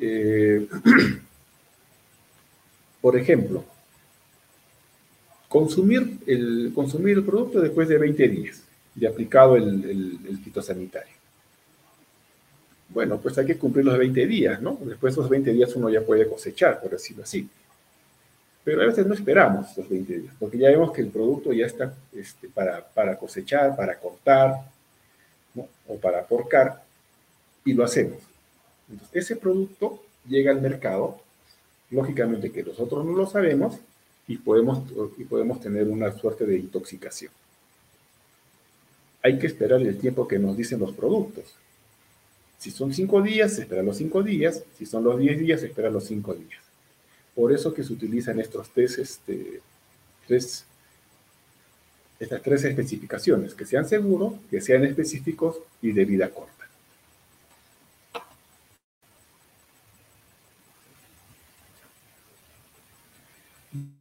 eh, 0.00 0.66
por 3.00 3.16
ejemplo, 3.16 3.64
consumir 5.48 6.18
el, 6.26 6.72
consumir 6.74 7.18
el 7.18 7.24
producto 7.24 7.60
después 7.60 7.88
de 7.88 7.98
20 7.98 8.28
días 8.28 8.62
de 8.94 9.06
aplicado 9.06 9.56
el, 9.56 10.18
el, 10.26 10.38
fitosanitario. 10.38 11.14
Bueno, 12.88 13.18
pues 13.18 13.36
hay 13.36 13.44
que 13.44 13.58
cumplir 13.58 13.84
los 13.84 13.98
20 13.98 14.26
días, 14.26 14.62
¿no? 14.62 14.78
Después 14.80 15.14
de 15.14 15.20
esos 15.20 15.28
20 15.28 15.52
días 15.52 15.76
uno 15.76 15.90
ya 15.90 16.00
puede 16.00 16.26
cosechar, 16.26 16.80
por 16.80 16.90
decirlo 16.90 17.24
así. 17.24 17.48
Pero 18.64 18.82
a 18.82 18.86
veces 18.86 19.06
no 19.06 19.14
esperamos 19.14 19.76
los 19.76 19.88
20 19.88 20.18
días, 20.18 20.34
porque 20.38 20.58
ya 20.58 20.70
vemos 20.70 20.92
que 20.92 21.02
el 21.02 21.08
producto 21.08 21.52
ya 21.52 21.66
está 21.66 21.92
este, 22.12 22.48
para, 22.48 22.84
para, 22.86 23.16
cosechar, 23.18 23.76
para 23.76 23.98
cortar, 23.98 24.62
o 25.88 25.96
para 25.98 26.24
porcar, 26.24 26.82
y 27.64 27.74
lo 27.74 27.84
hacemos. 27.84 28.18
Entonces, 28.90 29.16
ese 29.24 29.36
producto 29.36 30.02
llega 30.26 30.50
al 30.50 30.60
mercado, 30.60 31.20
lógicamente 31.90 32.50
que 32.50 32.62
nosotros 32.62 33.04
no 33.04 33.12
lo 33.12 33.26
sabemos, 33.26 33.78
y 34.28 34.38
podemos, 34.38 34.82
y 35.18 35.24
podemos 35.24 35.60
tener 35.60 35.88
una 35.88 36.12
suerte 36.12 36.46
de 36.46 36.56
intoxicación. 36.56 37.32
Hay 39.22 39.38
que 39.38 39.46
esperar 39.46 39.80
el 39.80 39.98
tiempo 39.98 40.26
que 40.26 40.38
nos 40.38 40.56
dicen 40.56 40.80
los 40.80 40.92
productos. 40.92 41.44
Si 42.58 42.70
son 42.70 42.92
cinco 42.92 43.22
días, 43.22 43.58
espera 43.58 43.82
los 43.82 43.96
cinco 43.96 44.22
días. 44.22 44.62
Si 44.78 44.86
son 44.86 45.04
los 45.04 45.18
diez 45.18 45.38
días, 45.38 45.60
se 45.60 45.66
espera 45.66 45.90
los 45.90 46.04
cinco 46.04 46.34
días. 46.34 46.62
Por 47.34 47.52
eso 47.52 47.74
que 47.74 47.84
se 47.84 47.92
utilizan 47.92 48.40
estos 48.40 48.70
tres, 48.70 48.98
este, 48.98 49.60
tres, 50.26 50.64
estas 52.18 52.42
tres 52.42 52.64
especificaciones, 52.64 53.54
que 53.54 53.66
sean 53.66 53.86
seguros, 53.86 54.34
que 54.50 54.60
sean 54.60 54.84
específicos 54.84 55.58
y 55.82 55.92
de 55.92 56.04
vida 56.04 56.30
corta. 56.30 56.55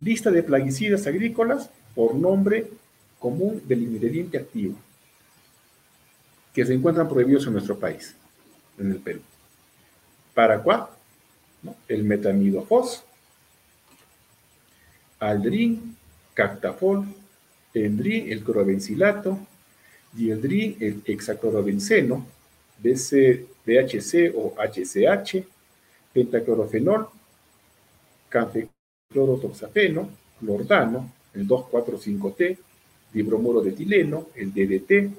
Lista 0.06 0.30
de 0.30 0.43
plaguicidas 0.43 1.08
agrícolas 1.08 1.72
por 1.95 2.14
nombre 2.14 2.70
común 3.18 3.60
del 3.66 3.82
ingrediente 3.82 4.38
activo 4.38 4.76
que 6.53 6.64
se 6.64 6.76
encuentran 6.76 7.10
prohibidos 7.10 7.47
en 7.47 7.53
nuestro 7.53 7.80
país, 7.80 8.16
en 8.78 8.91
el 8.91 8.99
Perú. 8.99 9.22
Paraquat, 10.36 10.91
¿no? 11.64 11.76
el 11.88 12.03
metamidofos, 12.03 13.03
aldrin, 15.20 15.97
cactafol, 16.36 17.08
endrin, 17.74 18.32
el 18.32 18.43
clorobencilato, 18.43 19.39
dieldrin, 20.14 20.78
el 20.82 21.01
hexaclorobenceno, 21.03 22.28
BC, 22.78 23.47
BHC 23.66 24.36
o 24.36 24.53
HCH, 24.56 25.43
pentaclorofenol, 26.14 27.10
canfeclorotoxafeno, 29.16 30.09
clordano, 30.39 31.11
el 31.34 31.47
2,4,5-T, 31.47 32.57
dibromuro 33.13 33.61
de 33.61 33.70
etileno, 33.70 34.28
el 34.36 34.53
DDT, 34.53 35.16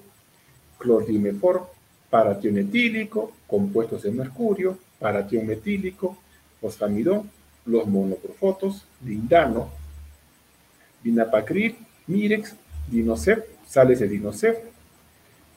clordimefor, 0.78 1.66
paratión 2.10 2.58
etílico, 2.58 3.32
compuestos 3.46 4.02
de 4.02 4.10
mercurio, 4.10 4.78
paratión 4.98 5.46
metílico, 5.46 6.16
fosfamidón, 6.60 7.30
los 7.64 7.86
monoprofotos, 7.86 8.84
lindano, 9.04 9.70
vinapacril, 11.02 11.76
mirex, 12.06 12.54
dinocef, 12.88 13.44
sales 13.66 14.00
de 14.00 14.08
dinocef, 14.08 14.58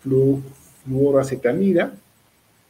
flu, 0.02 0.42
fluoroacetamida, 0.84 1.94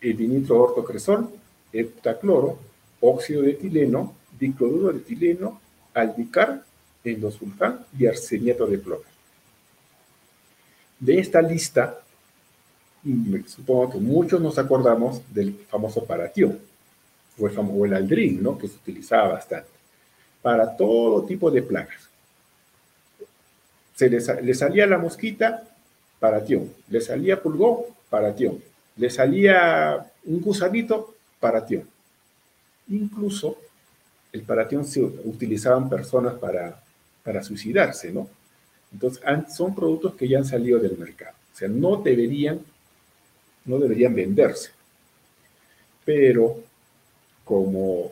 el 0.01 0.17
dinitroortocresol, 0.17 1.29
heptacloro, 1.71 2.57
óxido 3.01 3.43
de 3.43 3.51
etileno, 3.51 4.15
dicloruro 4.39 4.93
de 4.93 4.99
etileno, 4.99 5.59
aldicar, 5.93 6.63
endosulfán 7.03 7.85
y 7.97 8.05
arseniato 8.05 8.65
de 8.65 8.81
cloro. 8.81 9.03
De 10.99 11.19
esta 11.19 11.41
lista, 11.41 11.99
supongo 13.47 13.91
que 13.91 13.97
muchos 13.99 14.41
nos 14.41 14.57
acordamos 14.57 15.21
del 15.33 15.53
famoso 15.69 16.03
paratión, 16.05 16.59
o 17.39 17.85
el, 17.85 17.93
aldrin, 17.93 18.43
¿no? 18.43 18.57
que 18.57 18.67
se 18.67 18.75
utilizaba 18.75 19.29
bastante, 19.29 19.69
para 20.41 20.75
todo 20.75 21.23
tipo 21.23 21.49
de 21.49 21.61
plagas. 21.61 22.09
Se 23.95 24.09
le, 24.09 24.53
salía 24.53 24.85
la 24.87 24.97
mosquita, 24.97 25.63
paratión. 26.19 26.71
Le 26.89 27.01
salía 27.01 27.41
pulgón, 27.41 27.79
paratión. 28.09 28.59
Le 28.95 29.09
salía 29.09 30.09
un 30.25 30.41
gusanito, 30.41 31.15
paratión. 31.39 31.83
Incluso 32.87 33.57
el 34.31 34.43
paratión 34.43 34.85
se 34.85 35.01
utilizaban 35.01 35.89
personas 35.89 36.35
para, 36.35 36.81
para 37.23 37.43
suicidarse, 37.43 38.11
¿no? 38.11 38.27
Entonces, 38.91 39.23
son 39.55 39.75
productos 39.75 40.15
que 40.15 40.27
ya 40.27 40.39
han 40.39 40.45
salido 40.45 40.79
del 40.79 40.97
mercado. 40.97 41.35
O 41.53 41.57
sea, 41.57 41.67
no 41.67 41.97
deberían, 41.97 42.59
no 43.65 43.79
deberían 43.79 44.15
venderse. 44.15 44.71
Pero, 46.05 46.63
como, 47.43 48.11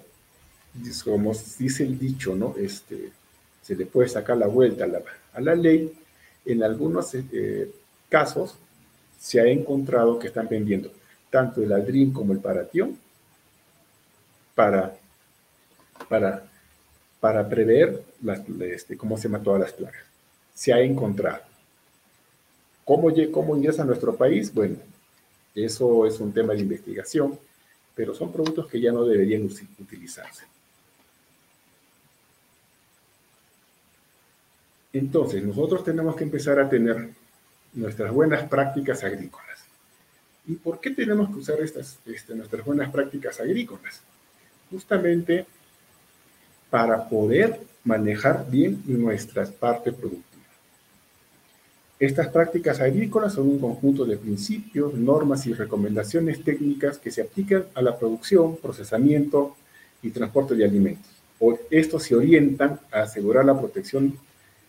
como 1.04 1.34
dice 1.58 1.84
el 1.84 1.98
dicho, 1.98 2.36
¿no? 2.36 2.56
Este, 2.58 3.12
se 3.62 3.76
le 3.76 3.86
puede 3.86 4.08
sacar 4.08 4.38
la 4.38 4.48
vuelta 4.48 4.84
a 4.84 4.88
la, 4.88 5.02
a 5.34 5.42
la 5.42 5.56
ley. 5.56 5.92
En 6.46 6.64
algunos 6.64 7.14
eh, 7.16 7.72
casos 8.10 8.56
se 9.20 9.42
ha 9.42 9.48
encontrado 9.48 10.20
que 10.20 10.28
están 10.28 10.48
vendiendo 10.48 10.92
tanto 11.30 11.62
el 11.62 11.74
aldrin 11.74 12.14
como 12.14 12.34
el 12.34 12.40
paratión 12.40 12.98
para 14.56 14.96
para, 16.10 16.44
para 17.20 17.48
prever 17.48 18.04
las, 18.22 18.42
este, 18.62 18.98
cómo 18.98 19.18
se 19.18 19.30
mató 19.30 19.56
a 19.56 19.60
las 19.60 19.74
plagas. 19.74 20.04
Se 20.54 20.74
ha 20.74 20.82
encontrado. 20.82 21.42
¿Cómo, 22.86 23.10
¿Cómo 23.32 23.58
ingresa 23.58 23.84
a 23.84 23.86
nuestro 23.86 24.16
país? 24.16 24.54
Bueno, 24.54 24.78
eso 25.54 26.06
es 26.06 26.20
un 26.20 26.32
tema 26.32 26.54
de 26.54 26.62
investigación, 26.62 27.38
pero 27.94 28.14
son 28.14 28.32
productos 28.32 28.68
que 28.68 28.80
ya 28.80 28.92
no 28.92 29.04
deberían 29.04 29.50
utilizarse. 29.80 30.46
Entonces, 34.94 35.44
nosotros 35.44 35.84
tenemos 35.84 36.16
que 36.16 36.24
empezar 36.24 36.60
a 36.60 36.70
tener 36.70 37.10
nuestras 37.74 38.12
buenas 38.12 38.48
prácticas 38.48 39.04
agrícolas. 39.04 39.60
¿Y 40.48 40.54
por 40.54 40.80
qué 40.80 40.92
tenemos 40.92 41.30
que 41.30 41.36
usar 41.36 41.60
estas, 41.60 42.00
este, 42.06 42.34
nuestras 42.34 42.66
buenas 42.66 42.90
prácticas 42.90 43.40
agrícolas? 43.40 44.02
Justamente 44.72 45.46
para 46.70 47.08
poder 47.08 47.60
manejar 47.84 48.46
bien 48.50 48.84
nuestra 48.86 49.46
parte 49.46 49.92
productiva. 49.92 50.26
Estas 52.00 52.28
prácticas 52.28 52.80
agrícolas 52.80 53.34
son 53.34 53.50
un 53.50 53.60
conjunto 53.60 54.06
de 54.06 54.18
principios, 54.18 54.94
normas 54.94 55.48
y 55.48 55.54
recomendaciones 55.54 56.44
técnicas 56.44 57.00
que 57.00 57.10
se 57.10 57.22
aplican 57.22 57.66
a 57.74 57.82
la 57.82 57.98
producción, 57.98 58.58
procesamiento 58.58 59.56
y 60.04 60.12
transporte 60.12 60.54
de 60.54 60.66
alimentos. 60.66 61.12
Estos 61.72 62.04
se 62.04 62.16
orientan 62.16 62.80
a 62.92 63.04
asegurar 63.04 63.46
la 63.46 63.58
protección 63.58 64.16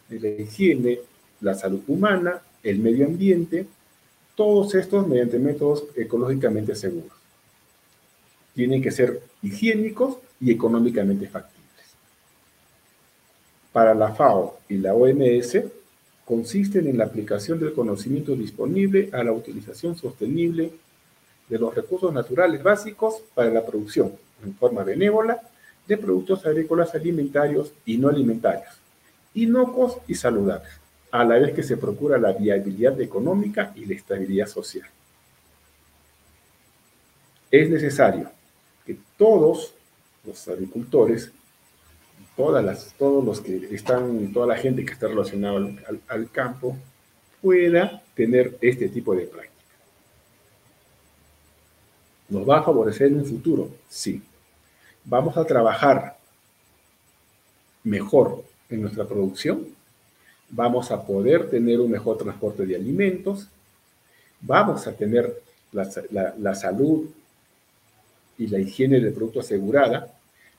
de 0.09 0.21
la 0.21 0.29
higiene, 0.43 1.01
la 1.41 1.55
salud 1.55 1.83
humana, 1.89 2.41
el 2.63 2.79
medio 2.79 3.07
ambiente, 3.07 3.67
todos 4.35 4.75
estos 4.75 5.07
mediante 5.07 5.39
métodos 5.39 5.85
ecológicamente 5.97 6.75
seguros. 6.75 7.13
Tienen 8.55 8.81
que 8.81 8.91
ser 8.91 9.23
higiénicos 9.43 10.17
y 10.41 10.53
económicamente 10.53 11.27
factibles 11.27 11.58
para 13.73 13.95
la 13.95 14.14
FAO 14.14 14.59
y 14.69 14.79
la 14.79 14.95
OMS 14.95 15.59
consisten 16.25 16.87
en 16.87 16.99
la 16.99 17.05
aplicación 17.05 17.59
del 17.59 17.73
conocimiento 17.73 18.35
disponible 18.35 19.09
a 19.12 19.23
la 19.23 19.33
utilización 19.33 19.97
sostenible 19.97 20.73
de 21.49 21.59
los 21.59 21.75
recursos 21.75 22.12
naturales 22.12 22.62
básicos 22.62 23.23
para 23.35 23.51
la 23.51 23.64
producción, 23.64 24.12
en 24.45 24.55
forma 24.55 24.85
benévola, 24.85 25.41
de 25.87 25.97
productos 25.97 26.45
agrícolas 26.45 26.95
alimentarios 26.95 27.73
y 27.87 27.97
no 27.97 28.09
alimentarios, 28.09 28.75
inocuos 29.33 29.97
y 30.07 30.14
saludables, 30.14 30.69
a 31.11 31.25
la 31.25 31.39
vez 31.39 31.55
que 31.55 31.62
se 31.62 31.79
procura 31.79 32.19
la 32.19 32.33
viabilidad 32.33 33.01
económica 33.01 33.73
y 33.75 33.87
la 33.87 33.95
estabilidad 33.95 34.47
social. 34.47 34.87
Es 37.51 37.71
necesario 37.71 38.31
que 38.85 38.99
todos 39.16 39.73
los 40.27 40.47
agricultores 40.49 41.33
todas 42.39 42.64
las, 42.64 42.95
todos 42.95 43.22
los 43.22 43.43
que 43.43 43.68
están, 43.74 44.32
toda 44.32 44.47
la 44.47 44.57
gente 44.57 44.86
que 44.86 44.95
está 44.95 45.09
relacionada 45.09 45.59
al, 46.09 46.30
campo 46.30 46.74
pueda 47.43 48.03
tener 48.14 48.57
este 48.62 48.89
tipo 48.89 49.14
de 49.14 49.26
práctica. 49.26 49.55
¿Nos 52.30 52.49
va 52.49 52.61
a 52.61 52.62
favorecer 52.62 53.09
en 53.09 53.18
un 53.18 53.26
futuro? 53.26 53.68
Sí. 53.91 54.22
¿Vamos 55.05 55.36
a 55.36 55.45
trabajar 55.45 56.16
mejor 57.84 58.43
en 58.70 58.80
nuestra 58.80 59.05
producción? 59.05 59.76
vamos 60.51 60.91
a 60.91 61.05
poder 61.05 61.51
tener 61.51 61.80
un 61.80 61.91
mejor 61.91 62.18
transporte 62.18 62.64
de 62.64 62.76
alimentos, 62.76 63.49
vamos 64.41 64.86
a 64.86 64.93
tener 64.93 65.43
la, 65.72 66.55
salud 66.55 67.09
y 68.39 68.47
la 68.47 68.59
higiene 68.59 69.01
del 69.01 69.12
producto 69.12 69.41
asegurada, 69.41 70.14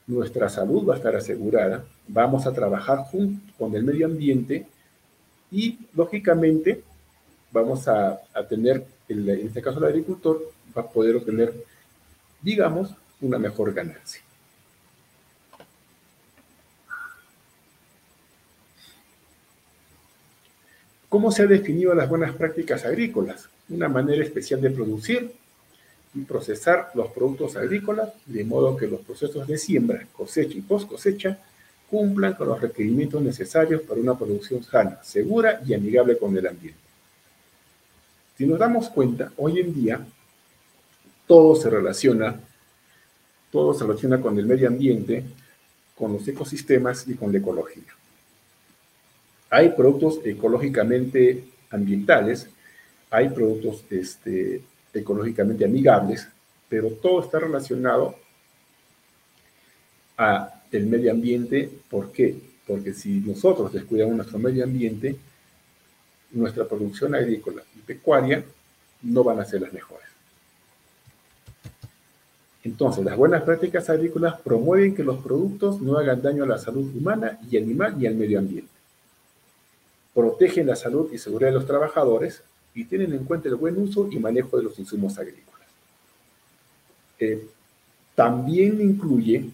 nuestra 0.09 0.49
salud 0.49 0.89
va 0.89 0.95
a 0.95 0.97
estar 0.97 1.15
asegurada, 1.15 1.85
vamos 2.07 2.47
a 2.47 2.51
trabajar 2.51 2.97
junto 3.11 3.53
con 3.59 3.75
el 3.75 3.83
medio 3.83 4.07
ambiente 4.07 4.65
y, 5.51 5.77
lógicamente, 5.93 6.81
vamos 7.51 7.87
a, 7.87 8.19
tener, 8.49 8.85
en 9.07 9.29
este 9.29 9.61
caso 9.61 9.77
el 9.77 9.85
agricultor, 9.85 10.51
va 10.75 10.81
a 10.81 10.89
poder 10.89 11.15
obtener, 11.15 11.53
digamos, 12.41 12.91
una 13.21 13.37
mejor 13.37 13.71
ganancia. 13.71 14.21
¿Cómo 21.07 21.31
se 21.31 21.43
han 21.43 21.49
definido 21.49 21.93
las 21.93 22.09
buenas 22.09 22.35
prácticas 22.35 22.83
agrícolas? 22.83 23.47
Una 23.69 23.89
manera 23.89 24.23
especial 24.23 24.59
de 24.59 24.71
producir 24.71 25.38
procesar 26.25 26.91
los 26.93 27.07
productos 27.11 27.55
agrícolas 27.55 28.09
de 28.25 28.43
modo 28.43 28.75
que 28.77 28.87
los 28.87 29.01
procesos 29.01 29.47
de 29.47 29.57
siembra, 29.57 30.07
cosecha 30.13 30.57
y 30.57 30.61
post 30.61 30.89
cosecha 30.89 31.39
cumplan 31.89 32.33
con 32.33 32.47
los 32.47 32.61
requerimientos 32.61 33.21
necesarios 33.21 33.81
para 33.81 33.99
una 33.99 34.17
producción 34.17 34.63
sana, 34.63 34.99
segura 35.03 35.61
y 35.65 35.73
amigable 35.73 36.17
con 36.17 36.37
el 36.37 36.47
ambiente. 36.47 36.79
Si 38.37 38.45
nos 38.45 38.59
damos 38.59 38.89
cuenta, 38.89 39.31
hoy 39.37 39.59
en 39.59 39.73
día 39.73 40.05
todo 41.27 41.55
se 41.55 41.69
relaciona, 41.69 42.39
todo 43.51 43.73
se 43.73 43.85
relaciona 43.85 44.21
con 44.21 44.37
el 44.37 44.45
medio 44.45 44.67
ambiente, 44.67 45.25
con 45.95 46.13
los 46.13 46.27
ecosistemas 46.27 47.07
y 47.07 47.15
con 47.15 47.31
la 47.31 47.39
ecología. 47.39 47.83
Hay 49.49 49.69
productos 49.69 50.21
ecológicamente 50.23 51.43
ambientales, 51.71 52.47
hay 53.09 53.29
productos 53.29 53.83
este, 53.89 54.61
ecológicamente 54.93 55.65
amigables, 55.65 56.27
pero 56.67 56.89
todo 56.89 57.21
está 57.21 57.39
relacionado 57.39 58.15
a 60.17 60.61
el 60.71 60.87
medio 60.87 61.11
ambiente. 61.11 61.69
¿Por 61.89 62.11
qué? 62.11 62.37
Porque 62.67 62.93
si 62.93 63.19
nosotros 63.21 63.73
descuidamos 63.73 64.15
nuestro 64.15 64.39
medio 64.39 64.63
ambiente, 64.63 65.15
nuestra 66.31 66.65
producción 66.65 67.15
agrícola 67.15 67.63
y 67.75 67.79
pecuaria 67.79 68.43
no 69.01 69.23
van 69.23 69.39
a 69.39 69.45
ser 69.45 69.61
las 69.61 69.73
mejores. 69.73 70.07
Entonces, 72.63 73.03
las 73.03 73.15
buenas 73.15 73.43
prácticas 73.43 73.89
agrícolas 73.89 74.39
promueven 74.41 74.93
que 74.93 75.03
los 75.03 75.23
productos 75.23 75.81
no 75.81 75.97
hagan 75.97 76.21
daño 76.21 76.43
a 76.43 76.47
la 76.47 76.57
salud 76.57 76.93
humana 76.95 77.39
y 77.49 77.57
animal 77.57 77.95
y 77.99 78.05
al 78.05 78.15
medio 78.15 78.37
ambiente 78.37 78.79
protegen 80.19 80.67
la 80.67 80.75
salud 80.75 81.11
y 81.13 81.17
seguridad 81.17 81.49
de 81.49 81.55
los 81.55 81.65
trabajadores 81.65 82.41
y 82.79 82.85
tienen 82.85 83.11
en 83.13 83.25
cuenta 83.25 83.49
el 83.49 83.55
buen 83.55 83.77
uso 83.77 84.07
y 84.09 84.17
manejo 84.19 84.57
de 84.57 84.63
los 84.63 84.79
insumos 84.79 85.17
agrícolas. 85.17 85.67
Eh, 87.19 87.45
también 88.15 88.79
incluye, 88.79 89.49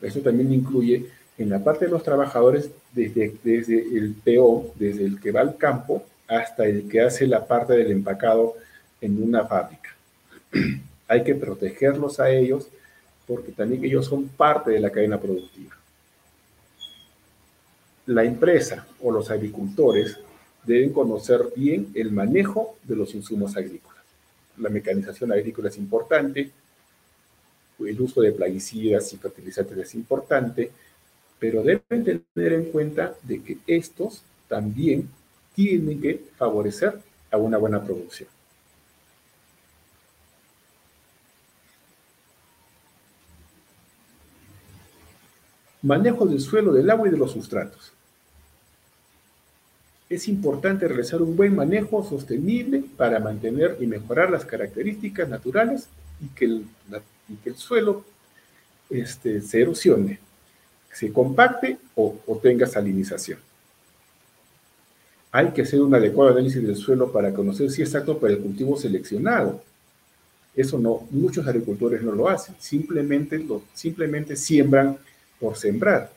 eso 0.00 0.20
también 0.20 0.52
incluye 0.52 1.06
en 1.36 1.50
la 1.50 1.62
parte 1.62 1.86
de 1.86 1.90
los 1.90 2.04
trabajadores 2.04 2.70
desde, 2.92 3.34
desde 3.42 3.78
el 3.96 4.14
PO, 4.14 4.74
desde 4.76 5.04
el 5.06 5.20
que 5.20 5.32
va 5.32 5.40
al 5.40 5.56
campo 5.56 6.04
hasta 6.28 6.66
el 6.66 6.88
que 6.88 7.00
hace 7.00 7.26
la 7.26 7.46
parte 7.46 7.72
del 7.72 7.90
empacado 7.90 8.54
en 9.00 9.20
una 9.20 9.44
fábrica. 9.44 9.90
Hay 11.08 11.24
que 11.24 11.34
protegerlos 11.34 12.20
a 12.20 12.30
ellos 12.30 12.68
porque 13.26 13.52
también 13.52 13.84
ellos 13.84 14.06
son 14.06 14.28
parte 14.28 14.70
de 14.70 14.80
la 14.80 14.90
cadena 14.90 15.18
productiva 15.18 15.78
la 18.08 18.24
empresa 18.24 18.86
o 19.02 19.12
los 19.12 19.30
agricultores 19.30 20.18
deben 20.68 20.92
conocer 20.92 21.48
bien 21.56 21.88
el 21.94 22.12
manejo 22.12 22.76
de 22.84 22.94
los 22.94 23.14
insumos 23.14 23.56
agrícolas. 23.56 24.04
La 24.58 24.68
mecanización 24.68 25.32
agrícola 25.32 25.70
es 25.70 25.78
importante, 25.78 26.50
el 27.80 28.00
uso 28.00 28.20
de 28.20 28.32
plaguicidas 28.32 29.12
y 29.12 29.16
fertilizantes 29.16 29.78
es 29.78 29.94
importante, 29.94 30.70
pero 31.38 31.62
deben 31.62 32.04
tener 32.04 32.52
en 32.52 32.64
cuenta 32.66 33.14
de 33.22 33.42
que 33.42 33.58
estos 33.66 34.22
también 34.46 35.08
tienen 35.54 36.00
que 36.00 36.24
favorecer 36.36 37.00
a 37.30 37.38
una 37.38 37.56
buena 37.56 37.82
producción. 37.82 38.28
Manejo 45.80 46.26
del 46.26 46.40
suelo, 46.40 46.72
del 46.72 46.90
agua 46.90 47.08
y 47.08 47.12
de 47.12 47.16
los 47.16 47.30
sustratos 47.32 47.92
es 50.10 50.26
importante 50.28 50.88
realizar 50.88 51.20
un 51.20 51.36
buen 51.36 51.54
manejo 51.54 52.02
sostenible 52.02 52.82
para 52.96 53.20
mantener 53.20 53.76
y 53.80 53.86
mejorar 53.86 54.30
las 54.30 54.44
características 54.44 55.28
naturales 55.28 55.88
y 56.20 56.28
que 56.28 56.46
el, 56.46 56.64
que 57.44 57.50
el 57.50 57.56
suelo 57.56 58.04
este, 58.88 59.42
se 59.42 59.60
erosione, 59.60 60.18
se 60.92 61.12
compacte 61.12 61.76
o, 61.94 62.16
o 62.26 62.36
tenga 62.38 62.66
salinización. 62.66 63.38
Hay 65.30 65.50
que 65.50 65.60
hacer 65.60 65.82
un 65.82 65.94
adecuado 65.94 66.30
análisis 66.30 66.62
del 66.62 66.76
suelo 66.76 67.12
para 67.12 67.34
conocer 67.34 67.70
si 67.70 67.82
es 67.82 67.94
apto 67.94 68.18
para 68.18 68.32
el 68.32 68.40
cultivo 68.40 68.78
seleccionado. 68.78 69.62
Eso 70.56 70.78
no, 70.78 71.06
muchos 71.10 71.46
agricultores 71.46 72.02
no 72.02 72.12
lo 72.12 72.30
hacen, 72.30 72.54
simplemente, 72.58 73.38
lo, 73.38 73.62
simplemente 73.74 74.36
siembran 74.36 74.96
por 75.38 75.56
sembrar. 75.56 76.10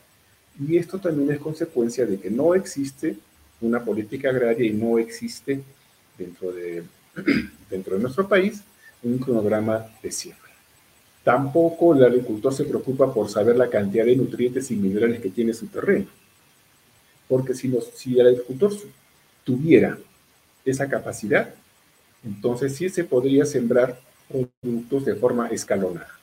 Y 0.58 0.78
esto 0.78 0.98
también 0.98 1.30
es 1.32 1.40
consecuencia 1.40 2.06
de 2.06 2.18
que 2.18 2.32
no 2.32 2.56
existe 2.56 3.18
una 3.62 3.84
política 3.84 4.30
agraria 4.30 4.66
y 4.66 4.74
no 4.74 4.98
existe 4.98 5.62
dentro 6.18 6.52
de, 6.52 6.84
dentro 7.70 7.96
de 7.96 8.02
nuestro 8.02 8.28
país 8.28 8.62
un 9.04 9.18
cronograma 9.18 9.86
de 10.02 10.12
siembra. 10.12 10.52
Tampoco 11.24 11.96
el 11.96 12.04
agricultor 12.04 12.54
se 12.54 12.66
preocupa 12.66 13.14
por 13.14 13.30
saber 13.30 13.56
la 13.56 13.70
cantidad 13.70 14.06
de 14.06 14.16
nutrientes 14.16 14.72
y 14.72 14.76
minerales 14.76 15.22
que 15.22 15.30
tiene 15.30 15.54
su 15.54 15.68
terreno. 15.68 16.08
Porque 17.28 17.54
si, 17.54 17.72
si 17.96 18.20
el 18.20 18.28
agricultor 18.28 18.72
tuviera 19.44 19.98
esa 20.66 20.90
capacidad, 20.90 21.54
entonces 22.24 22.76
sí 22.76 22.90
se 22.90 23.04
podría 23.04 23.46
sembrar 23.46 24.00
productos 24.28 25.06
de 25.06 25.16
forma 25.16 25.48
escalonada. 25.50 26.20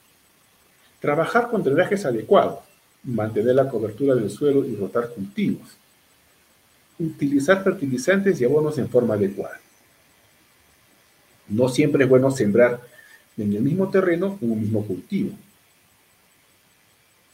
Trabajar 1.00 1.48
con 1.48 1.62
drenajes 1.62 2.04
adecuados, 2.04 2.58
mantener 3.04 3.54
la 3.54 3.68
cobertura 3.68 4.16
del 4.16 4.30
suelo 4.30 4.64
y 4.64 4.74
rotar 4.74 5.10
cultivos 5.10 5.76
utilizar 6.98 7.62
fertilizantes 7.62 8.40
y 8.40 8.44
abonos 8.44 8.78
en 8.78 8.88
forma 8.88 9.14
adecuada. 9.14 9.60
No 11.48 11.68
siempre 11.68 12.04
es 12.04 12.10
bueno 12.10 12.30
sembrar 12.30 12.80
en 13.36 13.52
el 13.52 13.62
mismo 13.62 13.88
terreno 13.90 14.38
un 14.40 14.60
mismo 14.60 14.84
cultivo. 14.84 15.30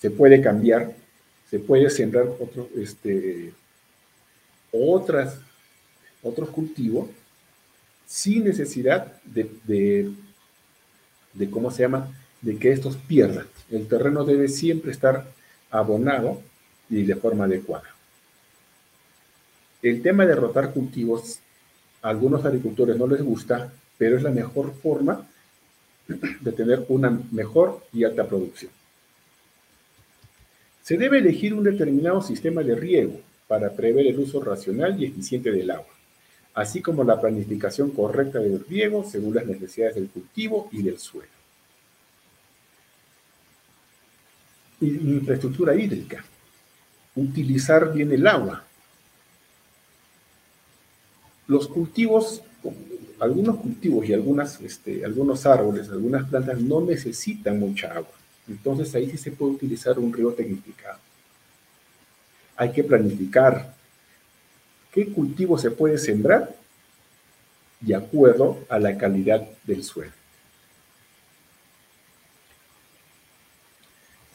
Se 0.01 0.11
puede 0.11 0.41
cambiar, 0.41 0.95
se 1.51 1.59
puede 1.59 1.89
sembrar 1.91 2.27
otro, 2.39 2.69
este, 2.77 3.53
otras, 4.71 5.39
otros 6.23 6.51
cultivos 6.51 7.09
sin 8.07 8.45
necesidad 8.45 9.13
de, 9.25 10.13
de, 11.33 11.51
¿cómo 11.51 11.71
se 11.71 11.83
llama?, 11.83 12.13
de 12.43 12.59
que 12.59 12.73
estos 12.73 12.97
pierdan. 12.97 13.47
El 13.71 13.89
terreno 13.89 14.25
debe 14.25 14.49
siempre 14.49 14.93
estar 14.93 15.27
abonado 15.71 16.43
y 16.91 17.03
de 17.03 17.17
forma 17.17 17.45
adecuada. 17.45 17.94
El 19.85 20.01
tema 20.01 20.25
de 20.25 20.35
rotar 20.35 20.73
cultivos, 20.73 21.41
a 22.01 22.09
algunos 22.09 22.43
agricultores 22.43 22.97
no 22.97 23.07
les 23.07 23.21
gusta, 23.21 23.71
pero 23.99 24.17
es 24.17 24.23
la 24.23 24.31
mejor 24.31 24.73
forma 24.83 25.27
de 26.09 26.53
tener 26.53 26.87
una 26.89 27.11
mejor 27.33 27.85
y 27.93 28.03
alta 28.03 28.27
producción. 28.27 28.73
Se 30.83 30.97
debe 30.97 31.19
elegir 31.19 31.53
un 31.53 31.65
determinado 31.65 32.23
sistema 32.23 32.63
de 32.63 32.75
riego 32.75 33.21
para 33.47 33.73
prever 33.73 34.07
el 34.07 34.19
uso 34.19 34.43
racional 34.43 34.99
y 34.99 35.05
eficiente 35.05 35.53
del 35.53 35.71
agua, 35.71 35.95
así 36.55 36.81
como 36.81 37.05
la 37.05 37.21
planificación 37.21 37.91
correcta 37.91 38.39
del 38.39 38.65
riego 38.67 39.05
según 39.05 39.35
las 39.35 39.45
necesidades 39.45 39.97
del 39.97 40.09
cultivo 40.09 40.71
y 40.73 40.83
del 40.83 40.99
suelo. 40.99 41.29
Infraestructura 44.81 45.75
hídrica. 45.75 46.25
Utilizar 47.17 47.93
bien 47.93 48.11
el 48.13 48.27
agua, 48.27 48.65
los 51.47 51.69
cultivos, 51.69 52.43
algunos 53.21 53.57
cultivos 53.57 54.09
y 54.09 54.13
algunas, 54.13 54.61
este, 54.61 55.05
algunos 55.05 55.47
árboles, 55.47 55.89
algunas 55.91 56.29
plantas 56.29 56.61
no 56.61 56.81
necesitan 56.81 57.59
mucha 57.59 57.93
agua. 57.93 58.13
Entonces 58.49 58.95
ahí 58.95 59.11
sí 59.11 59.17
se 59.17 59.33
puede 59.33 59.53
utilizar 59.53 59.99
un 59.99 60.13
río 60.13 60.33
tecnificado. 60.33 60.99
Hay 62.57 62.73
que 62.73 62.85
planificar 62.85 63.75
qué 64.93 65.07
cultivo 65.09 65.59
se 65.59 65.71
puede 65.71 65.99
sembrar 65.99 66.55
de 67.81 67.95
acuerdo 67.95 68.65
a 68.69 68.79
la 68.79 68.97
calidad 68.97 69.47
del 69.65 69.83
suelo. 69.83 70.13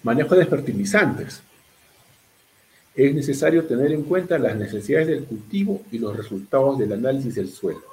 Manejo 0.03 0.35
de 0.35 0.45
fertilizantes. 0.45 1.41
Es 2.95 3.15
necesario 3.15 3.65
tener 3.65 3.91
en 3.91 4.03
cuenta 4.03 4.37
las 4.37 4.55
necesidades 4.55 5.07
del 5.07 5.23
cultivo 5.25 5.81
y 5.91 5.99
los 5.99 6.15
resultados 6.15 6.77
del 6.77 6.93
análisis 6.93 7.35
del 7.35 7.49
suelo. 7.49 7.83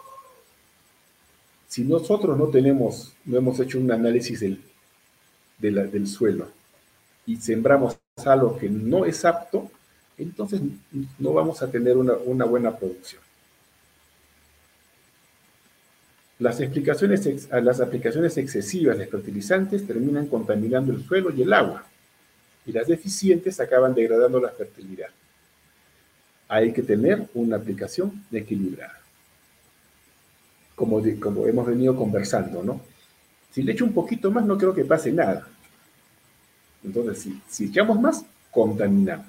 Si 1.69 1.85
nosotros 1.85 2.37
no 2.39 2.47
tenemos, 2.47 3.13
no 3.25 3.37
hemos 3.37 3.61
hecho 3.61 3.79
un 3.79 3.91
análisis 3.91 4.41
del, 4.41 4.61
del 5.59 6.07
suelo 6.07 6.49
y 7.27 7.37
sembramos 7.37 7.99
algo 8.25 8.57
que 8.57 8.71
no 8.71 9.05
es 9.05 9.25
apto, 9.25 9.71
entonces 10.17 10.61
no 11.19 11.33
vamos 11.33 11.63
a 11.63 11.71
tener 11.71 11.97
una, 11.97 12.45
buena 12.45 12.75
producción. 12.77 13.21
Las, 16.39 16.61
explicaciones, 16.61 17.49
las 17.51 17.81
aplicaciones 17.81 18.37
excesivas 18.37 18.99
de 18.99 19.07
fertilizantes 19.07 19.87
terminan 19.87 20.27
contaminando 20.27 20.93
el 20.93 21.05
suelo 21.05 21.31
y 21.31 21.43
el 21.43 21.53
agua, 21.53 21.85
y 22.67 22.73
las 22.73 22.87
deficientes 22.87 23.61
acaban 23.61 23.95
degradando 23.95 24.41
la 24.41 24.51
fertilidad. 24.51 25.09
Hay 26.49 26.73
que 26.73 26.83
tener 26.83 27.27
una 27.35 27.57
aplicación 27.57 28.25
equilibrada. 28.33 29.01
Como, 30.75 31.03
como 31.21 31.47
hemos 31.47 31.67
venido 31.67 31.97
conversando, 31.97 32.63
¿no? 32.63 32.81
Si 33.51 33.63
le 33.63 33.73
echo 33.73 33.85
un 33.85 33.95
poquito 33.95 34.31
más, 34.31 34.45
no 34.45 34.59
creo 34.59 34.75
que 34.75 34.85
pase 34.85 35.11
nada. 35.11 35.49
Entonces, 36.85 37.23
si, 37.23 37.41
si 37.49 37.65
echamos 37.67 37.99
más, 38.01 38.25
contaminamos. 38.51 39.27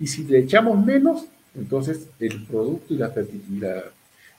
Y 0.00 0.06
si 0.06 0.24
le 0.24 0.40
echamos 0.40 0.84
menos, 0.84 1.26
entonces 1.54 2.08
el 2.18 2.44
producto 2.46 2.94
y 2.94 2.96
la 2.96 3.10
fertilidad 3.10 3.84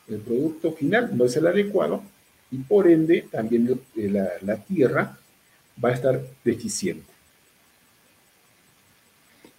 el 0.09 0.19
producto 0.19 0.71
final 0.73 1.15
no 1.15 1.25
es 1.25 1.35
el 1.37 1.47
adecuado 1.47 2.01
y 2.51 2.57
por 2.57 2.87
ende 2.87 3.27
también 3.31 3.79
la, 4.41 4.57
tierra 4.57 5.18
va 5.83 5.89
a 5.89 5.93
estar 5.93 6.21
deficiente. 6.43 7.11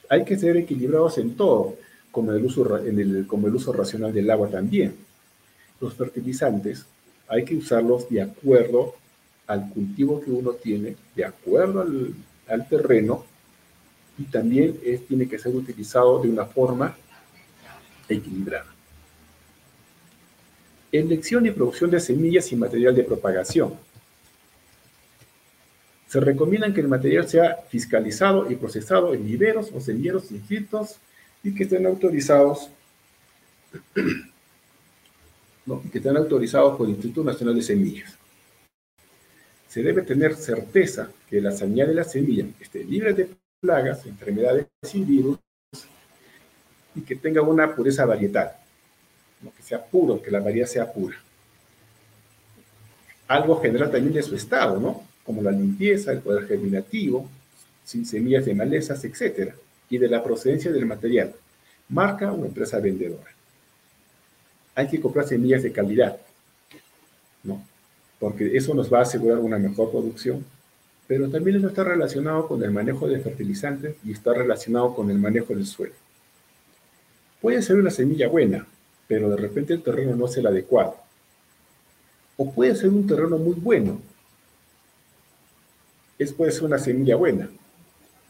Hay 0.09 0.25
que 0.25 0.39
ser 0.39 0.57
equilibrados 0.57 1.19
en 1.19 1.37
todo, 1.37 1.77
como 2.11 2.33
el, 2.33 2.45
uso, 2.45 2.79
en 2.79 2.99
el, 2.99 3.27
como 3.27 3.47
el 3.47 3.55
uso 3.55 3.73
racional 3.73 4.13
del 4.13 4.31
agua 4.31 4.49
también. 4.49 4.97
Los 5.81 5.95
fertilizantes 5.95 6.85
hay 7.29 7.45
que 7.45 7.57
usarlos 7.57 8.09
de 8.09 8.21
acuerdo 8.21 8.95
al 9.47 9.69
cultivo 9.71 10.21
que 10.21 10.31
uno 10.31 10.53
tiene, 10.53 10.97
de 11.15 11.25
acuerdo 11.25 11.81
al, 11.81 12.13
al 12.49 12.69
terreno, 12.69 13.25
y 14.19 14.25
también 14.25 14.79
es, 14.85 15.07
tiene 15.07 15.29
que 15.29 15.39
ser 15.39 15.55
utilizado 15.55 16.21
de 16.21 16.29
una 16.29 16.45
forma 16.45 16.95
equilibrada. 18.09 18.67
Elección 20.93 21.47
y 21.47 21.51
producción 21.53 21.91
de 21.91 22.01
semillas 22.01 22.51
y 22.53 22.57
material 22.57 22.95
de 22.95 23.05
propagación. 23.05 23.75
Se 26.11 26.19
recomienda 26.19 26.75
que 26.75 26.81
el 26.81 26.89
material 26.89 27.29
sea 27.29 27.59
fiscalizado 27.69 28.51
y 28.51 28.57
procesado 28.57 29.15
en 29.15 29.25
viveros 29.25 29.71
o 29.73 29.81
semilleros 29.81 30.33
inscritos 30.33 30.97
y 31.45 31.55
que 31.55 31.63
estén 31.63 31.87
autorizados 31.87 32.69
que 35.93 35.99
estén 35.99 36.17
autorizados 36.17 36.77
por 36.77 36.89
el 36.89 36.95
Instituto 36.95 37.23
Nacional 37.23 37.55
de 37.55 37.63
Semillas. 37.63 38.19
Se 39.69 39.85
debe 39.85 40.03
tener 40.03 40.35
certeza 40.35 41.13
que 41.29 41.41
la 41.41 41.53
señal 41.53 41.87
de 41.87 41.95
la 41.95 42.03
semilla 42.03 42.45
esté 42.59 42.83
libre 42.83 43.15
de 43.15 43.31
plagas, 43.61 44.05
enfermedades 44.05 44.67
y 44.93 45.05
virus 45.05 45.39
y 46.97 47.03
que 47.03 47.15
tenga 47.15 47.41
una 47.41 47.73
pureza 47.73 48.05
varietal 48.05 48.51
que 49.57 49.63
sea 49.63 49.81
puro, 49.81 50.21
que 50.21 50.33
la 50.33 50.41
variedad 50.41 50.67
sea 50.67 50.93
pura. 50.93 51.17
Algo 53.29 53.61
general 53.61 53.93
también 53.93 54.13
de 54.13 54.25
su 54.25 54.35
estado, 54.35 54.81
¿no? 54.81 55.09
Como 55.31 55.43
la 55.43 55.53
limpieza, 55.53 56.11
el 56.11 56.19
poder 56.19 56.49
germinativo, 56.49 57.29
sin 57.85 58.05
semillas 58.05 58.45
de 58.47 58.53
malezas, 58.53 59.05
etc. 59.05 59.55
Y 59.89 59.97
de 59.97 60.09
la 60.09 60.25
procedencia 60.25 60.73
del 60.73 60.87
material, 60.87 61.33
marca 61.89 62.33
o 62.33 62.45
empresa 62.45 62.81
vendedora. 62.81 63.31
Hay 64.75 64.89
que 64.89 65.01
comprar 65.01 65.29
semillas 65.29 65.63
de 65.63 65.71
calidad, 65.71 66.17
¿no? 67.45 67.65
Porque 68.19 68.57
eso 68.57 68.75
nos 68.75 68.93
va 68.93 68.99
a 68.99 69.03
asegurar 69.03 69.39
una 69.39 69.57
mejor 69.57 69.93
producción, 69.93 70.45
pero 71.07 71.31
también 71.31 71.59
eso 71.59 71.69
está 71.69 71.85
relacionado 71.85 72.49
con 72.49 72.61
el 72.65 72.73
manejo 72.73 73.07
de 73.07 73.21
fertilizantes 73.21 73.95
y 74.05 74.11
está 74.11 74.35
relacionado 74.35 74.97
con 74.97 75.13
el 75.13 75.19
manejo 75.21 75.55
del 75.55 75.65
suelo. 75.65 75.95
Puede 77.41 77.63
ser 77.63 77.77
una 77.77 77.93
semilla 77.93 78.27
buena, 78.27 78.67
pero 79.07 79.31
de 79.31 79.37
repente 79.37 79.75
el 79.75 79.85
terreno 79.85 80.17
no 80.17 80.27
es 80.27 80.37
el 80.37 80.49
adecuado. 80.49 80.97
O 82.37 82.51
puede 82.51 82.75
ser 82.75 82.89
un 82.89 83.07
terreno 83.07 83.39
muy 83.39 83.55
bueno. 83.55 84.01
Es 86.21 86.35
puede 86.35 86.53
ser 86.53 86.65
una 86.65 86.79
semilla 86.79 87.17
buena, 87.17 87.49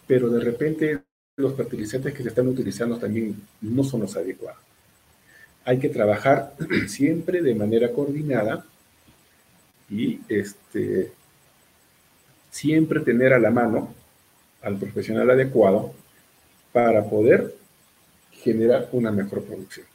pero 0.06 0.30
de 0.30 0.38
repente 0.38 1.00
los 1.34 1.56
fertilizantes 1.56 2.14
que 2.14 2.22
se 2.22 2.28
están 2.28 2.46
utilizando 2.46 2.96
también 2.98 3.34
no 3.62 3.82
son 3.82 4.02
los 4.02 4.16
adecuados. 4.16 4.62
Hay 5.64 5.80
que 5.80 5.88
trabajar 5.88 6.54
siempre 6.86 7.42
de 7.42 7.52
manera 7.52 7.90
coordinada 7.90 8.64
y 9.90 10.20
este, 10.28 11.10
siempre 12.48 13.00
tener 13.00 13.32
a 13.32 13.40
la 13.40 13.50
mano 13.50 13.92
al 14.62 14.76
profesional 14.76 15.28
adecuado 15.28 15.92
para 16.72 17.02
poder 17.02 17.56
generar 18.30 18.88
una 18.92 19.10
mejor 19.10 19.42
producción. 19.42 19.86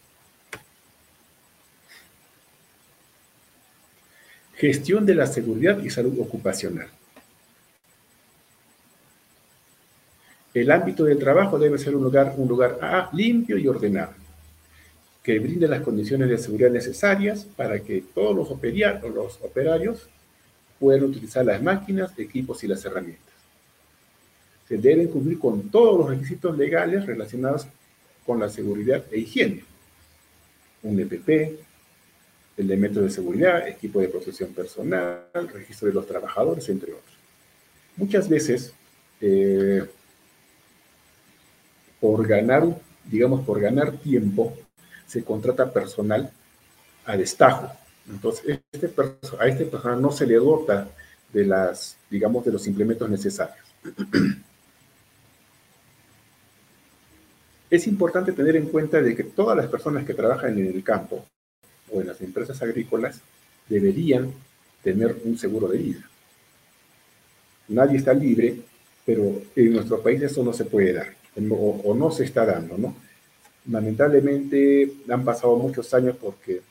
Gestión 4.56 5.06
de 5.06 5.16
la 5.16 5.28
seguridad 5.28 5.82
y 5.82 5.90
salud 5.90 6.20
ocupacional. 6.20 6.90
El 10.56 10.72
ámbito 10.72 11.04
de 11.04 11.18
trabajo 11.18 11.60
debe 11.60 11.78
ser 11.78 11.98
un 11.98 12.04
lugar, 12.04 12.34
un 12.38 12.48
lugar 12.48 12.80
A, 12.82 13.10
limpio 13.12 13.58
y 13.58 13.68
ordenado, 13.68 14.14
que 15.22 15.38
brinde 15.38 15.68
las 15.68 15.82
condiciones 15.82 16.30
de 16.30 16.38
seguridad 16.38 16.72
necesarias 16.72 17.46
para 17.58 17.82
que 17.82 18.06
todos 18.14 18.34
los, 18.34 18.50
los 19.14 19.40
operarios 19.42 20.08
puedan 20.80 21.04
utilizar 21.04 21.46
las 21.46 21.62
máquinas, 21.62 22.18
equipos 22.18 22.64
y 22.64 22.68
las 22.68 22.86
herramientas. 22.86 23.34
Se 24.70 24.78
deben 24.78 25.10
cumplir 25.10 25.40
con 25.40 25.70
todos 25.70 26.00
los 26.00 26.10
requisitos 26.10 26.58
legales 26.58 27.06
relacionados 27.06 27.68
con 28.26 28.40
la 28.40 28.48
seguridad 28.48 29.04
e 29.12 29.20
higiene. 29.20 29.66
Un 30.84 30.98
EPP, 31.02 31.60
elementos 32.56 33.04
de 33.04 33.10
seguridad, 33.10 33.68
equipo 33.68 34.00
de 34.00 34.08
protección 34.08 34.54
personal, 34.54 35.28
registro 35.54 35.90
de 35.90 35.96
los 35.96 36.08
trabajadores, 36.08 36.70
entre 36.70 36.94
otros. 36.94 37.14
Muchas 37.98 38.30
veces, 38.30 38.74
eh, 39.20 39.86
por 42.06 42.28
ganar, 42.28 42.64
digamos, 43.04 43.44
por 43.44 43.60
ganar 43.60 43.94
tiempo, 43.94 44.56
se 45.08 45.24
contrata 45.24 45.74
personal 45.74 46.32
a 47.04 47.18
destajo. 47.18 47.72
Entonces, 48.08 48.60
este 48.72 48.92
a 49.40 49.48
este 49.48 49.66
personal 49.66 50.00
no 50.00 50.12
se 50.12 50.28
le 50.28 50.36
dota 50.36 50.88
de 51.34 51.46
las, 51.48 51.98
digamos, 52.12 52.46
de 52.46 52.52
los 52.52 52.68
implementos 52.68 53.10
necesarios. 53.10 53.66
Es 57.72 57.88
importante 57.88 58.34
tener 58.34 58.56
en 58.56 58.68
cuenta 58.68 59.02
de 59.02 59.16
que 59.16 59.24
todas 59.24 59.58
las 59.58 59.66
personas 59.66 60.06
que 60.06 60.14
trabajan 60.14 60.60
en 60.60 60.68
el 60.68 60.84
campo 60.84 61.26
o 61.92 62.02
en 62.02 62.08
las 62.08 62.22
empresas 62.22 62.62
agrícolas 62.62 63.20
deberían 63.68 64.32
tener 64.84 65.18
un 65.24 65.40
seguro 65.40 65.68
de 65.70 65.80
vida. 65.80 66.08
Nadie 67.70 67.98
está 67.98 68.14
libre, 68.14 68.60
pero 69.04 69.42
en 69.56 69.74
nuestro 69.74 70.04
país 70.04 70.22
eso 70.22 70.44
no 70.44 70.54
se 70.54 70.66
puede 70.66 70.94
dar, 70.94 71.16
o, 71.52 71.94
no 71.96 72.12
se 72.12 72.24
está 72.24 72.46
dando, 72.46 72.78
¿no? 72.78 72.96
Lamentablemente 73.70 74.92
han 75.10 75.24
pasado 75.24 75.56
muchos 75.56 75.94
años 75.94 76.16
porque 76.22 76.62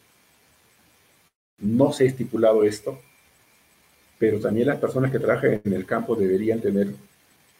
no 1.58 1.92
se 1.92 2.04
ha 2.04 2.06
estipulado 2.06 2.64
esto, 2.64 2.98
pero 4.18 4.40
también 4.40 4.68
las 4.68 4.78
personas 4.78 5.10
que 5.10 5.18
trabajan 5.18 5.60
en 5.64 5.72
el 5.72 5.84
campo 5.84 6.14
deberían 6.16 6.60
tener 6.60 6.88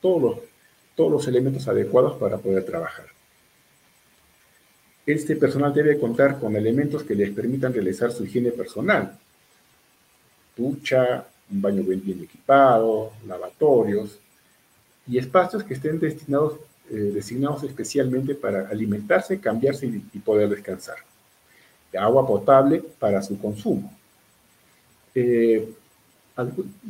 todos 0.01 0.39
todos 0.95 1.11
los 1.11 1.29
elementos 1.29 1.67
adecuados 1.69 2.17
para 2.19 2.39
poder 2.39 2.65
trabajar. 2.65 3.07
Este 5.07 5.37
personal 5.37 5.75
debe 5.75 5.99
contar 5.99 6.39
con 6.39 6.57
elementos 6.57 7.03
que 7.03 7.15
les 7.15 7.31
permitan 7.31 7.75
realizar 7.75 8.11
su 8.11 8.25
higiene 8.25 8.53
personal. 8.53 9.19
Ducha, 10.57 11.27
un 11.51 11.61
baño 11.61 11.83
bien 11.83 12.23
equipado, 12.23 13.13
lavatorios 13.27 14.19
y 15.07 15.19
espacios 15.19 15.63
que 15.63 15.75
estén 15.75 15.99
destinados, 15.99 16.55
eh, 16.91 16.95
designados 16.95 17.63
especialmente 17.65 18.35
para 18.35 18.69
alimentarse, 18.69 19.41
cambiarse 19.41 19.87
y, 19.87 20.19
poder 20.19 20.49
descansar. 20.49 20.97
Agua 21.99 22.27
potable 22.27 22.83
para 22.99 23.23
su 23.23 23.39
consumo. 23.39 23.93
Eh, 25.15 25.69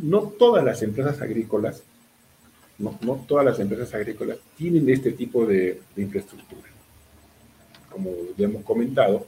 no 0.03 0.22
todas 0.22 0.64
las 0.64 0.82
empresas 0.82 1.20
agrícolas, 1.20 1.82
no, 2.78 2.99
todas 3.28 3.45
las 3.45 3.61
empresas 3.61 3.92
agrícolas 3.95 4.38
tienen 4.57 4.88
este 4.88 5.12
tipo 5.12 5.45
de 5.45 5.80
infraestructura 5.97 6.74
como 7.95 8.11
ya 8.36 8.47
hemos 8.47 8.64
comentado, 8.64 9.24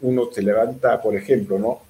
uno 0.00 0.30
se 0.32 0.42
levanta, 0.42 1.00
por 1.00 1.14
ejemplo, 1.14 1.58
¿no? 1.58 1.82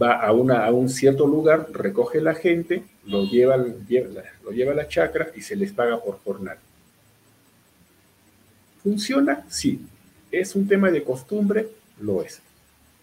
Va 0.00 0.20
a, 0.20 0.32
una, 0.32 0.64
a 0.64 0.72
un 0.72 0.88
cierto 0.88 1.26
lugar, 1.26 1.68
recoge 1.72 2.20
la 2.20 2.34
gente, 2.34 2.84
lo 3.06 3.24
lleva, 3.24 3.56
lo 3.56 4.50
lleva 4.52 4.72
a 4.72 4.76
la 4.76 4.88
chacra 4.88 5.30
y 5.34 5.42
se 5.42 5.56
les 5.56 5.72
paga 5.72 6.00
por 6.00 6.20
jornal. 6.22 6.58
¿Funciona? 8.82 9.44
Sí. 9.48 9.80
¿Es 10.30 10.54
un 10.54 10.66
tema 10.66 10.90
de 10.90 11.02
costumbre? 11.02 11.68
Lo 12.00 12.22
es. 12.22 12.40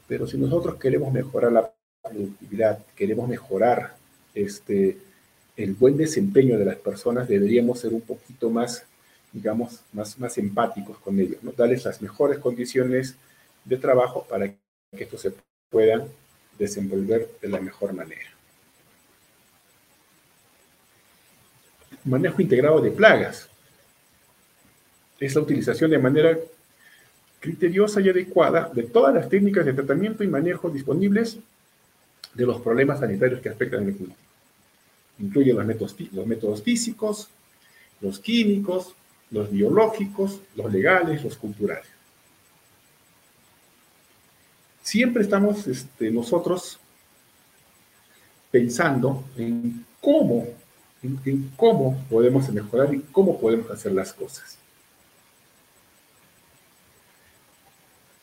Pero 0.07 0.25
si 0.25 0.37
nosotros 0.37 0.75
queremos 0.75 1.11
mejorar 1.11 1.51
la 1.51 1.71
productividad, 2.01 2.79
queremos 2.95 3.27
mejorar 3.27 3.95
este, 4.33 4.97
el 5.57 5.73
buen 5.73 5.97
desempeño 5.97 6.57
de 6.57 6.65
las 6.65 6.77
personas, 6.77 7.27
deberíamos 7.27 7.79
ser 7.79 7.93
un 7.93 8.01
poquito 8.01 8.49
más, 8.49 8.85
digamos, 9.33 9.81
más, 9.91 10.17
más 10.19 10.37
empáticos 10.37 10.97
con 10.99 11.19
ellos, 11.19 11.43
¿no? 11.43 11.51
darles 11.51 11.83
las 11.83 12.01
mejores 12.01 12.39
condiciones 12.39 13.15
de 13.65 13.77
trabajo 13.77 14.25
para 14.29 14.47
que 14.47 14.57
esto 15.03 15.17
se 15.17 15.33
puedan 15.69 16.05
desenvolver 16.57 17.29
de 17.41 17.47
la 17.47 17.59
mejor 17.59 17.93
manera. 17.93 18.29
Manejo 22.05 22.41
integrado 22.41 22.81
de 22.81 22.91
plagas. 22.91 23.49
Es 25.19 25.35
la 25.35 25.41
utilización 25.41 25.91
de 25.91 25.97
manera 25.97 26.37
criteriosa 27.39 28.01
y 28.01 28.09
adecuada 28.09 28.69
de 28.73 28.83
todas 28.83 29.13
las 29.13 29.29
técnicas 29.29 29.65
de 29.65 29.73
tratamiento 29.73 30.23
y 30.23 30.27
manejo 30.27 30.69
disponibles 30.69 31.37
de 32.33 32.45
los 32.45 32.61
problemas 32.61 32.99
sanitarios 32.99 33.41
que 33.41 33.49
afectan 33.49 33.87
el 33.87 33.95
cultivo. 33.95 34.17
Incluye 35.19 35.53
los 35.53 35.65
métodos, 35.65 35.95
los 36.11 36.27
métodos 36.27 36.61
físicos, 36.61 37.29
los 37.99 38.19
químicos, 38.19 38.93
los 39.31 39.51
biológicos, 39.51 40.39
los 40.55 40.71
legales, 40.71 41.23
los 41.23 41.35
culturales 41.35 41.96
siempre 44.87 45.21
estamos 45.21 45.67
este, 45.67 46.09
nosotros 46.11 46.79
pensando 48.49 49.25
en 49.35 49.85
cómo, 49.99 50.47
en, 51.03 51.51
cómo 51.57 52.01
podemos 52.09 52.49
mejorar 52.53 52.95
y 52.95 53.01
cómo 53.01 53.37
podemos 53.37 53.69
hacer 53.69 53.91
las 53.91 54.13
cosas. 54.13 54.57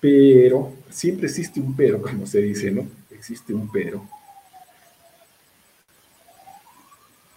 Pero 0.01 0.73
siempre 0.89 1.27
existe 1.27 1.61
un 1.61 1.77
pero, 1.77 2.01
como 2.03 2.27
se 2.27 2.41
dice, 2.41 2.71
¿no? 2.71 2.89
Existe 3.11 3.53
un 3.53 3.71
pero. 3.71 4.09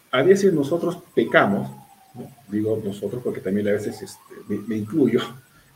A 0.10 0.22
veces 0.22 0.54
nosotros 0.54 1.00
pecamos, 1.14 1.70
digo 2.48 2.82
nosotros 2.82 3.22
porque 3.22 3.42
también 3.42 3.68
a 3.68 3.72
veces 3.72 4.02
este, 4.02 4.56
me 4.68 4.78
incluyo, 4.78 5.20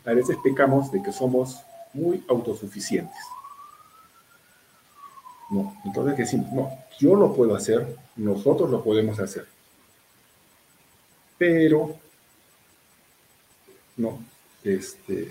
a 0.06 0.14
veces 0.14 0.38
pecamos 0.41 0.89
de 0.89 1.04
que 1.04 1.12
somos 1.12 1.60
muy 1.93 2.24
autosuficientes. 2.30 3.18
No, 5.52 5.76
entonces 5.84 6.18
decimos, 6.18 6.52
no, 6.54 6.72
yo 6.97 7.16
lo 7.16 7.36
puedo 7.36 7.56
hacer, 7.56 7.95
nosotros 8.16 8.70
lo 8.70 8.84
podemos 8.84 9.20
hacer. 9.20 9.45
Pero, 11.38 11.95
no, 13.97 14.24
este, 14.64 15.30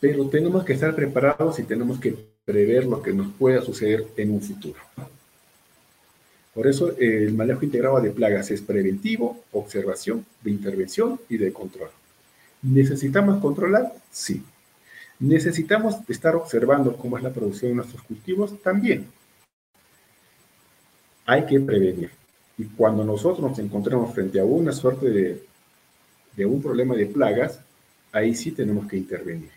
pero 0.00 0.28
tenemos 0.28 0.64
que 0.64 0.72
estar 0.72 0.94
preparados 0.96 1.60
y 1.60 1.62
tenemos 1.62 2.00
que 2.00 2.16
prever 2.44 2.86
lo 2.86 3.00
que 3.00 3.12
nos 3.12 3.32
pueda 3.34 3.62
suceder 3.62 4.08
en 4.16 4.32
un 4.32 4.42
futuro. 4.42 4.80
Por 6.52 6.66
eso 6.66 6.96
el 6.98 7.32
manejo 7.32 7.64
integrado 7.64 8.00
de 8.00 8.10
plagas 8.10 8.50
es 8.50 8.60
preventivo, 8.60 9.44
observación, 9.52 10.26
de 10.42 10.50
intervención 10.50 11.20
y 11.28 11.38
de 11.38 11.52
control. 11.52 11.90
¿Necesitamos 12.62 13.40
controlar? 13.40 13.94
Sí. 14.10 14.42
¿Necesitamos 15.22 15.98
estar 16.08 16.34
observando 16.34 16.96
cómo 16.96 17.16
es 17.16 17.22
la 17.22 17.30
producción 17.30 17.70
de 17.70 17.76
nuestros 17.76 18.02
cultivos? 18.02 18.60
También. 18.60 19.06
Hay 21.26 21.46
que 21.46 21.60
prevenir. 21.60 22.10
Y 22.58 22.64
cuando 22.64 23.04
nosotros 23.04 23.48
nos 23.48 23.58
encontramos 23.60 24.12
frente 24.12 24.40
a 24.40 24.44
una 24.44 24.72
suerte 24.72 25.46
de, 26.36 26.44
un 26.44 26.60
problema 26.60 26.96
de 26.96 27.06
plagas, 27.06 27.60
ahí 28.10 28.34
sí 28.34 28.50
tenemos 28.50 28.88
que 28.88 28.96
intervenir. 28.96 29.52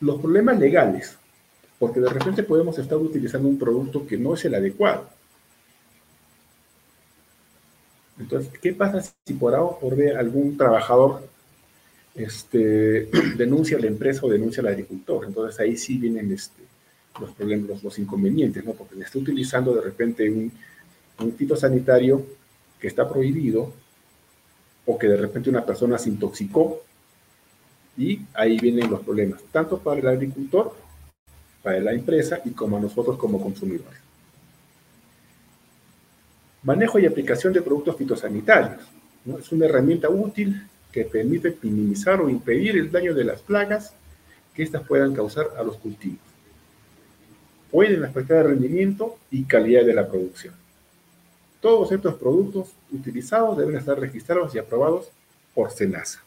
Los 0.00 0.18
problemas 0.18 0.58
legales, 0.58 1.18
porque 1.78 2.00
de 2.00 2.08
repente 2.08 2.42
podemos 2.44 2.78
estar 2.78 2.96
utilizando 2.96 3.48
un 3.48 3.58
producto 3.58 4.06
que 4.06 4.16
no 4.16 4.32
es 4.32 4.42
el 4.46 4.54
adecuado. 4.54 5.10
Entonces, 8.18 8.50
¿qué 8.58 8.72
pasa 8.72 9.02
si 9.26 9.34
por 9.34 9.54
A 9.54 9.62
o 9.62 9.78
por 9.78 10.00
algún 10.16 10.56
trabajador 10.56 11.28
este, 12.14 13.08
denuncia 13.36 13.76
a 13.76 13.80
la 13.80 13.86
empresa 13.86 14.20
o 14.24 14.30
denuncia 14.30 14.60
al 14.60 14.68
agricultor. 14.68 15.26
Entonces 15.26 15.58
ahí 15.60 15.76
sí 15.76 15.98
vienen 15.98 16.32
este, 16.32 16.62
los 17.20 17.30
problemas, 17.32 17.82
los, 17.82 17.98
inconvenientes, 17.98 18.64
¿no? 18.64 18.72
Porque 18.72 18.96
le 18.96 19.04
está 19.04 19.18
utilizando 19.18 19.74
de 19.74 19.82
repente 19.82 20.30
un, 20.30 20.52
un 21.20 21.32
fitosanitario 21.32 22.24
que 22.80 22.88
está 22.88 23.08
prohibido 23.08 23.72
o 24.86 24.98
que 24.98 25.06
de 25.06 25.16
repente 25.16 25.50
una 25.50 25.64
persona 25.64 25.98
se 25.98 26.08
intoxicó 26.08 26.82
y 27.96 28.20
ahí 28.34 28.58
vienen 28.58 28.90
los 28.90 29.00
problemas, 29.02 29.42
tanto 29.52 29.78
para 29.78 30.00
el 30.00 30.08
agricultor, 30.08 30.74
para 31.62 31.78
la 31.80 31.92
empresa 31.92 32.40
y 32.44 32.50
como 32.50 32.76
a 32.76 32.80
nosotros 32.80 33.16
como 33.16 33.40
consumidores. 33.40 34.00
Manejo 36.62 36.98
y 36.98 37.06
aplicación 37.06 37.52
de 37.52 37.62
productos 37.62 37.96
fitosanitarios. 37.96 38.80
¿no? 39.24 39.38
Es 39.38 39.50
una 39.52 39.66
herramienta 39.66 40.08
útil 40.08 40.66
que 40.92 41.04
permite 41.04 41.56
minimizar 41.62 42.20
o 42.20 42.28
impedir 42.28 42.76
el 42.76 42.92
daño 42.92 43.14
de 43.14 43.24
las 43.24 43.40
plagas 43.40 43.94
que 44.54 44.62
éstas 44.62 44.86
puedan 44.86 45.14
causar 45.14 45.46
a 45.56 45.62
los 45.62 45.78
cultivos. 45.78 46.20
Pueden 47.70 48.04
afectar 48.04 48.44
el 48.44 48.50
rendimiento 48.50 49.16
y 49.30 49.44
calidad 49.44 49.84
de 49.86 49.94
la 49.94 50.06
producción. 50.06 50.54
Todos 51.60 51.90
estos 51.92 52.16
productos 52.16 52.72
utilizados 52.92 53.56
deben 53.56 53.76
estar 53.76 53.98
registrados 53.98 54.54
y 54.54 54.58
aprobados 54.58 55.10
por 55.54 55.70
SENASA. 55.70 56.22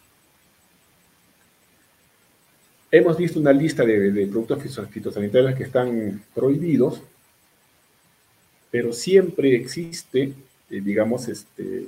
Hemos 2.89 3.17
visto 3.17 3.39
una 3.39 3.51
lista 3.51 3.85
de, 3.85 4.27
productos 4.27 4.63
fitosanitarios 4.89 5.55
que 5.55 5.63
están 5.63 6.23
prohibidos, 6.33 7.01
pero 8.71 8.93
siempre 8.93 9.55
existe, 9.55 10.33
eh, 10.69 10.81
digamos, 10.81 11.27
este, 11.27 11.87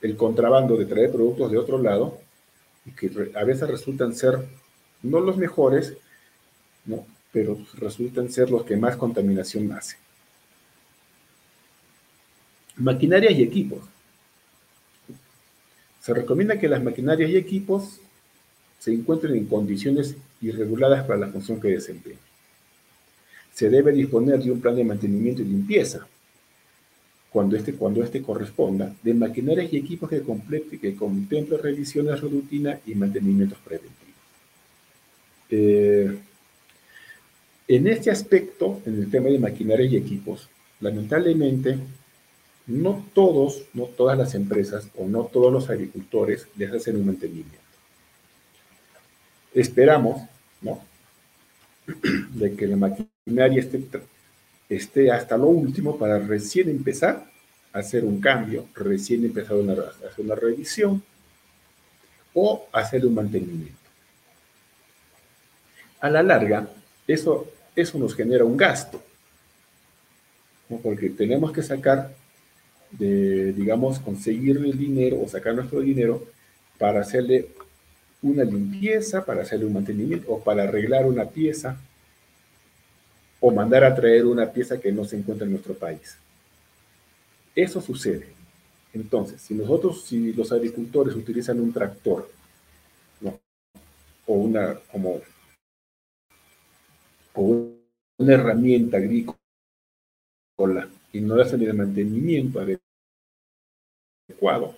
el 0.00 0.16
contrabando 0.16 0.76
de 0.76 0.86
traer 0.86 1.10
productos 1.10 1.50
de 1.50 1.58
otro 1.58 1.78
lado 1.78 2.18
y 2.86 2.92
que 2.92 3.10
a 3.34 3.44
veces 3.44 3.68
resultan 3.68 4.14
ser 4.14 4.46
no 5.02 5.20
los 5.20 5.36
mejores, 5.36 5.94
¿no? 6.84 7.06
pero 7.32 7.58
resultan 7.74 8.30
ser 8.30 8.50
los 8.50 8.64
que 8.64 8.76
más 8.76 8.96
contaminación 8.96 9.70
hacen. 9.72 9.98
Maquinarias 12.76 13.34
y 13.34 13.42
equipos. 13.42 13.80
Se 16.00 16.14
recomienda 16.14 16.58
que 16.58 16.68
las 16.68 16.82
maquinarias 16.82 17.30
y 17.30 17.36
equipos 17.36 18.00
se 18.78 18.92
encuentren 18.92 19.34
en 19.34 19.46
condiciones 19.46 20.16
irreguladas 20.40 21.04
para 21.04 21.18
la 21.18 21.28
función 21.28 21.60
que 21.60 21.68
desempeñan. 21.68 22.20
Se 23.52 23.68
debe 23.68 23.92
disponer 23.92 24.38
de 24.38 24.52
un 24.52 24.60
plan 24.60 24.76
de 24.76 24.84
mantenimiento 24.84 25.42
y 25.42 25.46
limpieza, 25.46 26.06
cuando 27.38 27.56
este, 27.56 27.74
cuando 27.74 28.02
este 28.02 28.20
corresponda, 28.20 28.92
de 29.00 29.14
maquinarias 29.14 29.72
y 29.72 29.76
equipos 29.76 30.10
que, 30.10 30.22
complete, 30.22 30.76
que 30.76 30.96
contemple 30.96 31.56
revisiones 31.58 32.20
de 32.20 32.28
rutina 32.28 32.80
y 32.84 32.96
mantenimientos 32.96 33.58
preventivos. 33.58 34.16
Eh, 35.48 36.18
en 37.68 37.86
este 37.86 38.10
aspecto, 38.10 38.82
en 38.84 38.98
el 38.98 39.08
tema 39.08 39.28
de 39.28 39.38
maquinarias 39.38 39.92
y 39.92 39.96
equipos, 39.98 40.48
lamentablemente, 40.80 41.78
no 42.66 43.06
todos, 43.14 43.62
no 43.72 43.84
todas 43.84 44.18
las 44.18 44.34
empresas 44.34 44.88
o 44.96 45.06
no 45.06 45.22
todos 45.22 45.52
los 45.52 45.70
agricultores 45.70 46.48
les 46.56 46.72
hacen 46.72 46.96
un 46.96 47.06
mantenimiento. 47.06 47.56
Esperamos, 49.54 50.22
¿no? 50.60 50.80
De 52.34 52.56
que 52.56 52.66
la 52.66 52.76
maquinaria 52.76 53.60
esté 53.60 53.78
esté 54.68 55.10
hasta 55.10 55.36
lo 55.36 55.46
último 55.46 55.98
para 55.98 56.18
recién 56.18 56.68
empezar 56.68 57.30
a 57.72 57.78
hacer 57.78 58.04
un 58.04 58.20
cambio, 58.20 58.66
recién 58.74 59.24
empezar 59.24 59.56
a 59.56 60.06
hacer 60.08 60.24
una 60.24 60.34
revisión 60.34 61.02
o 62.34 62.66
hacer 62.72 63.04
un 63.06 63.14
mantenimiento. 63.14 63.76
A 66.00 66.10
la 66.10 66.22
larga, 66.22 66.68
eso, 67.06 67.50
eso 67.74 67.98
nos 67.98 68.14
genera 68.14 68.44
un 68.44 68.56
gasto, 68.56 69.02
porque 70.82 71.10
tenemos 71.10 71.50
que 71.50 71.62
sacar, 71.62 72.14
digamos, 72.90 73.98
conseguir 73.98 74.58
el 74.58 74.76
dinero 74.76 75.20
o 75.22 75.28
sacar 75.28 75.54
nuestro 75.54 75.80
dinero 75.80 76.24
para 76.78 77.00
hacerle 77.00 77.48
una 78.22 78.44
limpieza, 78.44 79.24
para 79.24 79.42
hacerle 79.42 79.66
un 79.66 79.72
mantenimiento 79.72 80.32
o 80.32 80.42
para 80.42 80.64
arreglar 80.64 81.06
una 81.06 81.24
pieza 81.24 81.80
o 83.40 83.50
mandar 83.50 83.84
a 83.84 83.94
traer 83.94 84.26
una 84.26 84.50
pieza 84.52 84.80
que 84.80 84.92
no 84.92 85.04
se 85.04 85.16
encuentra 85.16 85.46
en 85.46 85.52
nuestro 85.52 85.74
país. 85.74 86.16
Eso 87.54 87.80
sucede. 87.80 88.28
Entonces, 88.92 89.40
si 89.40 89.54
nosotros, 89.54 90.04
si 90.04 90.32
los 90.32 90.50
agricultores 90.52 91.14
utilizan 91.14 91.60
un 91.60 91.72
tractor, 91.72 92.28
o 94.28 94.34
una, 94.34 94.78
como 94.92 95.20
o 97.34 97.72
una 98.18 98.34
herramienta 98.34 98.98
agrícola 98.98 99.38
y 101.12 101.20
no 101.20 101.40
hacen 101.40 101.62
el 101.62 101.72
mantenimiento 101.74 102.60
adecuado, 104.28 104.76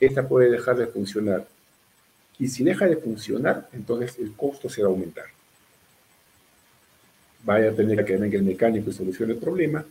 esta 0.00 0.26
puede 0.26 0.50
dejar 0.50 0.76
de 0.76 0.86
funcionar. 0.86 1.46
Y 2.38 2.48
si 2.48 2.64
deja 2.64 2.86
de 2.86 2.96
funcionar, 2.96 3.68
entonces 3.72 4.18
el 4.18 4.34
costo 4.34 4.68
se 4.68 4.82
va 4.82 4.88
a 4.88 4.92
aumentar. 4.92 5.26
Vaya 7.44 7.70
a 7.70 7.72
tener 7.72 8.04
que 8.04 8.16
venga 8.16 8.36
el 8.36 8.44
mecánico 8.44 8.90
y 8.90 8.92
solucione 8.92 9.32
el 9.32 9.38
problema. 9.38 9.84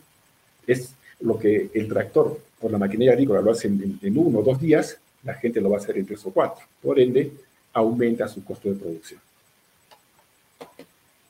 Es 0.66 0.94
lo 1.20 1.38
que 1.38 1.70
el 1.74 1.88
tractor 1.88 2.40
o 2.60 2.68
la 2.68 2.78
maquinaria 2.78 3.12
agrícola 3.12 3.40
lo 3.40 3.50
hace 3.50 3.68
en, 3.68 3.98
en 4.00 4.18
uno 4.18 4.38
o 4.38 4.42
dos 4.42 4.60
días, 4.60 4.98
la 5.24 5.34
gente 5.34 5.60
lo 5.60 5.70
va 5.70 5.76
a 5.76 5.80
hacer 5.80 5.98
en 5.98 6.06
tres 6.06 6.24
o 6.26 6.30
cuatro. 6.30 6.64
Por 6.80 6.98
ende, 6.98 7.32
aumenta 7.72 8.28
su 8.28 8.44
costo 8.44 8.68
de 8.68 8.76
producción. 8.76 9.20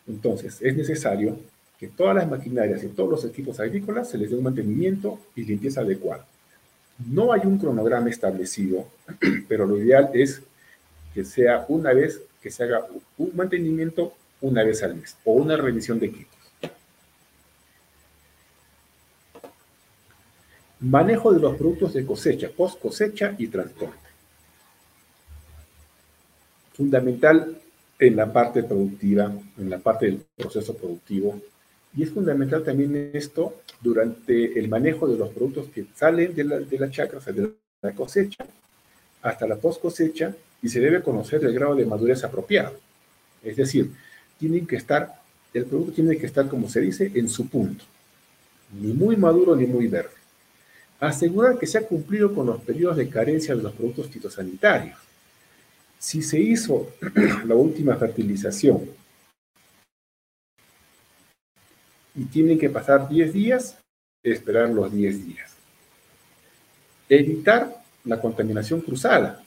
Entonces, 0.07 0.59
es 0.61 0.77
necesario 0.77 1.39
que 1.79 1.89
todas 1.89 2.15
las 2.15 2.31
maquinarias 2.31 2.83
y 2.85 2.89
todos 2.89 3.11
los 3.11 3.25
equipos 3.25 3.59
agrícolas 3.61 4.11
se 4.11 4.19
les 4.19 4.31
dé 4.31 4.37
un 4.37 4.45
mantenimiento 4.45 5.19
y 5.35 5.45
limpieza 5.45 5.81
adecuado. 5.81 6.25
No 7.11 7.33
hay 7.33 7.41
un 7.45 7.59
cronograma 7.59 8.11
establecido, 8.11 8.87
pero 9.49 9.67
lo 9.67 9.77
ideal 9.79 10.11
es 10.15 10.43
que 11.15 11.25
sea 11.25 11.65
una 11.69 11.93
vez, 11.93 12.21
que 12.41 12.51
se 12.51 12.65
haga 12.65 12.87
un 13.19 13.31
mantenimiento 13.35 14.13
una 14.43 14.63
vez 14.63 14.83
al 14.83 14.97
mes 14.97 15.17
o 15.25 15.33
una 15.33 15.57
revisión 15.57 15.99
de 15.99 16.07
equipos. 16.07 16.39
Manejo 20.81 21.33
de 21.33 21.41
los 21.41 21.57
productos 21.57 21.95
de 21.95 22.05
cosecha, 22.05 22.51
post 22.55 22.81
cosecha 22.81 23.35
y 23.39 23.47
transporte. 23.47 23.97
Fundamental 26.75 27.57
en 27.99 28.17
la 28.17 28.33
parte 28.33 28.65
productiva, 28.65 29.33
en 29.59 29.71
la 29.71 29.79
parte 29.79 30.07
del 30.07 30.25
proceso 30.37 30.77
productivo. 30.77 31.41
Y 31.97 32.03
es 32.03 32.11
fundamental 32.11 32.65
también 32.65 33.11
esto 33.15 33.61
durante 33.81 34.59
el 34.59 34.69
manejo 34.69 35.07
de 35.07 35.17
los 35.17 35.29
productos 35.29 35.67
que 35.69 35.87
salen 35.95 36.35
de 36.35 36.45
la, 36.45 36.59
de 36.59 36.79
la 36.79 36.91
chacra, 36.91 37.19
o 37.19 37.23
sea, 37.23 37.33
de 37.33 37.53
la 37.81 37.93
cosecha, 37.93 38.45
hasta 39.23 39.47
la 39.47 39.57
post 39.57 39.81
cosecha, 39.81 40.35
y 40.63 40.69
se 40.69 40.81
debe 40.81 41.03
conocer 41.03 41.45
el 41.45 41.55
grado 41.55 41.77
de 41.77 41.87
madurez 41.87 42.25
apropiado. 42.25 42.75
Es 43.43 43.57
decir, 43.57 43.91
tienen 44.43 44.67
que 44.67 44.75
estar, 44.75 45.23
el 45.55 45.67
producto 45.67 45.93
tiene 45.93 46.19
que 46.19 46.27
estar, 46.27 46.49
como 46.49 46.69
se 46.69 46.81
dice, 46.81 47.13
en 47.15 47.29
su 47.29 47.49
punto. 47.49 47.85
Ni 48.73 48.93
muy 48.93 49.17
maduro 49.17 49.55
ni 49.55 49.67
muy 49.67 49.87
verde. 49.87 50.11
Asegurar 50.99 51.61
que 51.61 51.69
se 51.69 51.79
ha 51.79 51.87
cumplido 51.87 52.35
con 52.35 52.47
los 52.47 52.61
periodos 52.61 52.97
de 52.97 53.09
carencia 53.09 53.55
de 53.55 53.63
los 53.63 53.73
productos 53.73 54.09
fitosanitarios 54.09 54.99
si 55.97 56.21
se 56.21 56.41
hizo 56.41 56.91
la 57.47 57.55
última 57.55 57.95
fertilización 57.95 58.91
y 62.17 62.25
tienen 62.25 62.59
que 62.59 62.69
pasar 62.69 63.09
10 63.09 63.33
días, 63.33 63.79
esperar 64.25 64.71
los 64.71 64.93
10 64.93 65.25
días. 65.25 65.53
Evitar 67.09 67.85
la 68.05 68.21
contaminación 68.21 68.81
cruzada. 68.81 69.45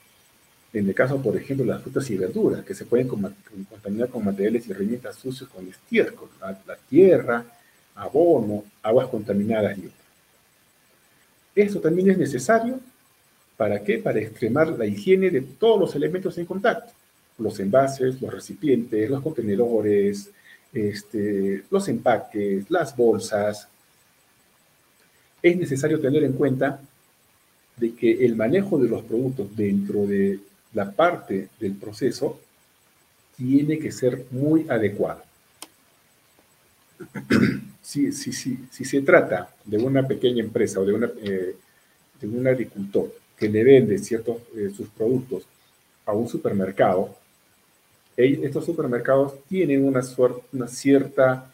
En 0.76 0.88
el 0.88 0.94
caso, 0.94 1.22
por 1.22 1.36
ejemplo, 1.38 1.66
las 1.66 1.82
frutas 1.82 2.10
y 2.10 2.18
verduras, 2.18 2.66
que 2.66 2.76
se 2.76 2.86
pueden 2.86 3.08
contaminar 3.08 4.10
con 4.10 4.26
materiales 4.26 4.68
y 4.68 4.72
herramientas 4.72 5.16
sucios 5.16 5.50
con 5.50 5.68
estiércol, 5.68 6.30
la, 6.40 6.60
la 6.68 6.76
tierra, 6.76 7.46
abono, 7.96 8.64
aguas 8.84 9.08
contaminadas 9.08 9.78
y 9.78 9.82
otras. 9.82 10.06
Esto 11.56 11.80
también 11.80 12.12
es 12.12 12.18
necesario 12.18 12.80
¿Para 13.58 13.82
qué? 13.84 14.00
Para 14.00 14.20
extremar 14.20 14.68
la 14.70 14.86
higiene 14.86 15.30
de 15.30 15.42
todos 15.42 15.80
los 15.80 15.96
elementos 15.96 16.38
en 16.38 16.46
contacto. 16.46 16.92
Los 17.38 17.60
envases, 17.60 18.22
los 18.22 18.34
recipientes, 18.34 19.10
los 19.10 19.22
contenedores, 19.22 20.30
este, 20.74 21.64
los 21.70 21.88
empaques, 21.88 22.70
las 22.70 22.96
bolsas. 22.96 23.68
Es 25.42 25.58
necesario 25.58 26.00
tener 26.02 26.24
en 26.24 26.34
cuenta 26.34 26.82
de 27.78 27.94
que 27.94 28.26
el 28.26 28.36
manejo 28.36 28.78
de 28.78 28.90
los 28.90 29.04
productos 29.04 29.56
dentro 29.56 30.06
de 30.06 30.40
la 30.76 30.92
parte 30.92 31.50
del 31.60 31.74
proceso 31.74 32.40
tiene 33.36 33.80
que 33.80 33.92
ser 33.92 34.26
muy 34.30 34.68
adecuado. 34.70 35.24
Si, 37.86 38.12
si, 38.12 38.34
si 38.34 38.84
se 38.84 39.02
trata 39.02 39.48
de 39.64 39.78
una 39.78 40.08
pequeña 40.08 40.44
empresa 40.44 40.80
o 40.80 40.86
de, 40.86 40.94
una, 40.94 41.08
eh, 41.22 41.56
de 42.20 42.28
un 42.28 42.48
agricultor 42.48 43.14
que 43.38 43.48
le 43.48 43.64
vende 43.64 44.00
ciertos 44.00 44.38
eh, 44.56 44.72
sus 44.76 44.90
productos 44.90 45.46
a 46.04 46.12
un 46.12 46.28
supermercado, 46.28 47.16
estos 48.18 48.66
supermercados 48.66 49.36
tienen 49.48 49.86
una, 49.86 50.02
una 50.52 50.68
cierta, 50.68 51.52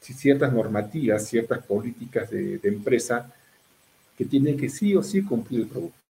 ciertas 0.00 0.52
normativas, 0.52 1.26
ciertas 1.26 1.60
políticas 1.66 2.30
de, 2.30 2.58
de, 2.58 2.68
empresa 2.68 3.34
que 4.16 4.24
tienen 4.24 4.56
que 4.56 4.68
sí 4.68 4.94
o 4.94 5.02
sí 5.02 5.24
cumplir 5.24 5.62
el 5.62 5.66
productor. 5.66 6.03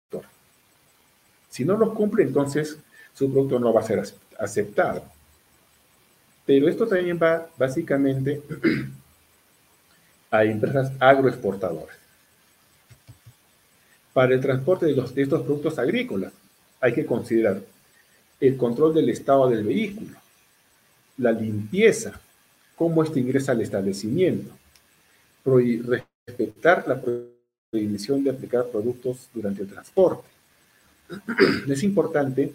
Si 1.54 1.64
no 1.64 1.76
los 1.76 1.92
cumple, 1.92 2.24
entonces 2.24 2.80
su 3.12 3.30
producto 3.32 3.60
no 3.60 3.72
va 3.72 3.80
a 3.80 3.84
ser 3.84 4.02
aceptado. 4.40 5.04
Pero 6.44 6.68
esto 6.68 6.84
también 6.84 7.16
va 7.22 7.48
básicamente 7.56 8.42
a 10.32 10.42
empresas 10.42 10.90
agroexportadoras. 10.98 11.96
Para 14.12 14.34
el 14.34 14.40
transporte 14.40 14.86
de, 14.86 15.00
estos 15.22 15.42
productos 15.42 15.78
agrícolas 15.78 16.32
hay 16.80 16.92
que 16.92 17.06
considerar 17.06 17.62
el 18.40 18.56
control 18.56 18.92
del 18.92 19.10
estado 19.10 19.48
del 19.48 19.62
vehículo, 19.62 20.16
la 21.18 21.30
limpieza, 21.30 22.20
cómo 22.74 23.04
éste 23.04 23.20
ingresa 23.20 23.52
al 23.52 23.60
establecimiento, 23.60 24.50
respetar 25.44 26.88
la 26.88 27.00
prohibición 27.00 28.24
de 28.24 28.30
aplicar 28.30 28.66
productos 28.66 29.28
durante 29.32 29.62
el 29.62 29.68
transporte. 29.68 30.33
Es 31.68 31.82
importante 31.82 32.52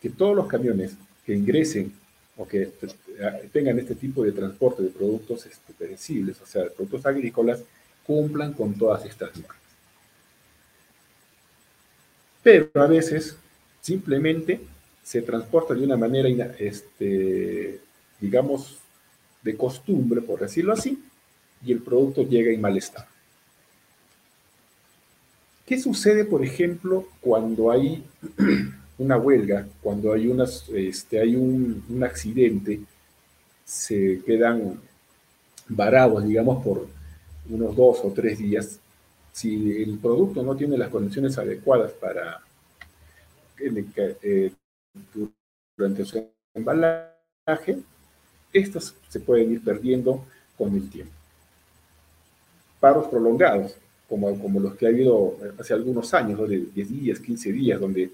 que 0.00 0.10
todos 0.10 0.36
los 0.36 0.46
camiones 0.46 0.94
que 1.24 1.34
ingresen 1.34 1.92
o 2.36 2.46
que 2.46 2.72
tengan 3.52 3.78
este 3.78 3.94
tipo 3.94 4.24
de 4.24 4.32
transporte 4.32 4.82
de 4.82 4.88
productos 4.88 5.46
este, 5.46 5.72
perecibles, 5.72 6.40
o 6.40 6.46
sea, 6.46 6.64
de 6.64 6.70
productos 6.70 7.06
agrícolas, 7.06 7.60
cumplan 8.04 8.52
con 8.52 8.74
todas 8.74 9.04
estas 9.04 9.36
normas 9.36 9.62
pero 12.42 12.70
a 12.74 12.86
veces 12.86 13.36
simplemente 13.80 14.60
se 15.02 15.22
transporta 15.22 15.74
de 15.74 15.84
una 15.84 15.96
manera, 15.96 16.28
este, 16.58 17.80
digamos, 18.20 18.78
de 19.42 19.56
costumbre, 19.56 20.20
por 20.20 20.40
decirlo 20.40 20.72
así, 20.72 21.02
y 21.64 21.72
el 21.72 21.80
producto 21.80 22.22
llega 22.22 22.52
en 22.52 22.60
mal 22.60 22.76
estado. 22.76 23.06
¿Qué 25.72 25.80
sucede, 25.80 26.26
por 26.26 26.44
ejemplo, 26.44 27.08
cuando 27.22 27.70
hay 27.70 28.04
una 28.98 29.16
huelga, 29.16 29.66
cuando 29.80 30.12
hay, 30.12 30.26
unas, 30.26 30.68
este, 30.68 31.18
hay 31.18 31.34
un, 31.34 32.04
accidente, 32.04 32.80
se 33.64 34.20
quedan 34.26 34.78
varados, 35.68 36.24
digamos, 36.26 36.62
por 36.62 36.86
unos 37.48 37.74
dos 37.74 38.00
o 38.04 38.12
tres 38.12 38.36
días 38.36 38.80
si 39.32 39.82
el 39.82 39.98
producto 39.98 40.42
no 40.42 40.54
tiene 40.54 40.76
las 40.76 40.90
condiciones 40.90 41.38
adecuadas 41.38 41.92
para 41.92 42.42
eh, 43.58 44.52
durante 45.74 46.04
su 46.04 46.28
embalaje, 46.52 47.78
estos 48.52 48.94
se 49.08 49.20
pueden 49.20 49.52
ir 49.52 49.64
perdiendo 49.64 50.22
con 50.58 50.74
el 50.74 50.90
tiempo. 50.90 51.14
Paros 52.78 53.08
prolongados, 53.08 53.74
como, 54.12 54.38
como 54.38 54.60
los 54.60 54.74
que 54.74 54.84
ha 54.84 54.90
habido 54.90 55.38
hace 55.58 55.72
algunos 55.72 56.12
años, 56.12 56.46
de 56.46 56.66
10 56.74 56.90
días, 56.90 57.18
15 57.18 57.50
días, 57.50 57.80
donde 57.80 58.10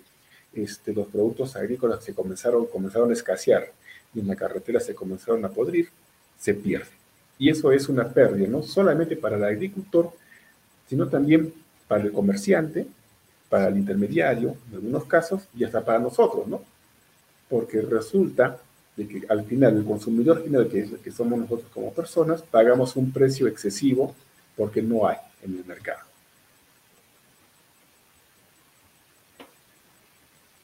este, 0.53 0.93
los 0.93 1.09
productos 1.09 1.57
agrícolas 1.57 2.05
se 2.05 2.15
comenzaron, 2.15 2.67
comenzaron 2.67 3.11
a 3.11 3.15
escasear 3.15 3.73
y 4.15 4.21
en 4.21 4.29
la 4.29 4.37
carretera 4.37 4.79
se 4.79 4.95
comenzaron 4.95 5.45
a 5.45 5.49
podrir, 5.49 5.89
se 6.39 6.55
pierde. 6.55 6.87
Y 7.37 7.51
eso 7.51 7.73
es 7.73 7.89
una 7.89 8.09
pérdida, 8.09 8.47
no 8.47 8.63
solamente 8.63 9.17
para 9.17 9.39
el 9.39 9.43
agricultor, 9.43 10.13
sino 10.89 11.09
también 11.09 11.53
para 11.89 12.05
el 12.05 12.13
comerciante, 12.13 12.87
para 13.49 13.67
el 13.67 13.79
intermediario, 13.79 14.55
en 14.69 14.77
algunos 14.77 15.05
casos, 15.07 15.49
y 15.53 15.65
hasta 15.65 15.85
para 15.85 15.99
nosotros, 15.99 16.47
¿no? 16.47 16.63
Porque 17.51 17.81
resulta 17.81 18.57
de 18.97 19.09
que 19.09 19.23
al 19.29 19.45
final 19.45 19.77
el 19.77 19.85
consumidor 19.85 20.45
final, 20.45 20.69
que, 20.69 20.79
es, 20.79 20.91
que 21.03 21.11
somos 21.11 21.41
nosotros 21.41 21.69
como 21.75 21.93
personas, 21.93 22.43
pagamos 22.43 22.95
un 22.95 23.11
precio 23.11 23.49
excesivo 23.49 24.15
porque 24.57 24.81
no 24.81 25.05
hay 25.05 25.17
en 25.43 25.57
el 25.57 25.65
mercado. 25.65 26.01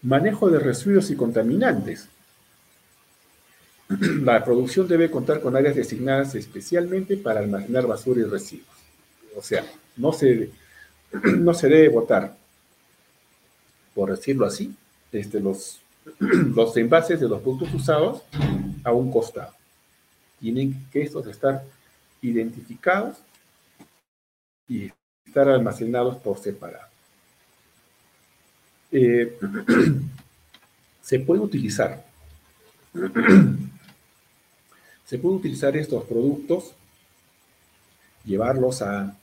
Manejo 0.03 0.51
de 0.51 0.59
residuos 0.59 1.11
y 1.11 1.17
contaminantes. 1.17 2.09
La 4.23 4.45
producción 4.45 4.87
debe 4.87 5.11
contar 5.11 5.41
con 5.41 5.57
áreas 5.57 5.77
designadas 5.77 6.35
especialmente 6.35 7.17
para 7.17 7.41
almacenar 7.41 7.87
basura 7.87 8.21
y 8.21 8.25
residuos. 8.25 8.69
O 9.37 9.43
sea, 9.43 9.65
no 9.97 10.13
se, 10.13 10.51
no 11.39 11.55
se 11.55 11.69
debe 11.69 11.89
votar, 11.89 12.37
por 13.95 14.11
decirlo 14.11 14.47
así, 14.47 14.75
los, 15.35 15.81
los 16.19 16.77
envases 16.77 17.21
de 17.21 17.29
los 17.29 17.41
productos 17.41 17.73
usados 17.75 18.23
a 18.83 18.93
un 18.93 19.11
costado. 19.11 19.53
Tienen 20.41 20.87
que 20.93 21.03
estos 21.03 21.27
estar 21.27 21.65
identificados 22.21 23.17
y 24.69 24.91
estar 25.27 25.49
almacenados 25.49 26.17
por 26.17 26.39
separado. 26.39 26.89
Eh, 28.93 29.37
se 31.03 31.21
puede 31.21 31.41
utilizar 31.41 32.05
se 35.05 35.19
puede 35.19 35.37
utilizar 35.37 35.77
estos 35.77 36.05
productos, 36.05 36.73
llevarlos 38.25 38.83
a, 38.83 39.17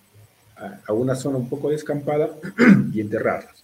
a 0.86 0.94
una 0.94 1.16
zona 1.16 1.38
un 1.38 1.50
poco 1.50 1.70
descampada 1.70 2.30
y 2.94 3.02
enterrarlos. 3.02 3.64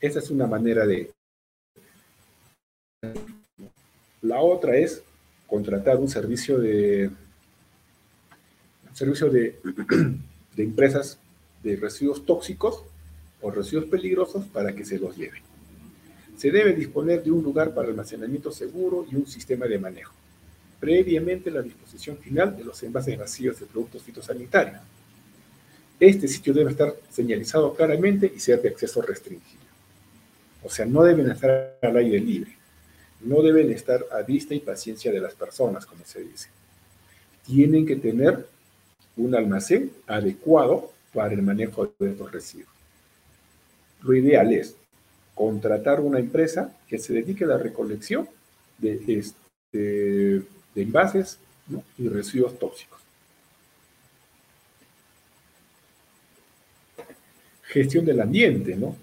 Esa 0.00 0.20
es 0.20 0.30
una 0.30 0.46
manera 0.46 0.86
de... 0.86 1.10
La 4.22 4.40
otra 4.40 4.76
es 4.76 5.02
contratar 5.46 5.96
un 5.96 6.08
servicio 6.08 6.58
de... 6.58 7.10
Un 8.88 8.96
servicio 8.96 9.30
de, 9.30 9.58
de 10.56 10.64
empresas 10.64 11.18
de 11.62 11.76
residuos 11.76 12.24
tóxicos 12.24 12.82
o 13.40 13.50
residuos 13.50 13.86
peligrosos 13.86 14.44
para 14.46 14.74
que 14.74 14.84
se 14.84 14.98
los 14.98 15.16
lleven. 15.16 15.42
Se 16.36 16.50
debe 16.50 16.72
disponer 16.72 17.22
de 17.22 17.30
un 17.30 17.42
lugar 17.42 17.74
para 17.74 17.88
almacenamiento 17.88 18.50
seguro 18.50 19.06
y 19.10 19.14
un 19.14 19.26
sistema 19.26 19.66
de 19.66 19.78
manejo, 19.78 20.14
previamente 20.78 21.50
la 21.50 21.62
disposición 21.62 22.16
final 22.18 22.56
de 22.56 22.64
los 22.64 22.82
envases 22.82 23.18
vacíos 23.18 23.60
de 23.60 23.66
productos 23.66 24.02
fitosanitarios. 24.02 24.80
Este 25.98 26.26
sitio 26.28 26.54
debe 26.54 26.70
estar 26.70 26.94
señalizado 27.10 27.74
claramente 27.74 28.32
y 28.34 28.40
ser 28.40 28.62
de 28.62 28.70
acceso 28.70 29.02
restringido. 29.02 29.60
O 30.62 30.70
sea, 30.70 30.86
no 30.86 31.02
deben 31.02 31.30
estar 31.30 31.76
al 31.82 31.96
aire 31.96 32.18
libre, 32.18 32.56
no 33.20 33.42
deben 33.42 33.70
estar 33.70 34.06
a 34.10 34.22
vista 34.22 34.54
y 34.54 34.60
paciencia 34.60 35.12
de 35.12 35.20
las 35.20 35.34
personas, 35.34 35.84
como 35.84 36.04
se 36.06 36.22
dice. 36.22 36.48
Tienen 37.46 37.84
que 37.84 37.96
tener 37.96 38.46
un 39.16 39.34
almacén 39.34 39.90
adecuado 40.06 40.90
para 41.12 41.34
el 41.34 41.42
manejo 41.42 41.92
de 41.98 42.10
estos 42.10 42.30
residuos. 42.30 42.68
Lo 44.02 44.14
ideal 44.14 44.52
es 44.52 44.76
contratar 45.34 46.00
una 46.00 46.18
empresa 46.18 46.76
que 46.88 46.98
se 46.98 47.12
dedique 47.12 47.44
a 47.44 47.48
la 47.48 47.58
recolección 47.58 48.28
de, 48.78 49.00
este, 49.06 49.78
de 49.78 50.82
envases 50.82 51.38
y 51.98 52.08
residuos 52.08 52.58
tóxicos. 52.58 53.00
Gestión 57.62 58.04
del 58.04 58.20
ambiente, 58.20 58.74
¿no? 58.74 58.96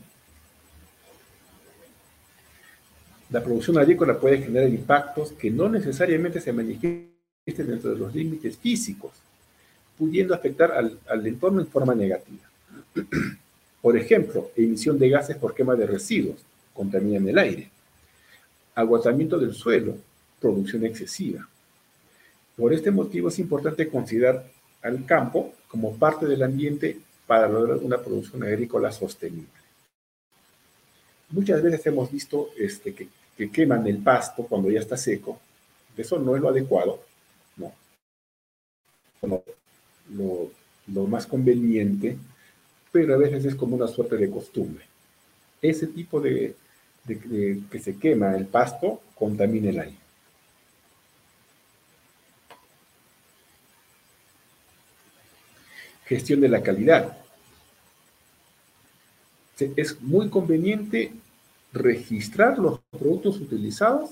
La 3.30 3.44
producción 3.44 3.78
agrícola 3.78 4.20
puede 4.20 4.40
generar 4.40 4.70
impactos 4.70 5.34
que 5.34 5.52
no 5.52 5.68
necesariamente 5.68 6.40
se 6.40 6.54
manifiesten 6.54 7.12
dentro 7.46 7.92
de 7.92 7.98
los 7.98 8.14
límites 8.14 8.58
físicos, 8.58 9.12
pudiendo 9.98 10.34
afectar 10.34 10.72
al, 10.72 11.28
entorno 11.28 11.62
en 11.62 11.68
forma 11.68 11.96
negativa. 11.96 12.44
Por 13.82 13.98
ejemplo, 13.98 14.52
emisión 14.56 14.98
de 15.00 15.10
gases 15.10 15.38
por 15.38 15.54
quema 15.54 15.76
de 15.76 15.88
residuos, 15.88 16.38
contaminan 16.74 17.28
el 17.28 17.38
aire. 17.38 17.70
Agotamiento 18.76 19.38
del 19.40 19.54
suelo, 19.54 19.96
producción 20.40 20.86
excesiva. 20.86 21.48
Por 22.56 22.74
este 22.74 22.92
motivo 22.92 23.30
es 23.30 23.40
importante 23.40 23.88
considerar 23.88 24.46
al 24.82 25.06
campo 25.06 25.54
como 25.68 25.96
parte 25.96 26.26
del 26.26 26.44
ambiente 26.44 27.00
para 27.26 27.48
lograr 27.48 27.78
una 27.78 27.98
producción 27.98 28.44
agrícola 28.44 28.92
sostenible. 28.92 29.48
Muchas 31.30 31.62
veces 31.62 31.86
hemos 31.86 32.10
visto 32.12 32.50
este, 32.58 32.94
que, 32.94 33.10
queman 33.52 33.86
el 33.86 33.98
pasto 33.98 34.44
cuando 34.44 34.72
ya 34.72 34.80
está 34.80 34.98
seco. 34.98 35.40
Eso 35.96 36.18
no 36.18 36.36
es 36.36 36.42
lo 36.42 36.50
adecuado, 36.50 37.04
no. 37.58 37.74
Lo, 40.14 40.52
más 41.08 41.28
conveniente 41.28 42.18
pero 42.92 43.14
a 43.14 43.18
veces 43.18 43.46
es 43.46 43.56
como 43.56 43.76
una 43.76 43.88
suerte 43.88 44.16
de 44.16 44.32
costumbre. 44.32 44.86
Ese 45.62 45.88
tipo 45.88 46.20
de, 46.20 46.56
que 47.06 47.80
se 47.80 47.98
quema 47.98 48.36
el 48.36 48.48
pasto 48.48 49.02
contamina 49.14 49.70
el 49.70 49.80
aire. 49.80 49.98
Gestión 56.06 56.40
de 56.42 56.50
la 56.50 56.64
calidad. 56.64 57.18
Es 59.60 60.02
muy 60.02 60.30
conveniente 60.30 61.12
registrar 61.74 62.58
los 62.58 62.80
productos 62.92 63.42
utilizados 63.42 64.12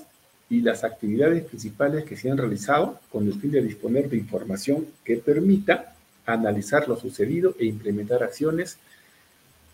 y 0.49 0.61
las 0.61 0.83
actividades 0.83 1.43
principales 1.43 2.05
que 2.05 2.15
se 2.15 2.29
han 2.29 2.37
realizado 2.37 2.99
con 3.11 3.25
el 3.27 3.39
fin 3.39 3.51
de 3.51 3.61
disponer 3.61 4.09
de 4.09 4.17
información 4.17 4.87
que 5.03 5.17
permita 5.17 5.95
analizar 6.25 6.87
lo 6.87 6.95
sucedido 6.95 7.55
e 7.59 7.65
implementar 7.65 8.23
acciones, 8.23 8.77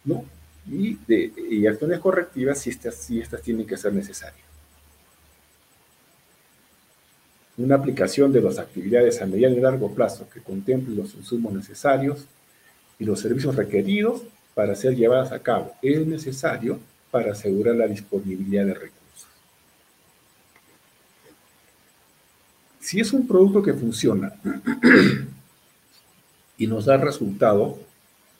¿no? 0.05 0.26
Y, 0.69 0.97
de, 1.07 1.67
acciones 1.67 1.99
correctivas 1.99 2.59
si 2.59 2.69
estas, 2.69 2.95
si 2.95 3.19
estas 3.19 3.41
tienen 3.41 3.65
que 3.65 3.78
ser 3.78 3.93
necesarias. 3.93 4.45
Una 7.57 7.76
aplicación 7.76 8.32
de 8.32 8.41
las 8.41 8.57
actividades 8.59 9.22
a 9.22 9.26
mediano 9.26 9.57
y 9.57 9.59
largo 9.59 9.93
plazo 9.93 10.30
que 10.30 10.41
contemple 10.41 10.95
los 10.95 11.13
insumos 11.15 11.53
necesarios 11.53 12.26
y 12.97 13.05
los 13.05 13.19
servicios 13.19 13.55
requeridos 13.55 14.24
para 14.53 14.76
ser 14.76 14.95
llevadas 14.95 15.32
a 15.32 15.39
cabo 15.39 15.74
es 15.82 16.05
necesario 16.05 16.80
para 17.09 17.34
asegurar 17.34 17.76
la 17.76 17.88
disponibilidad 17.88 18.65
de 18.65 18.74
recursos. 18.74 19.00
Si 22.91 22.99
es 22.99 23.13
un 23.13 23.25
producto 23.25 23.63
que 23.63 23.71
funciona 23.71 24.33
y 26.57 26.67
nos 26.67 26.83
da 26.83 26.97
resultado, 26.97 27.79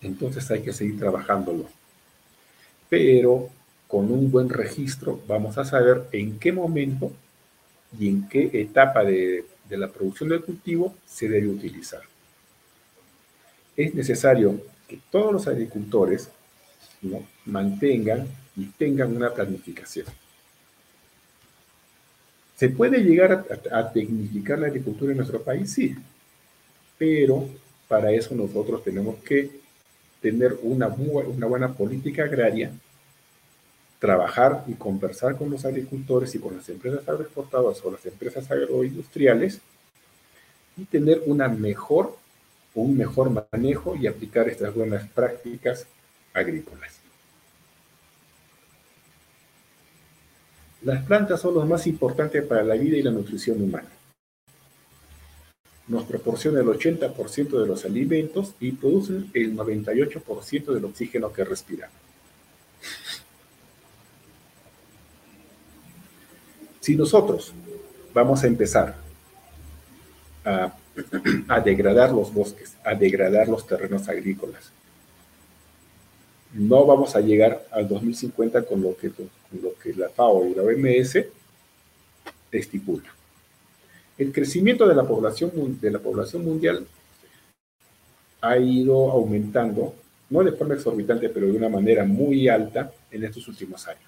entonces 0.02 0.52
hay 0.52 0.62
que 0.62 0.74
seguir 0.74 1.00
trabajándolo. 1.00 1.70
Pero 2.90 3.48
con 3.88 4.12
un 4.12 4.30
buen 4.30 4.50
registro 4.50 5.22
vamos 5.26 5.58
a 5.58 5.64
saber 5.64 6.04
en 6.12 6.38
qué 6.38 6.52
momento 6.52 7.14
y 7.98 8.10
en 8.10 8.28
qué 8.28 8.50
etapa 8.52 9.06
de, 9.06 9.46
la 9.70 9.88
producción 9.88 10.28
del 10.28 10.42
cultivo 10.42 10.96
se 11.06 11.30
debe 11.30 11.48
utilizar. 11.48 12.02
Es 13.78 13.96
necesario 13.96 14.60
que 14.86 15.00
todos 15.10 15.32
los 15.32 15.48
agricultores 15.48 16.30
mantengan 17.46 18.28
y 18.58 18.66
tengan 18.66 19.16
una 19.16 19.34
planificación. 19.34 20.08
¿Se 22.62 22.70
puede 22.70 23.00
llegar 23.00 23.44
a, 23.72 23.92
tecnificar 23.92 24.60
la 24.60 24.68
agricultura 24.68 25.10
en 25.10 25.18
nuestro 25.18 25.42
país? 25.42 25.74
Sí, 25.74 25.96
pero 26.96 27.50
para 27.88 28.12
eso 28.12 28.36
nosotros 28.36 28.84
tenemos 28.84 29.16
que 29.24 29.50
tener 30.22 30.56
una, 30.62 30.88
una 30.88 31.48
buena 31.48 31.74
política 31.74 32.26
agraria, 32.26 32.72
trabajar 33.98 34.64
y 34.68 34.74
conversar 34.74 35.38
con 35.38 35.50
los 35.50 35.66
agricultores 35.66 36.36
y 36.36 36.38
con 36.38 36.56
las 36.56 36.70
empresas 36.70 37.10
agroexportadoras 37.10 37.84
o 37.84 37.90
las 37.90 38.06
empresas 38.06 38.52
agroindustriales 38.52 39.60
y 40.78 40.86
tener 40.86 41.24
una 41.26 41.48
mejor, 41.48 42.16
un 42.76 42.96
mejor 42.96 43.32
manejo 43.52 43.96
y 43.96 44.06
aplicar 44.06 44.48
estas 44.48 44.72
buenas 44.76 45.10
prácticas 45.10 45.88
agrícolas. 46.32 47.01
Las 50.84 51.04
plantas 51.06 51.42
son 51.42 51.56
lo 51.56 51.66
más 51.66 51.86
importantes 51.88 52.44
para 52.46 52.64
la 52.64 52.76
vida 52.76 52.98
y 52.98 53.04
la 53.04 53.12
nutrición 53.12 53.62
humana 53.62 53.90
nos 55.92 56.06
proporciona 56.06 56.62
el 56.62 56.68
80% 56.68 57.60
de 57.60 57.68
los 57.68 57.84
alimentos 57.84 58.56
y 58.62 58.72
producen 58.72 59.30
el 59.34 59.56
98% 59.56 60.74
del 60.74 60.86
oxígeno 60.86 61.34
que 61.34 61.44
respiramos. 61.44 61.96
Si 66.80 66.96
nosotros 66.96 67.54
vamos 68.14 68.42
a 68.44 68.48
empezar 68.48 68.96
a, 70.46 70.74
degradar 71.66 72.12
los 72.12 72.34
bosques, 72.34 72.76
a 72.86 72.96
degradar 72.96 73.50
los 73.50 73.68
terrenos 73.68 74.08
agrícolas, 74.08 74.72
no 76.54 76.86
vamos 76.86 77.16
a 77.16 77.22
llegar 77.22 77.66
al 77.72 77.88
2050 77.88 78.64
con 78.64 78.82
lo 78.82 78.96
que, 78.96 79.12
lo 79.62 79.74
que 79.82 79.94
la 79.94 80.10
FAO 80.10 80.48
y 80.48 80.56
la 80.56 80.64
OMS 80.64 81.26
estipula. 82.52 83.10
El 84.18 84.32
crecimiento 84.32 84.88
de 84.88 84.96
la 84.96 85.04
población, 85.04 85.80
de 85.80 85.92
la 85.92 86.00
población 86.00 86.44
mundial 86.44 86.86
ha 88.42 88.58
ido 88.58 89.12
aumentando, 89.12 89.96
no 90.30 90.44
de 90.44 90.52
forma 90.52 90.76
exorbitante, 90.76 91.30
pero 91.30 91.48
de 91.48 91.54
una 91.54 91.70
manera 91.70 92.04
muy 92.04 92.48
alta 92.48 92.92
en 93.10 93.24
estos 93.24 93.48
últimos 93.48 93.88
años. 93.88 94.04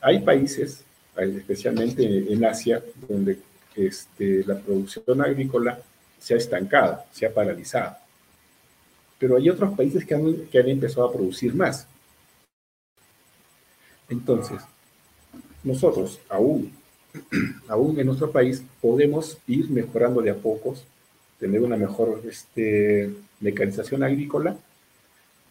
Hay 0.00 0.20
países, 0.20 0.84
especialmente 1.16 2.32
en 2.32 2.44
Asia, 2.44 2.82
donde 3.08 3.38
este, 3.74 4.44
la 4.44 4.58
producción 4.58 5.20
agrícola 5.22 5.80
se 6.18 6.34
ha 6.34 6.36
estancado, 6.36 7.02
se 7.12 7.26
ha 7.26 7.32
paralizado. 7.32 7.96
Pero 9.24 9.38
hay 9.38 9.48
otros 9.48 9.74
países 9.74 10.04
que 10.04 10.14
han, 10.14 10.68
empezado 10.68 11.08
a 11.08 11.12
producir 11.14 11.54
más. 11.54 11.86
Entonces, 14.06 14.60
nosotros 15.62 16.20
aún, 16.28 16.70
aún 17.68 17.98
en 17.98 18.04
nuestro 18.04 18.30
país 18.30 18.62
podemos 18.82 19.38
ir 19.46 19.70
mejorando 19.70 20.20
de 20.20 20.30
a 20.30 20.34
pocos, 20.34 20.84
tener 21.40 21.62
una 21.62 21.78
mejor 21.78 22.20
este, 22.28 23.14
mecanización 23.40 24.02
agrícola, 24.02 24.58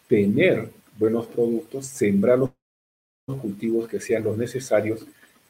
tener 0.06 0.70
buenos 0.96 1.26
productos, 1.26 1.84
sembrar 1.86 2.38
los 2.38 2.50
cultivos 3.40 3.88
que 3.88 3.98
sean 3.98 4.22
los 4.22 4.38
necesarios, 4.38 5.04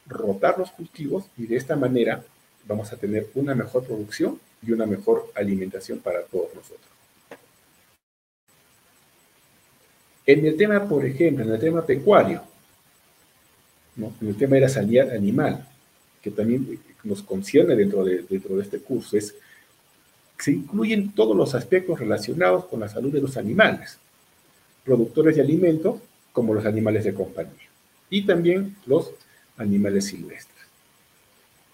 rotar 0.06 0.58
los 0.58 0.70
cultivos 0.70 1.26
y 1.36 1.46
de 1.46 1.56
esta 1.56 1.76
manera 1.76 2.24
vamos 2.66 2.90
a 2.90 2.96
tener 2.96 3.28
una 3.34 3.54
mejor 3.54 3.84
producción 3.84 4.40
y 4.66 4.72
una 4.72 4.86
mejor 4.86 5.30
alimentación 5.34 5.98
para 5.98 6.22
todos 6.22 6.54
nosotros. 6.54 6.94
En 10.26 10.46
el 10.46 10.56
tema, 10.56 10.88
por 10.88 11.04
ejemplo, 11.04 11.44
en 11.44 11.52
el 11.52 11.60
tema 11.60 11.84
pecuario, 11.84 12.42
en 13.96 14.28
el 14.28 14.36
tema 14.36 14.56
de 14.56 14.62
la 14.62 14.68
sanidad 14.68 15.10
animal, 15.10 15.68
que 16.22 16.30
también 16.30 16.80
nos 17.02 17.22
concierne 17.22 17.76
dentro 17.76 18.04
de, 18.04 18.24
dentro 18.28 18.56
de 18.56 18.62
este 18.62 18.78
curso, 18.78 19.16
es 19.16 19.34
se 20.38 20.52
incluyen 20.52 21.12
todos 21.12 21.36
los 21.36 21.54
aspectos 21.54 21.98
relacionados 21.98 22.66
con 22.66 22.80
la 22.80 22.88
salud 22.88 23.12
de 23.12 23.20
los 23.20 23.36
animales, 23.36 23.98
productores 24.84 25.36
de 25.36 25.42
alimentos 25.42 26.00
como 26.32 26.52
los 26.52 26.66
animales 26.66 27.04
de 27.04 27.14
compañía 27.14 27.68
y 28.10 28.26
también 28.26 28.76
los 28.86 29.10
animales 29.56 30.06
silvestres. 30.06 30.54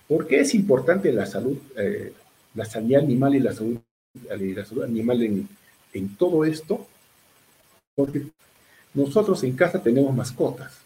¿Por 0.07 0.27
qué 0.27 0.41
es 0.41 0.55
importante 0.55 1.13
la 1.13 1.27
salud, 1.27 1.57
eh, 1.77 2.13
la 2.55 2.65
sanidad 2.65 3.03
animal 3.03 3.35
y 3.35 3.41
la 3.41 3.53
salud, 3.53 3.79
la 4.29 4.65
salud 4.65 4.85
animal 4.85 5.23
en, 5.23 5.49
en 5.93 6.17
todo 6.17 6.45
esto? 6.45 6.87
Porque 8.01 8.27
nosotros 8.95 9.43
en 9.45 9.55
casa 9.55 9.83
tenemos 9.83 10.15
mascotas 10.15 10.81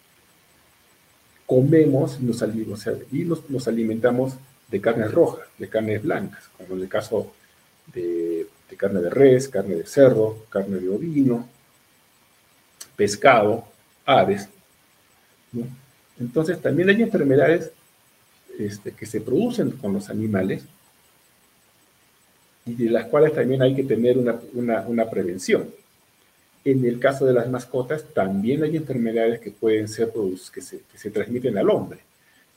comemos 1.47 2.19
y 2.21 2.25
nos, 2.25 3.69
alimentamos 3.69 4.35
de 4.71 4.81
carnes 4.81 5.13
rojas, 5.13 5.47
de 5.59 5.69
carnes 5.69 6.03
blancas, 6.03 6.45
como 6.57 6.75
en 6.75 6.83
el 6.83 6.89
caso 6.89 7.33
de, 7.93 8.47
carne 8.77 9.01
de 9.01 9.11
res, 9.11 9.49
carne 9.49 9.77
de 9.77 9.87
cerdo, 9.87 10.47
carne 10.49 10.79
de 10.79 10.89
ovino, 10.89 11.49
pescado, 12.97 13.65
aves. 14.05 14.49
Entonces 16.19 16.61
también 16.61 16.89
hay 16.89 17.03
enfermedades 17.03 17.71
este, 18.59 18.93
que 18.93 19.07
se 19.07 19.21
producen 19.21 19.73
con 19.73 19.93
los 19.93 20.11
animales 20.11 20.65
y 22.67 22.75
de 22.75 22.91
las 22.91 23.07
cuales 23.07 23.35
también 23.35 23.63
hay 23.63 23.75
que 23.77 23.85
tener 23.85 24.17
una 24.19 25.11
prevención. 25.11 25.69
En 26.65 26.83
el 26.87 26.99
caso 26.99 27.27
de 27.27 27.35
las 27.35 27.49
mascotas, 27.51 28.05
también 28.15 28.63
hay 28.63 28.77
enfermedades 28.77 29.41
que 29.41 29.51
pueden 29.51 29.87
ser 29.87 30.13
que 30.53 30.63
se, 30.63 30.81
que 30.81 30.97
se 30.97 31.11
transmiten 31.11 31.59
al 31.59 31.69
hombre. 31.69 32.01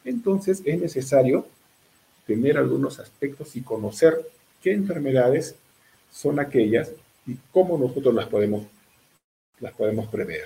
Entonces, 0.06 0.62
es 0.64 0.80
necesario 0.80 1.46
tener 2.26 2.58
algunos 2.58 3.00
aspectos 3.00 3.56
y 3.58 3.62
conocer 3.62 4.18
qué 4.64 4.72
enfermedades 4.72 5.56
son 6.12 6.40
aquellas 6.40 6.92
y 7.26 7.36
cómo 7.52 7.78
nosotros 7.78 8.16
las 8.16 8.28
podemos, 8.28 8.66
las 9.60 9.74
podemos 9.74 10.08
prever. 10.08 10.46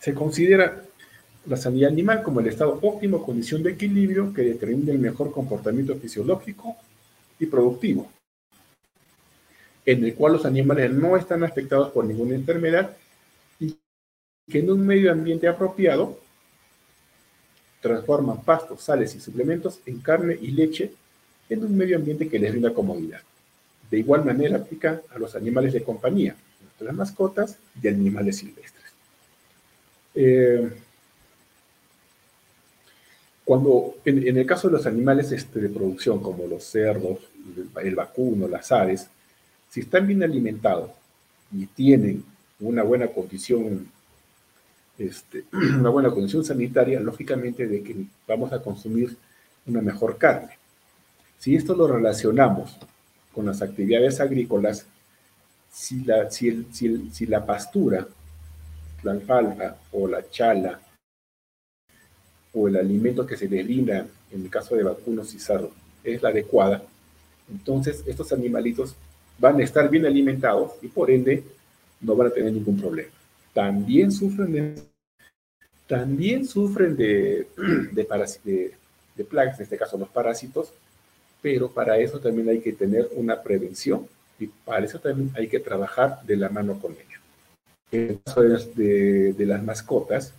Se 0.00 0.12
considera 0.12 0.84
la 1.46 1.56
sanidad 1.56 1.90
animal 1.90 2.22
como 2.22 2.40
el 2.40 2.48
estado 2.48 2.78
óptimo, 2.82 3.24
condición 3.24 3.62
de 3.62 3.72
equilibrio 3.72 4.34
que 4.34 4.42
determina 4.42 4.92
el 4.92 4.98
mejor 4.98 5.32
comportamiento 5.32 5.96
fisiológico 5.96 6.76
y 7.40 7.46
productivo 7.46 8.10
en 9.86 10.04
el 10.04 10.14
cual 10.14 10.34
los 10.34 10.44
animales 10.44 10.92
no 10.92 11.16
están 11.16 11.44
afectados 11.44 11.92
por 11.92 12.04
ninguna 12.04 12.34
enfermedad 12.34 12.96
y 13.60 13.76
que 14.50 14.58
en 14.58 14.70
un 14.70 14.84
medio 14.84 15.12
ambiente 15.12 15.46
apropiado 15.46 16.18
transforman 17.80 18.42
pastos, 18.42 18.82
sales 18.82 19.14
y 19.14 19.20
suplementos 19.20 19.80
en 19.86 20.00
carne 20.00 20.36
y 20.40 20.50
leche 20.50 20.92
en 21.48 21.64
un 21.64 21.76
medio 21.76 21.96
ambiente 21.96 22.28
que 22.28 22.38
les 22.38 22.50
brinda 22.50 22.74
comodidad. 22.74 23.20
De 23.88 23.98
igual 24.00 24.24
manera 24.24 24.56
aplica 24.56 25.00
a 25.14 25.18
los 25.20 25.36
animales 25.36 25.72
de 25.72 25.84
compañía, 25.84 26.34
nuestras 26.60 26.94
mascotas 26.94 27.56
y 27.80 27.86
animales 27.86 28.38
silvestres. 28.38 28.92
Eh, 30.16 30.68
cuando, 33.44 33.94
en, 34.04 34.36
el 34.36 34.44
caso 34.46 34.66
de 34.66 34.72
los 34.72 34.86
animales 34.86 35.30
este, 35.30 35.60
de 35.60 35.68
producción, 35.68 36.20
como 36.20 36.48
los 36.48 36.64
cerdos, 36.64 37.20
el 37.80 37.94
vacuno, 37.94 38.48
las 38.48 38.72
aves, 38.72 39.08
si 39.76 39.80
están 39.80 40.06
bien 40.06 40.22
alimentados 40.22 40.90
y 41.52 41.66
tienen 41.66 42.24
una 42.60 42.82
buena 42.82 43.08
condición, 43.08 43.86
este, 44.96 45.44
una 45.52 45.90
buena 45.90 46.08
condición 46.08 46.42
sanitaria, 46.42 46.98
lógicamente 46.98 47.66
de 47.66 47.82
que 47.82 47.94
vamos 48.26 48.54
a 48.54 48.62
consumir 48.62 49.14
una 49.66 49.82
mejor 49.82 50.16
carne. 50.16 50.56
Si 51.38 51.54
esto 51.54 51.76
lo 51.76 51.86
relacionamos 51.88 52.78
con 53.34 53.44
las 53.44 53.60
actividades 53.60 54.18
agrícolas, 54.18 54.86
si 55.70 56.06
la, 56.06 56.30
si, 56.30 56.66
si 56.72 57.26
la 57.26 57.44
pastura, 57.44 58.08
la 59.02 59.12
alfalfa 59.12 59.76
o 59.92 60.08
la 60.08 60.26
chala 60.30 60.80
o 62.54 62.66
el 62.66 62.76
alimento 62.76 63.26
que 63.26 63.36
se 63.36 63.46
les 63.46 63.62
brinda, 63.62 64.06
en 64.32 64.42
el 64.42 64.48
caso 64.48 64.74
de 64.74 64.84
vacunos 64.84 65.34
y 65.34 65.36
es 66.02 66.22
la 66.22 66.30
adecuada, 66.30 66.82
entonces 67.50 68.02
estos 68.06 68.32
animalitos 68.32 68.96
van 69.38 69.60
a 69.60 69.64
estar 69.64 69.88
bien 69.90 70.06
alimentados 70.06 70.72
y 70.82 70.88
por 70.88 71.10
ende 71.10 71.42
no 72.00 72.16
van 72.16 72.28
a 72.28 72.30
tener 72.30 72.52
ningún 72.52 72.78
problema. 72.78 73.10
También 73.52 74.12
sufren 74.12 74.52
de, 74.52 74.74
también 75.86 76.46
sufren 76.46 76.96
de, 76.96 77.46
de, 77.92 78.72
de, 79.14 79.24
plagas, 79.24 79.58
en 79.58 79.64
este 79.64 79.76
caso 79.76 79.98
los 79.98 80.08
parásitos, 80.08 80.72
pero 81.42 81.70
para 81.70 81.98
eso 81.98 82.18
también 82.18 82.48
hay 82.48 82.60
que 82.60 82.72
tener 82.72 83.08
una 83.14 83.42
prevención 83.42 84.06
y 84.38 84.46
para 84.46 84.84
eso 84.84 84.98
también 84.98 85.30
hay 85.36 85.48
que 85.48 85.60
trabajar 85.60 86.22
de 86.22 86.36
la 86.36 86.48
mano 86.48 86.78
con 86.78 86.92
ellos. 86.92 87.20
En 87.92 88.08
el 88.10 88.20
caso 88.22 88.42
de, 88.42 89.34
las 89.38 89.62
mascotas, 89.62 90.32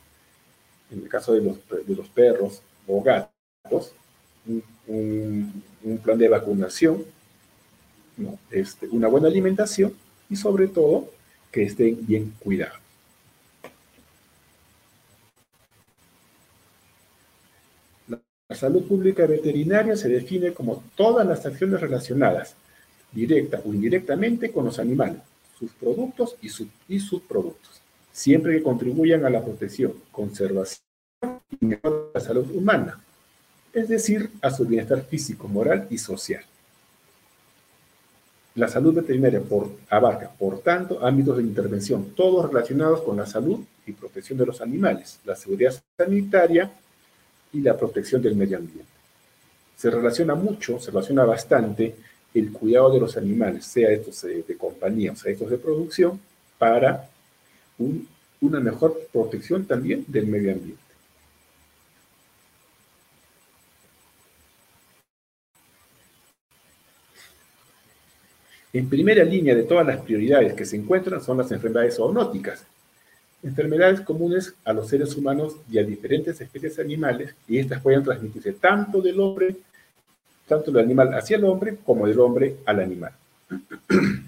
en 0.92 1.04
el 1.04 1.10
caso 1.10 1.34
de 1.34 1.42
los, 1.42 1.58
de 1.88 1.96
los 1.96 2.08
perros 2.10 2.62
o 2.88 3.02
gatos, 3.02 3.94
un 4.88 6.00
plan 6.04 6.18
de 6.18 6.30
vacunación 6.30 7.04
este, 8.52 8.88
una 8.90 9.08
buena 9.08 9.28
alimentación 9.28 9.94
y 10.30 10.36
sobre 10.36 10.68
todo 10.68 11.10
que 11.52 11.64
estén 11.64 12.06
bien 12.06 12.34
cuidados. 12.40 12.80
La 18.50 18.56
salud 18.56 18.88
pública 18.88 19.26
veterinaria 19.26 19.98
se 19.98 20.08
define 20.08 20.54
como 20.54 20.82
todas 20.96 21.28
las 21.28 21.46
acciones 21.46 21.82
relacionadas, 21.82 22.56
directa 23.12 23.62
o 23.66 23.74
indirectamente, 23.74 24.52
con 24.52 24.66
los 24.66 24.80
animales, 24.80 25.22
sus 25.60 25.72
productos 25.74 26.36
y, 26.42 26.50
y 26.88 27.00
subproductos, 27.00 27.82
siempre 28.14 28.54
que 28.54 28.64
contribuyan 28.64 29.26
a 29.26 29.30
la 29.30 29.44
protección, 29.44 29.94
conservación 30.12 30.82
y 31.60 31.66
mejora 31.66 31.96
de 31.96 32.12
la 32.14 32.20
salud 32.22 32.50
humana, 32.56 33.04
es 33.74 33.90
decir, 33.90 34.30
a 34.42 34.50
su 34.50 34.66
bienestar 34.66 35.04
físico, 35.04 35.48
moral 35.48 35.88
y 35.90 35.98
social. 35.98 36.44
La 38.58 38.68
salud 38.68 38.92
veterinaria 38.92 39.40
abarca, 39.88 40.32
por 40.32 40.62
tanto, 40.62 41.06
ámbitos 41.06 41.38
de 41.38 41.44
intervención, 41.44 42.14
todos 42.16 42.52
relacionados 42.52 43.04
con 43.04 43.16
la 43.16 43.28
salud 43.28 43.60
y 43.86 43.92
protección 43.92 44.40
de 44.40 44.48
los 44.48 44.62
animales, 44.62 45.20
la 45.26 45.36
seguridad 45.36 45.80
sanitaria 45.96 46.72
y 47.54 47.62
la 47.62 47.78
protección 47.78 48.20
del 48.20 48.36
medio 48.36 48.58
ambiente. 48.58 48.92
Se 49.76 49.92
relaciona 49.92 50.34
mucho, 50.34 50.80
se 50.80 50.90
relaciona 50.90 51.24
bastante 51.24 51.96
el 52.34 52.52
cuidado 52.52 52.92
de 52.92 53.00
los 53.00 53.16
animales, 53.16 53.64
sea 53.64 53.92
estos 53.92 54.24
de, 54.24 54.58
compañía 54.58 55.12
o 55.12 55.16
sea 55.16 55.32
estos 55.32 55.52
de 55.52 55.60
producción, 55.60 56.20
para 56.58 57.08
una 58.42 58.60
mejor 58.60 59.00
protección 59.14 59.66
también 59.66 60.04
del 60.08 60.26
medio 60.26 60.54
ambiente. 60.54 60.87
En 68.74 68.90
primera 68.90 69.24
línea 69.24 69.56
de 69.56 69.64
todas 69.64 69.86
las 69.88 70.02
prioridades 70.02 70.54
que 70.54 70.66
se 70.66 70.76
encuentran 70.76 71.22
son 71.24 71.38
las 71.38 71.52
enfermedades 71.52 71.96
zoonóticas, 71.96 72.66
enfermedades 73.42 74.02
comunes 74.02 74.54
a 74.66 74.74
los 74.74 74.90
seres 74.90 75.16
humanos 75.16 75.56
y 75.72 75.78
a 75.78 75.84
diferentes 75.84 76.40
especies 76.42 76.78
animales, 76.80 77.34
y 77.48 77.60
estas 77.60 77.82
pueden 77.82 78.04
transmitirse 78.04 78.54
tanto 78.54 79.02
del 79.02 79.20
hombre, 79.20 79.56
tanto 80.48 80.72
del 80.72 80.84
animal 80.84 81.14
hacia 81.14 81.38
el 81.38 81.46
hombre, 81.46 81.78
como 81.86 82.08
del 82.08 82.20
hombre 82.20 82.58
al 82.66 82.80
animal. 82.80 83.14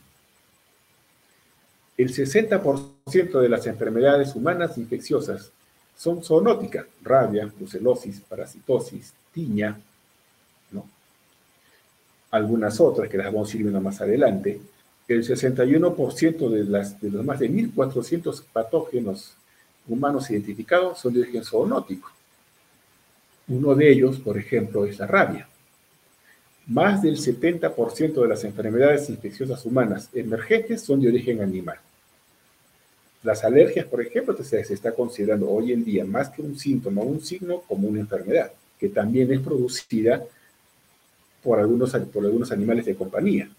El 1.98 2.14
60% 2.14 3.42
de 3.42 3.50
las 3.50 3.68
enfermedades 3.68 4.34
humanas 4.34 4.78
infecciosas 4.78 5.52
son 5.98 6.24
zoonóticas, 6.24 6.86
rabia, 7.04 7.52
brucelosis, 7.54 8.22
parasitosis, 8.22 9.12
tiña, 9.34 9.78
algunas 12.32 12.80
otras 12.80 13.10
que 13.10 13.18
las 13.18 13.28
vamos 13.28 13.52
a 13.52 13.58
ir 13.58 13.64
viendo 13.64 13.82
más 13.82 14.02
adelante, 14.02 14.60
el 15.08 15.24
61% 15.26 16.50
de, 16.50 16.64
las, 16.66 17.02
de 17.02 17.10
los 17.10 17.26
más 17.26 17.40
de 17.40 17.50
1.400 17.50 18.44
patógenos 18.54 19.34
humanos 19.88 20.30
identificados 20.30 21.00
son 21.00 21.14
de 21.14 21.22
origen 21.22 21.44
zoonótico. 21.44 22.12
Uno 23.48 23.74
de 23.74 23.92
ellos, 23.92 24.20
por 24.20 24.38
ejemplo, 24.38 24.86
es 24.86 25.00
la 25.00 25.08
rabia. 25.08 25.48
Más 26.68 27.02
del 27.02 27.18
70% 27.18 28.22
de 28.22 28.28
las 28.28 28.44
enfermedades 28.44 29.10
infecciosas 29.10 29.66
humanas 29.66 30.10
emergentes 30.14 30.82
son 30.84 31.02
de 31.02 31.08
origen 31.08 31.42
animal. 31.42 31.80
Las 33.24 33.44
alergias, 33.44 33.88
por 33.88 34.02
ejemplo, 34.02 34.38
se, 34.44 34.60
está 34.60 34.92
considerando 34.92 35.50
hoy 35.50 35.74
en 35.74 35.84
día 35.84 36.06
más 36.06 36.30
que 36.30 36.44
un 36.44 36.58
síntoma, 36.58 37.02
un 37.02 37.22
signo 37.22 37.62
como 37.68 37.88
una 37.88 38.00
enfermedad, 38.00 38.52
que 38.80 38.90
también 38.90 39.32
es 39.34 39.40
producida 39.42 40.24
por 41.44 41.60
algunos, 41.60 41.92
por 41.92 42.26
algunos 42.26 42.52
animales 42.52 42.86
de 42.86 42.96
compañía. 42.96 43.50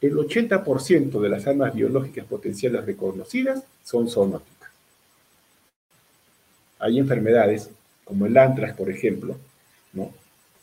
El 0.00 0.16
80% 0.16 1.20
de 1.20 1.28
las 1.28 1.46
armas 1.46 1.74
biológicas 1.74 2.26
potenciales 2.26 2.84
reconocidas 2.84 3.62
son 3.84 4.08
zoonóticas. 4.08 4.70
Hay 6.78 6.98
enfermedades 6.98 7.70
como 8.04 8.26
el 8.26 8.36
antras, 8.36 8.74
por 8.76 8.90
ejemplo, 8.90 9.36
¿no? 9.92 10.12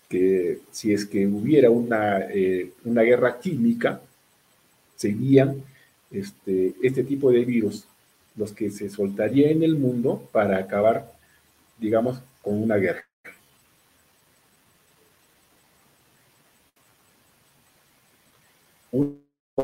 que 0.09 0.59
si 0.71 0.91
es 0.91 1.05
que 1.05 1.25
hubiera 1.27 1.69
una, 1.69 2.21
eh, 2.31 2.71
una 2.83 3.03
guerra 3.03 3.39
química, 3.39 4.01
serían 4.95 5.63
este, 6.11 6.73
este 6.81 7.03
tipo 7.03 7.31
de 7.31 7.45
virus 7.45 7.85
los 8.35 8.51
que 8.51 8.71
se 8.71 8.89
soltaría 8.89 9.49
en 9.51 9.63
el 9.63 9.75
mundo 9.75 10.27
para 10.31 10.57
acabar, 10.57 11.13
digamos, 11.77 12.21
con 12.41 12.61
una 12.61 12.75
guerra. 12.77 13.08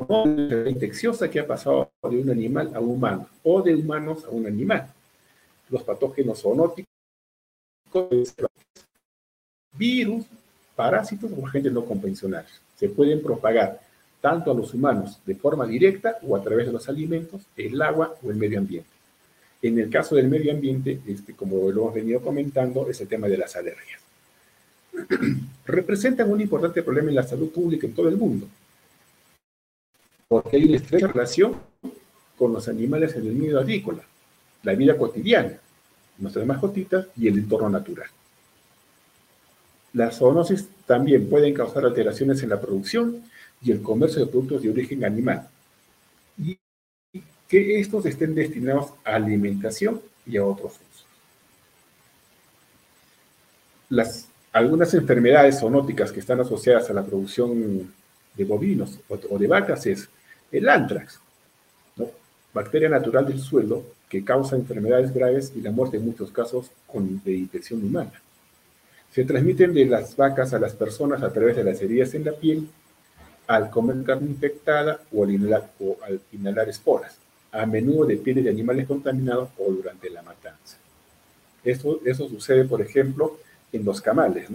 Una 0.08 0.70
infecciosa 0.70 1.30
que 1.30 1.40
ha 1.40 1.48
pasado 1.48 1.90
de 2.04 2.18
un 2.22 2.30
animal 2.30 2.72
a 2.76 2.80
un 2.80 2.92
humano 2.92 3.30
o 3.44 3.62
de 3.62 3.74
humanos 3.74 4.26
a 4.26 4.30
un 4.30 4.46
animal. 4.46 4.92
Los 5.70 5.84
patógenos 5.84 6.42
zoonóticos, 6.42 6.88
virus, 9.78 10.26
parásitos 10.76 11.32
o 11.36 11.48
agentes 11.48 11.72
no 11.72 11.86
convencionales. 11.86 12.52
Se 12.76 12.90
pueden 12.90 13.22
propagar 13.22 13.80
tanto 14.20 14.52
a 14.52 14.54
los 14.54 14.74
humanos 14.74 15.20
de 15.26 15.36
forma 15.36 15.66
directa 15.66 16.18
o 16.24 16.36
a 16.36 16.44
través 16.44 16.66
de 16.66 16.74
los 16.74 16.90
alimentos, 16.90 17.44
el 17.56 17.82
agua 17.82 18.16
o 18.22 18.32
el 18.32 18.36
medio 18.38 18.60
ambiente. 18.60 18.90
En 19.62 19.80
el 19.80 19.90
caso 19.90 20.16
del 20.16 20.28
medio 20.28 20.52
ambiente, 20.52 21.00
este, 21.08 21.34
como 21.34 21.72
lo 21.72 21.84
hemos 21.84 21.94
venido 21.94 22.22
comentando, 22.22 22.90
es 22.90 23.00
el 23.02 23.08
tema 23.08 23.28
de 23.28 23.38
las 23.38 23.56
alergias. 23.56 24.02
Representan 25.66 26.30
un 26.30 26.42
importante 26.42 26.84
problema 26.84 27.10
en 27.10 27.16
la 27.16 27.24
salud 27.24 27.50
pública 27.50 27.88
en 27.88 27.94
todo 27.94 28.10
el 28.10 28.18
mundo, 28.18 28.48
porque 30.36 30.58
hay 30.58 30.66
una 30.66 30.76
estrecha 30.76 31.08
relación 31.08 31.56
con 32.38 32.52
los 32.52 32.68
animales 32.68 33.16
en 33.16 33.26
el 33.26 33.36
medio 33.36 33.58
agrícola, 33.58 34.04
la 34.64 34.74
vida 34.74 34.98
cotidiana, 34.98 35.54
nuestras 36.18 36.46
mascotitas 36.46 37.08
y 37.16 37.30
el 37.30 37.38
entorno 37.38 37.70
natural. 37.70 38.10
Las 39.94 40.18
zoonosis 40.18 40.68
también 40.86 41.30
pueden 41.30 41.54
causar 41.54 41.86
alteraciones 41.86 42.44
en 42.44 42.50
la 42.50 42.60
producción 42.60 43.24
y 43.62 43.72
el 43.72 43.82
comercio 43.82 44.26
de 44.26 44.30
productos 44.30 44.62
de 44.62 44.72
origen 44.72 45.06
animal, 45.06 45.48
y 46.38 46.60
que 47.48 47.80
estos 47.80 48.06
estén 48.06 48.36
destinados 48.36 48.92
a 49.06 49.16
alimentación 49.16 50.02
y 50.26 50.36
a 50.36 50.46
otros 50.46 50.74
usos. 50.74 51.06
Las, 53.88 54.28
algunas 54.52 54.94
enfermedades 54.96 55.62
zoonóticas 55.62 56.12
que 56.12 56.20
están 56.20 56.42
asociadas 56.42 56.90
a 56.90 56.94
la 56.94 57.06
producción 57.06 57.90
de 58.36 58.44
bovinos 58.44 59.00
o, 59.08 59.40
de 59.40 59.48
vacas 59.48 59.86
es 59.86 60.10
el 60.58 60.70
antrax, 60.70 61.20
bacteria 62.54 62.88
natural 62.88 63.28
del 63.28 63.40
suelo 63.40 63.84
que 64.08 64.24
causa 64.24 64.56
enfermedades 64.56 65.14
graves 65.14 65.52
y 65.56 65.62
la 65.62 65.72
muerte 65.72 65.98
en 65.98 66.06
muchos 66.06 66.32
casos 66.32 66.72
con, 66.88 67.22
de 67.24 67.34
infección 67.34 67.84
humana. 67.84 68.14
Se 69.12 69.26
transmiten 69.26 69.74
de 69.74 69.86
las 69.86 70.16
vacas 70.16 70.54
a 70.54 70.60
las 70.60 70.74
personas 70.74 71.22
a 71.22 71.34
través 71.34 71.58
de 71.58 71.64
las 71.64 71.82
heridas 71.82 72.14
en 72.14 72.26
la 72.26 72.32
piel 72.32 72.68
al 73.48 73.70
comer 73.70 74.04
carne 74.04 74.30
infectada 74.30 75.02
o 75.14 75.24
al 75.24 75.32
inhalar, 76.32 76.70
esporas, 76.70 77.18
a 77.52 77.66
menudo 77.66 78.06
de 78.06 78.18
pieles 78.18 78.46
de 78.46 78.50
animales 78.50 78.88
contaminados 78.88 79.50
o 79.58 79.72
durante 79.72 80.10
la 80.10 80.22
matanza. 80.22 80.78
Eso, 81.64 82.00
eso 82.06 82.28
sucede, 82.30 82.66
por 82.66 82.82
ejemplo, 82.82 83.38
en 83.72 83.84
los 83.84 84.02
camales. 84.02 84.48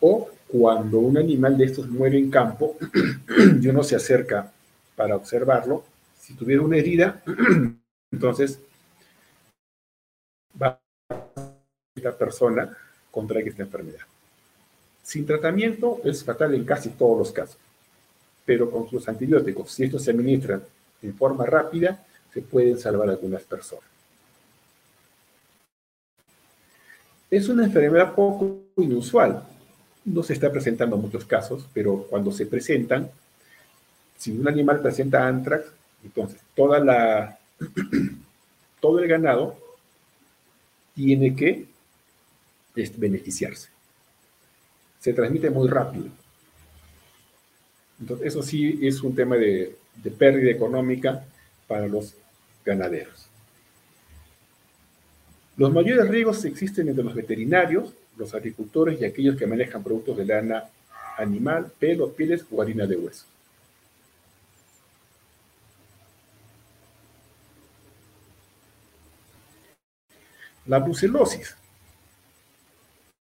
O 0.00 0.28
cuando 0.48 0.98
un 0.98 1.18
animal 1.18 1.56
de 1.56 1.64
estos 1.64 1.88
muere 1.88 2.18
en 2.18 2.30
campo 2.30 2.76
y 3.60 3.68
uno 3.68 3.82
se 3.82 3.96
acerca 3.96 4.52
para 5.02 5.16
observarlo, 5.16 5.84
si 6.16 6.34
tuviera 6.34 6.62
una 6.62 6.76
herida, 6.76 7.20
entonces 8.12 8.60
va 10.60 10.78
esta 11.96 12.16
persona 12.16 12.76
contrae 13.10 13.48
esta 13.48 13.62
enfermedad. 13.62 14.06
Sin 15.02 15.26
tratamiento 15.26 16.00
es 16.04 16.22
fatal 16.22 16.54
en 16.54 16.64
casi 16.64 16.90
todos 16.90 17.18
los 17.18 17.32
casos 17.32 17.58
pero 18.44 18.70
con 18.70 18.88
sus 18.88 19.08
antibióticos, 19.08 19.70
si 19.70 19.84
estos 19.84 20.02
se 20.02 20.10
administran 20.10 20.62
en 21.02 21.14
forma 21.14 21.46
rápida, 21.46 22.04
se 22.32 22.42
pueden 22.42 22.78
salvar 22.78 23.08
algunas 23.08 23.42
personas. 23.42 23.84
Es 27.30 27.48
una 27.48 27.64
enfermedad 27.64 28.14
poco 28.14 28.62
inusual. 28.76 29.42
No 30.04 30.22
se 30.22 30.32
está 30.34 30.50
presentando 30.50 30.96
en 30.96 31.02
muchos 31.02 31.24
casos, 31.24 31.66
pero 31.72 32.06
cuando 32.10 32.32
se 32.32 32.46
presentan, 32.46 33.10
si 34.22 34.30
un 34.30 34.46
animal 34.46 34.80
presenta 34.80 35.26
antrax, 35.26 35.66
entonces 36.04 36.40
toda 36.54 36.78
la, 36.78 37.40
todo 38.80 39.00
el 39.00 39.08
ganado 39.08 39.58
tiene 40.94 41.34
que 41.34 41.66
este, 42.76 43.00
beneficiarse. 43.00 43.68
Se 45.00 45.12
transmite 45.12 45.50
muy 45.50 45.68
rápido. 45.68 46.04
Entonces, 47.98 48.28
eso 48.28 48.44
sí 48.44 48.78
es 48.82 49.02
un 49.02 49.12
tema 49.12 49.34
de, 49.34 49.76
pérdida 50.16 50.52
económica 50.52 51.24
para 51.66 51.88
los 51.88 52.14
ganaderos. 52.64 53.26
Los 55.56 55.72
mayores 55.72 56.08
riesgos 56.08 56.44
existen 56.44 56.88
entre 56.88 57.02
los 57.02 57.16
veterinarios, 57.16 57.92
los 58.16 58.32
agricultores 58.34 59.00
y 59.00 59.04
aquellos 59.04 59.36
que 59.36 59.48
manejan 59.48 59.82
productos 59.82 60.16
de 60.16 60.26
lana 60.26 60.68
animal, 61.18 61.72
pelo, 61.76 62.12
pieles 62.12 62.46
o 62.52 62.62
harina 62.62 62.86
de 62.86 62.94
hueso. 62.94 63.31
La 70.66 70.78
brucelosis, 70.78 71.56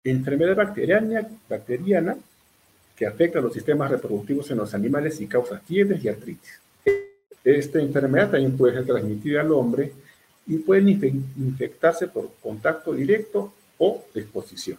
enfermedad 0.03 0.55
bacteriana, 0.55 2.17
que 2.95 3.05
afecta 3.05 3.39
a 3.39 3.41
los 3.41 3.53
sistemas 3.53 3.91
reproductivos 3.91 4.49
en 4.51 4.57
los 4.57 4.73
animales 4.73 5.19
y 5.19 5.27
causa 5.27 5.59
fiebres 5.59 6.03
y 6.03 6.07
artritis. 6.07 6.61
Esta 7.43 7.79
enfermedad 7.79 8.31
también 8.31 8.57
puede 8.57 8.75
ser 8.75 8.85
transmitida 8.85 9.41
al 9.41 9.51
hombre 9.51 9.91
y 10.47 10.57
puede 10.57 10.89
infectarse 10.89 12.07
por 12.07 12.31
contacto 12.41 12.93
directo 12.93 13.53
o 13.77 14.05
exposición. 14.15 14.77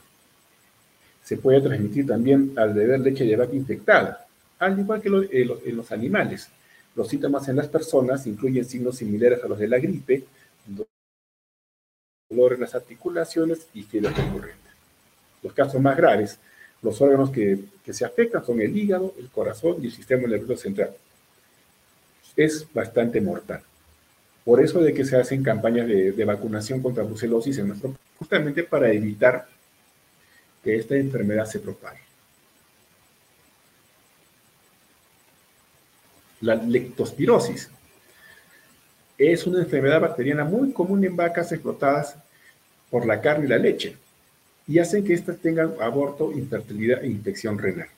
Se 1.22 1.36
puede 1.36 1.60
transmitir 1.60 2.06
también 2.06 2.54
al 2.56 2.72
beber 2.72 3.00
leche 3.00 3.24
de 3.24 3.36
vaca 3.36 3.54
infectada, 3.54 4.26
al 4.58 4.78
igual 4.78 5.02
que 5.02 5.08
en 5.08 5.76
los 5.76 5.92
animales. 5.92 6.48
Los 6.96 7.08
síntomas 7.08 7.46
en 7.48 7.56
las 7.56 7.68
personas 7.68 8.26
incluyen 8.26 8.64
signos 8.64 8.96
similares 8.96 9.44
a 9.44 9.48
los 9.48 9.58
de 9.58 9.68
la 9.68 9.78
gripe, 9.78 10.24
dolor 12.28 12.52
en 12.54 12.60
las 12.60 12.74
articulaciones 12.74 13.66
y 13.72 13.82
fiebre 13.82 14.10
recurrente. 14.10 14.68
Los 15.42 15.52
casos 15.54 15.80
más 15.80 15.96
graves 15.96 16.38
los 16.82 17.00
órganos 17.00 17.30
que, 17.30 17.58
se 17.90 18.04
afectan 18.04 18.44
son 18.44 18.60
el 18.60 18.76
hígado, 18.76 19.14
el 19.18 19.28
corazón 19.30 19.76
y 19.82 19.86
el 19.86 19.92
sistema 19.92 20.28
nervioso 20.28 20.62
central. 20.62 20.94
Es 22.36 22.72
bastante 22.72 23.20
mortal. 23.20 23.62
Por 24.44 24.62
eso 24.62 24.80
de 24.80 24.94
que 24.94 25.04
se 25.04 25.16
hacen 25.16 25.42
campañas 25.42 25.88
de, 25.88 26.24
vacunación 26.24 26.80
contra 26.80 27.02
brucelosis 27.02 27.58
en 27.58 27.68
nuestro 27.68 27.96
justamente 28.18 28.62
para 28.62 28.92
evitar 28.92 29.48
que 30.62 30.76
esta 30.76 30.96
enfermedad 30.96 31.46
se 31.46 31.60
propague. 31.60 32.00
La 36.42 36.54
lectospirosis 36.54 37.70
es 39.18 39.46
una 39.46 39.58
enfermedad 39.58 40.00
bacteriana 40.00 40.44
muy 40.44 40.72
común 40.72 41.04
en 41.04 41.16
vacas 41.16 41.50
explotadas 41.50 42.16
por 42.88 43.04
la 43.04 43.20
carne 43.20 43.46
y 43.46 43.48
la 43.48 43.58
leche 43.58 43.96
y 44.66 44.78
hacen 44.78 45.02
que 45.02 45.14
éstas 45.14 45.38
tengan 45.38 45.74
aborto, 45.80 46.30
infertilidad 46.32 47.02
e 47.02 47.08
infección 47.08 47.58
renal. 47.58 47.88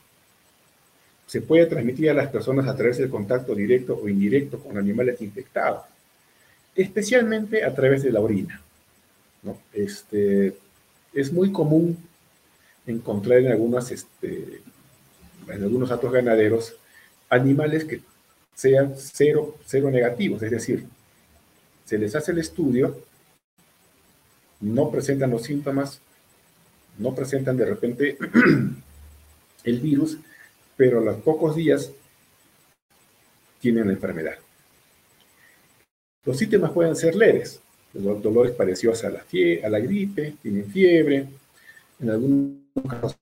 Se 1.26 1.42
puede 1.42 1.66
transmitir 1.66 2.10
a 2.10 2.14
las 2.14 2.28
personas 2.28 2.66
a 2.66 2.74
través 2.74 2.98
del 2.98 3.10
contacto 3.10 3.54
directo 3.54 4.00
o 4.02 4.08
indirecto 4.08 4.58
con 4.58 4.78
animales 4.78 5.20
infectados, 5.20 5.84
especialmente 6.74 7.64
a 7.64 7.74
través 7.74 8.02
de 8.02 8.12
la 8.12 8.20
orina. 8.20 8.60
Este, 9.72 10.56
es 11.12 11.32
muy 11.32 11.52
común 11.52 11.98
encontrar 12.86 13.40
en, 13.40 13.48
algunas, 13.48 13.90
este, 13.90 14.60
en 15.48 15.62
algunos 15.62 15.88
datos 15.88 16.12
ganaderos 16.12 16.74
animales 17.28 17.84
que 17.84 18.00
sean 18.54 18.94
cero, 18.96 19.56
cero 19.64 19.90
negativos, 19.90 20.42
es 20.42 20.50
decir, 20.50 20.86
se 21.90 21.98
les 21.98 22.14
hace 22.14 22.30
el 22.30 22.38
estudio 22.38 23.02
no 24.60 24.92
presentan 24.92 25.32
los 25.32 25.42
síntomas, 25.42 26.00
no 26.98 27.12
presentan 27.16 27.56
de 27.56 27.64
repente 27.64 28.16
el 29.64 29.80
virus, 29.80 30.18
pero 30.76 31.00
a 31.00 31.02
los 31.02 31.16
pocos 31.16 31.56
días 31.56 31.90
tienen 33.58 33.88
la 33.88 33.94
enfermedad. 33.94 34.36
Los 36.24 36.38
síntomas 36.38 36.70
pueden 36.70 36.94
ser 36.94 37.16
leves, 37.16 37.60
los 37.94 38.22
dolores 38.22 38.52
parecidos 38.52 39.02
a 39.02 39.10
la, 39.10 39.24
a 39.64 39.68
la 39.68 39.80
gripe, 39.80 40.36
tienen 40.42 40.70
fiebre, 40.70 41.26
en 41.98 42.08
algunos 42.08 42.60
casos 42.88 43.16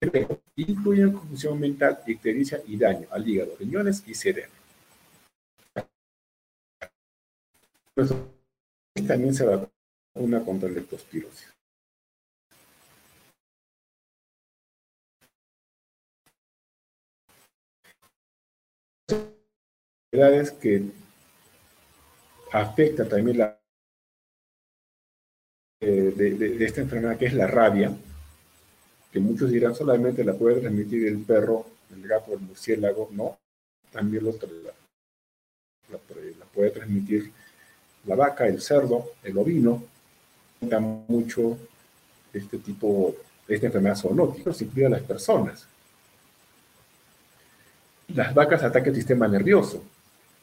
incluyen 0.56 1.12
confusión 1.12 1.58
mental, 1.58 2.00
ictericia 2.06 2.60
y 2.66 2.76
daño 2.76 3.06
al 3.10 3.26
hígado, 3.26 3.56
riñones 3.58 4.04
y 4.06 4.12
cerebro. 4.12 4.52
También 9.06 9.34
se 9.34 9.46
da 9.46 9.68
una 10.14 10.44
contra 10.44 10.68
leptospirosis. 10.68 11.54
que 20.60 20.82
afecta 22.52 23.06
también 23.08 23.38
la 23.38 23.58
eh, 25.80 26.12
de, 26.16 26.64
esta 26.64 26.80
enfermedad 26.80 27.16
que 27.16 27.26
es 27.26 27.34
la 27.34 27.46
rabia, 27.46 27.96
que 29.12 29.20
muchos 29.20 29.50
dirán 29.50 29.76
solamente 29.76 30.24
la 30.24 30.34
puede 30.34 30.60
transmitir 30.60 31.06
el 31.06 31.18
perro, 31.18 31.66
el 31.92 32.02
gato, 32.08 32.32
el 32.32 32.40
murciélago, 32.40 33.10
no, 33.12 33.38
también 33.92 34.24
lo, 34.24 34.32
la, 35.92 36.46
puede 36.52 36.70
transmitir 36.70 37.32
la 38.06 38.14
vaca, 38.14 38.46
el 38.46 38.60
cerdo, 38.60 39.12
el 39.22 39.36
ovino, 39.36 39.84
mucho 41.08 41.58
este 42.32 42.58
tipo, 42.58 43.14
esta 43.46 43.66
enfermedad 43.66 43.96
zoonótica, 43.96 44.50
incluye 44.60 44.86
a 44.86 44.90
las 44.90 45.02
personas. 45.02 45.66
Las 48.08 48.34
vacas 48.34 48.62
atacan 48.62 48.90
el 48.90 48.96
sistema 48.96 49.28
nervioso, 49.28 49.82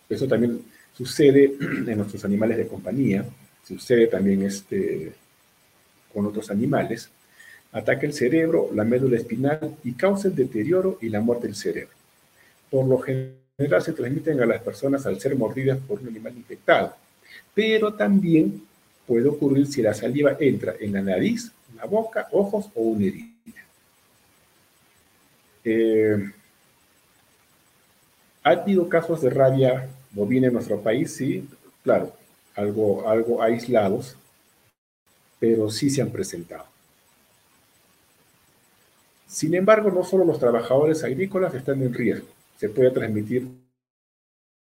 eso 0.08 0.28
también 0.28 0.64
sucede 0.94 1.56
en 1.60 1.98
nuestros 1.98 2.24
animales 2.26 2.58
de 2.58 2.68
compañía, 2.68 3.26
sucede 3.68 4.08
también 4.08 4.44
este, 4.44 5.14
con 6.14 6.26
otros 6.26 6.50
animales. 6.50 7.10
Ataca 7.72 8.06
el 8.06 8.14
cerebro, 8.14 8.70
la 8.74 8.86
médula 8.86 9.18
espinal 9.18 9.76
y 9.84 9.94
causa 9.94 10.30
el 10.30 10.36
deterioro 10.36 10.98
y 11.02 11.10
la 11.10 11.20
muerte 11.20 11.48
del 11.48 11.56
cerebro. 11.56 11.94
Por 12.72 12.86
lo 12.86 13.00
general 13.00 13.82
se 13.82 13.92
transmiten 13.92 14.40
a 14.42 14.46
las 14.46 14.62
personas 14.62 15.06
al 15.06 15.20
ser 15.20 15.36
mordidas 15.36 15.78
por 15.80 16.00
un 16.00 16.08
animal 16.08 16.38
infectado, 16.38 16.96
pero 17.54 17.94
también 17.94 18.66
puede 19.08 19.30
ocurrir 19.30 19.68
si 19.68 19.82
la 19.82 19.94
saliva 19.94 20.36
entra 20.40 20.76
en 20.80 20.94
la 20.94 21.02
nariz, 21.02 21.52
la 21.76 21.86
boca, 21.86 22.28
ojos 22.32 22.70
o 22.76 22.82
una 22.82 23.06
herida. 23.06 23.32
Eh, 25.64 26.32
¿Ha 28.44 28.50
habido 28.52 28.88
casos 28.88 29.22
de 29.22 29.32
rabia 29.32 29.90
bovina 30.12 30.48
en 30.48 30.54
nuestro 30.54 30.80
país? 30.80 31.14
Sí, 31.16 31.48
claro, 31.84 32.14
algo, 32.56 33.10
algo 33.10 33.42
aislados, 33.42 34.16
pero 35.40 35.72
sí 35.72 35.90
se 35.90 36.02
han 36.02 36.12
presentado. 36.12 36.66
Sin 39.28 39.56
embargo, 39.56 39.90
no 39.92 40.04
solo 40.04 40.24
los 40.24 40.40
trabajadores 40.40 41.04
agrícolas 41.04 41.54
están 41.56 41.82
en 41.82 41.94
riesgo, 41.94 42.28
se 42.58 42.70
puede 42.70 42.92
transmitir 42.92 43.48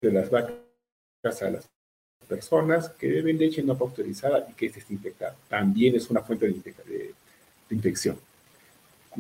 de 0.01 0.13
las 0.13 0.31
vacas 0.31 1.43
a 1.43 1.51
las 1.51 1.69
personas 2.27 2.91
que 2.91 3.09
beben 3.09 3.39
leche 3.39 3.63
no 3.63 3.77
pasteurizada 3.77 4.47
y 4.51 4.53
que 4.53 4.67
esté 4.67 4.83
infectada. 4.91 5.35
También 5.49 5.97
es 5.97 6.11
una 6.11 6.21
fuente 6.21 6.47
de, 6.47 7.15
infección. 7.71 8.17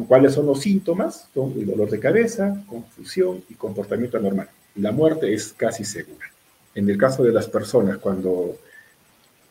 ¿Cuáles 0.07 0.35
son 0.35 0.47
los 0.47 0.61
síntomas? 0.61 1.29
Son 1.35 1.53
el 1.53 1.66
dolor 1.66 1.91
de 1.91 1.99
cabeza, 1.99 2.62
confusión 2.66 3.43
y 3.49 3.55
comportamiento 3.55 4.16
anormal. 4.16 4.49
La 4.77 4.93
muerte 4.93 5.33
es 5.35 5.53
casi 5.53 5.85
segura. 5.85 6.31
En 6.75 6.89
el 6.89 6.97
caso 6.97 7.25
de 7.25 7.33
las 7.33 7.49
personas, 7.49 7.99
cuando 7.99 8.57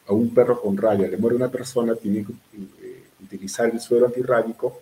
a 0.07 0.13
un 0.13 0.33
perro 0.33 0.61
con 0.61 0.77
rabia 0.77 1.07
le 1.07 1.17
muere 1.17 1.35
una 1.35 1.51
persona, 1.51 1.95
tiene 1.95 2.25
que 2.25 2.31
eh, 2.31 3.03
utilizar 3.21 3.69
el 3.69 3.79
suero 3.81 4.05
antirrábico 4.05 4.81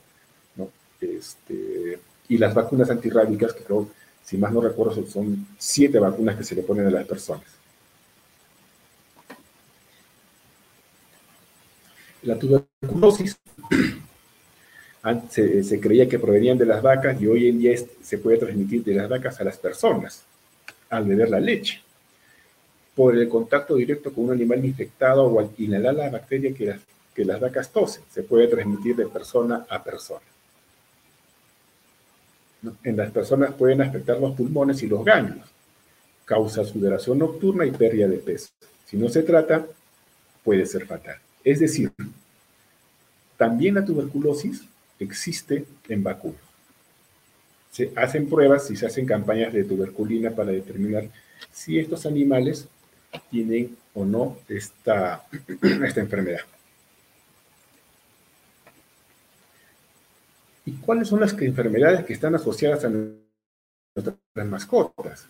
¿no? 0.56 0.70
este, 1.02 2.00
y 2.30 2.38
las 2.38 2.54
vacunas 2.54 2.90
antirrábicas, 2.90 3.54
que 3.54 3.64
creo, 3.64 3.90
si 4.24 4.38
más 4.38 4.54
no 4.54 4.62
recuerdo, 4.62 5.06
son 5.08 5.48
siete 5.58 5.98
vacunas 6.00 6.38
que 6.38 6.44
se 6.44 6.56
le 6.56 6.62
ponen 6.62 6.88
a 6.88 6.92
las 6.92 7.08
personas. 7.08 7.46
La 12.26 12.40
tuberculosis 12.40 13.38
se, 15.30 15.80
creía 15.80 16.10
que 16.10 16.18
provenían 16.18 16.58
de 16.58 16.66
las 16.66 16.82
vacas 16.82 17.22
y 17.22 17.28
hoy 17.28 17.50
en 17.50 17.60
día 17.60 17.78
se 18.02 18.18
puede 18.18 18.40
transmitir 18.40 18.84
de 18.84 18.96
las 18.96 19.08
vacas 19.08 19.40
a 19.40 19.44
las 19.44 19.58
personas 19.58 20.24
al 20.90 21.06
beber 21.06 21.30
la 21.30 21.40
leche, 21.40 21.82
por 22.96 23.16
el 23.16 23.30
contacto 23.30 23.76
directo 23.76 24.12
con 24.12 24.26
un 24.26 24.32
animal 24.32 24.66
infectado 24.66 25.26
o 25.26 25.40
al 25.40 25.52
inhalar 25.60 25.94
la 25.94 26.10
bacteria 26.10 26.54
que 26.54 26.66
las, 26.66 26.80
que 27.14 27.26
las 27.26 27.40
vacas 27.40 27.72
tosen. 27.72 28.04
Se 28.10 28.24
puede 28.24 28.48
transmitir 28.48 28.96
de 28.96 29.06
persona 29.06 29.66
a 29.70 29.84
persona. 29.84 30.22
En 32.84 32.98
las 32.98 33.12
personas 33.12 33.54
pueden 33.54 33.84
afectar 33.84 34.20
los 34.20 34.36
pulmones 34.36 34.82
y 34.82 34.88
los 34.88 35.06
ganglios. 35.06 35.48
Causa 36.26 36.66
sudoración 36.66 37.20
nocturna 37.20 37.68
y 37.68 37.72
pérdida 37.72 38.08
de 38.08 38.18
peso. 38.18 38.50
Si 38.86 38.98
no 38.98 39.10
se 39.10 39.22
trata, 39.22 39.68
puede 40.44 40.66
ser 40.66 40.88
fatal. 40.88 41.18
Es 41.46 41.60
decir, 41.60 41.92
también 43.38 43.76
la 43.76 43.86
tuberculosis 43.86 44.64
existe 45.00 45.66
en 45.88 46.04
vacunas. 46.04 46.42
Se 47.72 47.92
hacen 47.96 48.28
pruebas 48.28 48.70
y 48.72 48.76
se 48.76 48.88
hacen 48.88 49.06
campañas 49.06 49.54
de 49.54 49.64
tuberculina 49.64 50.32
para 50.32 50.52
determinar 50.52 51.08
si 51.52 51.78
estos 51.78 52.06
animales 52.08 52.68
tienen 53.30 53.78
o 53.94 54.06
no 54.06 54.38
esta, 54.50 55.24
esta 55.84 56.02
enfermedad. 56.02 56.42
¿Y 60.66 60.72
cuáles 60.78 61.08
son 61.08 61.20
las 61.20 61.34
enfermedades 61.40 62.06
que 62.06 62.14
están 62.14 62.34
asociadas 62.34 62.86
a 62.86 62.90
nuestras 62.90 64.48
mascotas? 64.48 65.28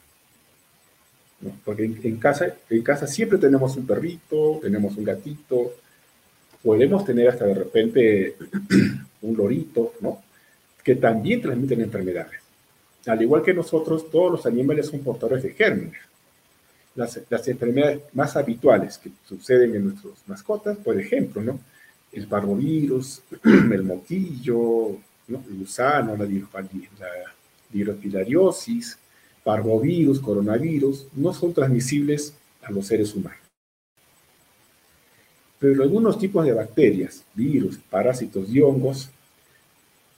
Porque 1.65 1.83
en, 1.83 2.17
casa, 2.17 2.55
en 2.69 2.81
casa 2.81 3.05
siempre 3.05 3.37
tenemos 3.37 3.75
un 3.75 3.85
perrito, 3.85 4.59
tenemos 4.61 4.95
un 4.95 5.03
gatito, 5.03 5.73
podemos 6.65 7.05
tener 7.05 7.29
hasta 7.29 7.45
de 7.45 7.53
repente 7.53 8.35
un 9.21 9.37
lorito, 9.37 9.93
¿no? 10.01 10.23
Que 10.83 10.95
también 10.95 11.39
transmiten 11.39 11.81
enfermedades. 11.81 12.41
Al 13.05 13.21
igual 13.21 13.43
que 13.43 13.53
nosotros, 13.53 14.09
todos 14.09 14.31
los 14.31 14.45
animales 14.47 14.87
son 14.87 15.01
portadores 15.01 15.43
de 15.43 15.53
gérmenes. 15.53 16.01
Las, 16.95 17.47
enfermedades 17.47 18.01
más 18.13 18.35
habituales 18.35 18.97
que 18.97 19.11
suceden 19.27 19.75
en 19.75 19.83
nuestras 19.85 20.13
mascotas, 20.25 20.75
por 20.77 20.99
ejemplo, 20.99 21.39
¿no? 21.41 21.59
El 22.11 22.25
parvovirus, 22.25 23.21
el 23.43 23.83
moquillo, 23.83 24.97
¿no? 25.27 25.43
el 25.47 25.57
gusano, 25.59 26.17
la, 26.17 26.25
la 26.25 26.31
parvovirus, 29.43 30.19
coronavirus, 30.19 31.07
no 31.13 31.31
son 31.31 31.53
transmisibles 31.53 32.33
a 32.63 32.71
los 32.71 32.87
seres 32.87 33.13
humanos. 33.13 33.44
Pero 35.59 35.83
algunos 35.83 36.19
tipos 36.19 36.45
de 36.45 36.53
bacterias, 36.53 37.23
virus, 37.33 37.77
parásitos 37.77 38.49
y 38.49 38.61
hongos 38.61 39.09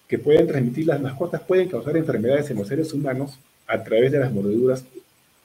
que 0.08 0.18
pueden 0.18 0.48
transmitir 0.48 0.88
las 0.88 1.02
mascotas 1.02 1.42
pueden 1.42 1.70
causar 1.70 1.98
enfermedades 1.98 2.50
en 2.50 2.58
los 2.58 2.68
seres 2.68 2.94
humanos 2.94 3.40
a 3.68 3.84
través 3.84 4.12
de 4.12 4.20
las 4.20 4.32
mordeduras 4.32 4.86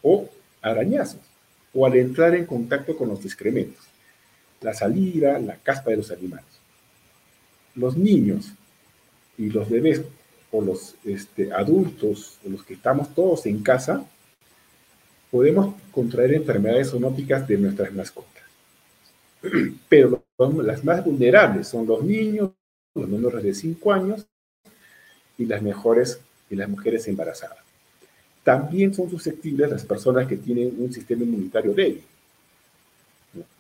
o 0.03 0.29
arañazos, 0.61 1.21
o 1.75 1.85
al 1.85 1.97
entrar 1.97 2.35
en 2.35 2.47
contacto 2.47 2.97
con 2.97 3.09
los 3.09 3.25
excrementos, 3.25 3.85
la 4.61 4.73
saliva, 4.73 5.39
la 5.39 5.57
caspa 5.57 5.91
de 5.91 5.97
los 5.97 6.11
animales. 6.11 6.47
Los 7.75 7.97
niños 7.97 8.53
y 9.39 9.51
los 9.51 9.69
bebés 9.69 10.03
o 10.53 10.61
los 10.61 10.95
este, 11.05 11.53
adultos 11.53 12.39
o 12.47 12.51
los 12.51 12.63
que 12.63 12.75
estamos 12.75 13.15
todos 13.15 13.47
en 13.47 13.63
casa, 13.63 14.05
podemos 15.31 15.75
contraer 15.91 16.35
enfermedades 16.35 16.91
zoonóticas 16.91 17.49
de 17.49 17.57
nuestras 17.57 17.93
mascotas. 17.93 18.42
Pero 19.89 20.25
las 20.63 20.85
más 20.85 21.05
vulnerables 21.05 21.69
son 21.69 21.87
los 21.87 22.03
niños, 22.03 22.51
los 22.95 23.09
menores 23.09 23.43
de 23.43 23.55
5 23.55 23.93
años 23.93 24.27
y 25.39 25.47
las 25.47 25.63
mejores 25.63 26.21
y 26.51 26.57
las 26.57 26.69
mujeres 26.69 27.09
embarazadas. 27.09 27.59
También 28.45 28.93
son 28.93 29.09
susceptibles 29.09 29.71
las 29.71 29.85
personas 29.85 30.27
que 30.27 30.37
tienen 30.37 30.75
un 30.79 30.93
sistema 30.93 31.23
inmunitario 31.23 31.73
débil. 31.73 32.03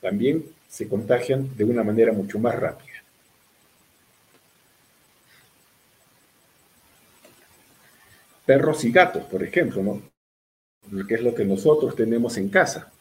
También 0.00 0.44
se 0.68 0.88
contagian 0.88 1.56
de 1.56 1.64
una 1.64 1.82
manera 1.82 2.12
mucho 2.12 2.38
más 2.38 2.58
rápida. 2.58 2.88
Perros 8.44 8.84
y 8.84 8.90
gatos, 8.90 9.24
por 9.24 9.42
ejemplo, 9.42 9.82
¿no? 9.82 11.06
que 11.06 11.14
es 11.14 11.22
lo 11.22 11.34
que 11.34 11.44
nosotros 11.44 11.94
tenemos 11.94 12.36
en 12.36 12.48
casa. 12.48 12.92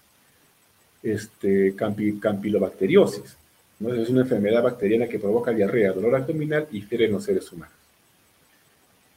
Este, 1.03 1.75
campilobacteriosis. 1.75 3.35
¿no? 3.79 3.93
Es 3.93 4.09
una 4.09 4.21
enfermedad 4.21 4.61
bacteriana 4.61 5.07
que 5.07 5.17
provoca 5.17 5.51
diarrea, 5.51 5.93
dolor 5.93 6.15
abdominal 6.15 6.67
y 6.71 6.81
fiebre 6.81 7.07
en 7.07 7.13
los 7.13 7.23
seres 7.23 7.51
humanos. 7.51 7.75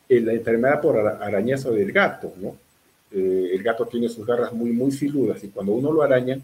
Eh, 0.09 0.20
la 0.20 0.32
enfermedad 0.32 0.81
por 0.81 0.98
arañazo 0.98 1.73
del 1.73 1.93
gato, 1.93 2.32
¿no? 2.40 2.56
Eh, 3.12 3.51
el 3.55 3.62
gato 3.62 3.86
tiene 3.86 4.09
sus 4.09 4.27
garras 4.27 4.52
muy, 4.52 4.70
muy 4.70 4.93
y 4.93 5.48
cuando 5.48 5.73
uno 5.73 5.93
lo 5.93 6.02
araña, 6.02 6.39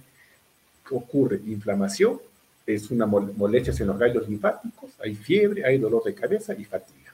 ocurre 0.90 1.40
inflamación, 1.46 2.20
es 2.66 2.90
una 2.90 3.06
molestia 3.06 3.72
en 3.78 3.86
los 3.86 3.98
gallos 3.98 4.28
linfáticos, 4.28 4.90
hay 5.02 5.14
fiebre, 5.14 5.64
hay 5.64 5.78
dolor 5.78 6.04
de 6.04 6.14
cabeza 6.14 6.54
y 6.54 6.64
fatiga. 6.64 7.12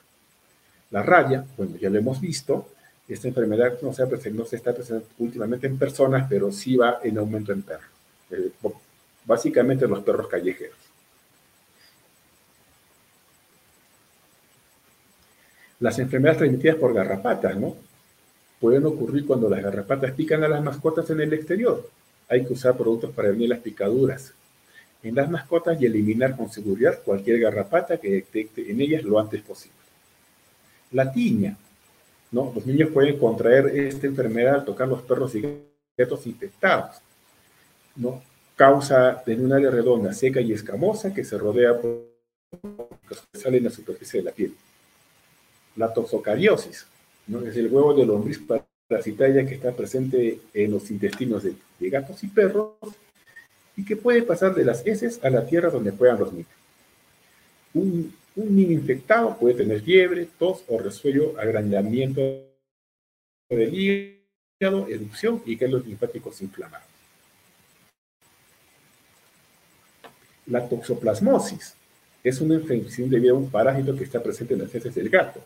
La 0.91 1.03
rabia, 1.03 1.45
bueno, 1.57 1.77
ya 1.77 1.91
lo 1.91 1.99
hemos 1.99 2.21
visto, 2.21 2.69
esta 3.09 3.29
enfermedad 3.29 3.79
no 3.83 3.93
se, 3.93 4.31
no 4.33 4.45
se 4.45 4.57
está 4.57 4.75
presentando 4.75 5.09
últimamente 5.19 5.67
en 5.67 5.79
personas, 5.79 6.27
pero 6.29 6.51
sí 6.51 6.77
va 6.77 7.01
en 7.03 7.19
aumento 7.19 7.53
en 7.53 7.63
perros. 7.63 7.96
Eh, 8.31 8.51
básicamente 9.25 9.85
en 9.85 9.91
los 9.91 10.03
perros 10.03 10.29
callejeros. 10.29 10.77
Las 15.81 15.99
enfermedades 15.99 16.39
transmitidas 16.39 16.77
por 16.77 16.95
garrapatas, 16.95 17.57
¿no? 17.57 17.77
Pueden 18.61 18.87
ocurrir 18.87 19.27
cuando 19.27 19.51
las 19.51 19.63
garrapatas 19.63 20.13
pican 20.13 20.43
a 20.43 20.49
las 20.49 20.63
mascotas 20.63 21.11
en 21.11 21.21
el 21.21 21.33
exterior. 21.35 21.89
Hay 22.29 22.45
que 22.47 22.55
usar 22.55 22.77
productos 22.77 23.11
para 23.11 23.29
prevenir 23.29 23.51
las 23.51 23.59
picaduras 23.59 24.33
en 25.03 25.15
las 25.15 25.31
mascotas 25.31 25.81
y 25.81 25.87
eliminar 25.87 26.37
con 26.37 26.51
seguridad 26.51 27.01
cualquier 27.05 27.39
garrapata 27.39 27.99
que 27.99 28.11
detecte 28.11 28.71
en 28.71 28.81
ellas 28.81 29.03
lo 29.03 29.21
antes 29.21 29.43
posible. 29.43 29.77
La 30.93 31.13
tiña, 31.13 31.57
¿no? 32.33 32.53
Los 32.55 32.65
niños 32.65 32.91
pueden 32.91 33.19
contraer 33.19 33.67
esta 33.67 34.07
enfermedad 34.07 34.57
al 34.57 34.65
tocar 34.65 34.89
los 34.89 35.03
perros 35.03 35.35
y 35.35 35.43
gatos 35.97 36.27
infectados, 36.27 36.97
¿no? 37.97 38.23
Causa 38.57 39.23
en 39.27 39.45
un 39.45 39.53
área 39.53 39.71
redonda, 39.71 40.13
seca 40.13 40.41
y 40.41 40.53
escamosa 40.53 41.13
que 41.13 41.25
se 41.25 41.37
rodea 41.37 41.79
por 41.79 42.17
que 43.33 43.39
sale 43.39 43.59
en 43.59 43.65
la 43.65 43.71
superficie 43.71 44.21
de 44.21 44.25
la 44.25 44.33
piel. 44.33 44.55
La 45.77 45.93
toxocariosis. 45.93 46.87
Es 47.45 47.57
el 47.57 47.69
huevo 47.69 47.95
de 47.95 48.07
lombriz 48.07 48.41
parasitaria 48.89 49.47
que 49.47 49.55
está 49.55 49.73
presente 49.73 50.41
en 50.55 50.71
los 50.71 50.91
intestinos 50.91 51.43
de, 51.43 51.55
gatos 51.91 52.23
y 52.23 52.29
perros 52.29 52.75
y 53.77 53.85
que 53.85 53.97
puede 53.97 54.23
pasar 54.23 54.55
de 54.55 54.65
las 54.65 54.87
heces 54.87 55.23
a 55.25 55.31
la 55.31 55.45
tierra 55.45 55.71
donde 55.71 55.93
puedan 55.93 56.19
los 56.19 56.33
niños. 56.33 56.49
Un, 57.75 58.15
niño 58.37 58.73
infectado 58.73 59.37
puede 59.39 59.55
tener 59.55 59.81
fiebre, 59.81 60.29
tos 60.39 60.63
o 60.69 60.79
resuello, 60.79 61.39
agranamiento 61.39 62.21
del 63.49 63.75
hígado, 63.75 64.87
erupción 64.89 65.43
y 65.47 65.57
los 65.67 65.87
linfáticos 65.87 66.41
inflamados. 66.43 66.96
La 70.47 70.69
toxoplasmosis 70.69 71.75
es 72.23 72.41
una 72.41 72.55
infección 72.55 73.11
debido 73.11 73.35
a 73.35 73.39
un 73.39 73.51
parásito 73.51 73.95
que 73.97 74.05
está 74.05 74.23
presente 74.23 74.55
en 74.55 74.61
las 74.63 74.75
heces 74.75 74.95
del 74.95 75.09
gato. 75.09 75.41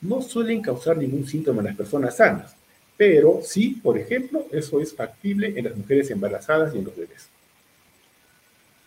No 0.00 0.22
suelen 0.22 0.62
causar 0.62 0.96
ningún 0.96 1.26
síntoma 1.26 1.60
en 1.60 1.66
las 1.66 1.76
personas 1.76 2.16
sanas, 2.16 2.54
pero 2.96 3.40
sí, 3.42 3.80
por 3.82 3.98
ejemplo, 3.98 4.46
eso 4.50 4.80
es 4.80 4.94
factible 4.94 5.52
en 5.56 5.64
las 5.64 5.76
mujeres 5.76 6.10
embarazadas 6.10 6.74
y 6.74 6.78
en 6.78 6.84
los 6.84 6.96
bebés. 6.96 7.28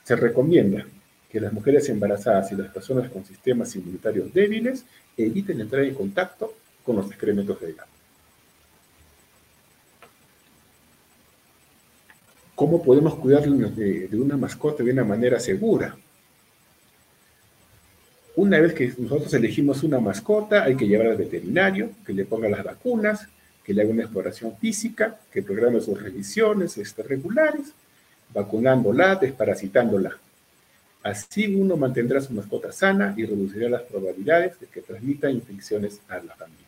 Se 0.03 0.15
recomienda 0.15 0.85
que 1.29 1.39
las 1.39 1.51
mujeres 1.51 1.89
embarazadas 1.89 2.51
y 2.51 2.55
las 2.55 2.71
personas 2.71 3.09
con 3.09 3.25
sistemas 3.25 3.75
inmunitarios 3.75 4.33
débiles 4.33 4.85
eviten 5.17 5.61
entrar 5.61 5.83
en 5.83 5.95
contacto 5.95 6.53
con 6.83 6.95
los 6.95 7.07
excrementos 7.07 7.59
de 7.59 7.73
gato. 7.73 7.92
¿Cómo 12.55 12.83
podemos 12.83 13.15
cuidar 13.15 13.41
de, 13.43 14.09
una 14.13 14.37
mascota 14.37 14.83
de 14.83 14.91
una 14.91 15.03
manera 15.03 15.39
segura? 15.39 15.97
Una 18.35 18.59
vez 18.59 18.73
que 18.73 18.93
nosotros 18.97 19.33
elegimos 19.33 19.83
una 19.83 19.99
mascota, 19.99 20.63
hay 20.63 20.75
que 20.75 20.87
llevarla 20.87 21.13
al 21.13 21.17
veterinario, 21.17 21.91
que 22.05 22.13
le 22.13 22.25
ponga 22.25 22.49
las 22.49 22.63
vacunas, 22.63 23.27
que 23.63 23.73
le 23.73 23.81
haga 23.81 23.91
una 23.91 24.03
exploración 24.03 24.55
física, 24.57 25.19
que 25.31 25.41
programe 25.41 25.81
sus 25.81 26.01
revisiones 26.01 26.77
regulares, 26.97 27.73
vacunándola, 28.33 29.15
desparasitándola. 29.15 30.17
Así 31.01 31.55
uno 31.55 31.75
mantendrá 31.75 32.21
su 32.21 32.33
mascota 32.33 32.71
sana 32.71 33.13
y 33.17 33.25
reducirá 33.25 33.67
las 33.69 33.81
probabilidades 33.83 34.59
de 34.59 34.67
que 34.67 34.81
transmita 34.81 35.29
infecciones 35.29 35.99
a 36.07 36.17
la 36.17 36.35
familia. 36.35 36.63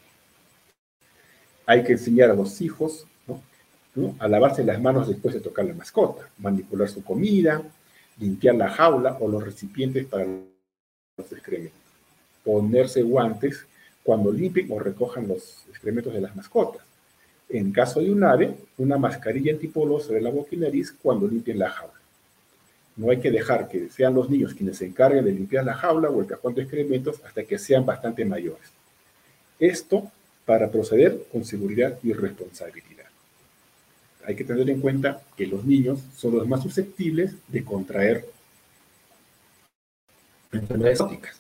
Hay 1.68 1.84
que 1.84 1.94
enseñar 1.94 2.32
a 2.32 2.36
los 2.36 2.60
hijos 2.62 3.08
a 4.20 4.28
lavarse 4.28 4.64
las 4.64 4.82
manos 4.82 5.08
después 5.08 5.34
de 5.34 5.42
tocar 5.42 5.66
la 5.66 5.74
mascota, 5.74 6.28
manipular 6.40 6.90
su 6.90 7.04
comida, 7.04 7.62
limpiar 8.20 8.56
la 8.56 8.70
jaula 8.70 9.18
o 9.20 9.28
los 9.28 9.44
recipientes 9.44 10.06
para 10.06 10.26
los 10.26 11.32
excrementos, 11.32 11.80
ponerse 12.44 13.02
guantes 13.02 13.66
cuando 14.04 14.32
limpien 14.32 14.72
o 14.72 14.80
recojan 14.80 15.28
los 15.28 15.66
excrementos 15.70 16.14
de 16.14 16.22
las 16.22 16.36
mascotas. 16.36 16.82
En 17.48 17.72
caso 17.72 18.02
de 18.02 18.12
un 18.12 18.24
ave, 18.24 18.56
una 18.78 18.98
mascarilla 18.98 19.54
antipolo 19.54 20.00
sobre 20.00 20.22
la 20.22 20.30
boca 20.30 20.50
y 20.52 20.58
nariz 20.58 20.94
cuando 21.02 21.28
limpien 21.28 21.60
la 21.60 21.70
jaula. 21.70 21.94
No 22.98 23.12
hay 23.12 23.20
que 23.20 23.32
dejar 23.32 23.68
que 23.68 23.90
sean 23.90 24.14
los 24.14 24.30
niños 24.30 24.54
quienes 24.54 24.78
se 24.78 24.86
encarguen 24.86 25.26
de 25.26 25.32
limpiar 25.32 25.66
la 25.66 25.74
jaula 25.74 26.10
o 26.10 26.22
el 26.22 26.28
cajón 26.28 26.56
de 26.56 26.62
excrementos 26.64 27.22
hasta 27.26 27.44
que 27.44 27.58
sean 27.58 27.86
bastante 27.86 28.24
mayores. 28.26 28.72
Esto 29.60 30.12
para 30.46 30.70
proceder 30.70 31.26
con 31.32 31.44
seguridad 31.44 31.98
y 32.04 32.14
responsabilidad. 32.14 33.05
Hay 34.28 34.36
que 34.36 34.44
tener 34.44 34.70
en 34.70 34.82
cuenta 34.82 35.22
que 35.38 35.46
los 35.46 35.64
niños 35.66 36.00
son 36.16 36.38
los 36.38 36.48
más 36.48 36.64
susceptibles 36.64 37.36
de 37.48 37.64
contraer 37.64 38.26
enfermedades 40.52 41.02
ópticas. 41.02 41.40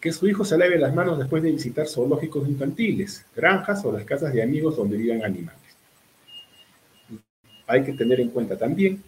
Que 0.00 0.12
su 0.12 0.28
hijo 0.28 0.44
se 0.44 0.58
lave 0.58 0.78
las 0.78 0.94
manos 0.94 1.18
después 1.18 1.42
de 1.42 1.52
visitar 1.52 1.86
zoológicos 1.86 2.48
infantiles, 2.48 3.24
granjas 3.34 3.84
o 3.84 3.92
las 3.92 4.04
casas 4.04 4.32
de 4.32 4.42
amigos 4.42 4.76
donde 4.76 4.96
vivan 4.96 5.24
animales. 5.24 5.58
Hay 7.66 7.84
que 7.84 7.92
tener 7.92 8.20
en 8.20 8.30
cuenta 8.30 8.58
también 8.58 9.02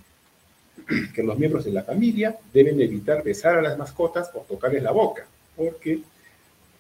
que 1.15 1.23
los 1.23 1.39
miembros 1.39 1.65
de 1.65 1.73
la 1.73 1.83
familia 1.83 2.37
deben 2.53 2.81
evitar 2.81 3.23
besar 3.23 3.59
a 3.59 3.63
las 3.63 3.77
mascotas 3.77 4.31
o 4.35 4.41
tocarles 4.41 4.83
la 4.83 4.93
boca, 4.93 5.27
porque 5.57 6.01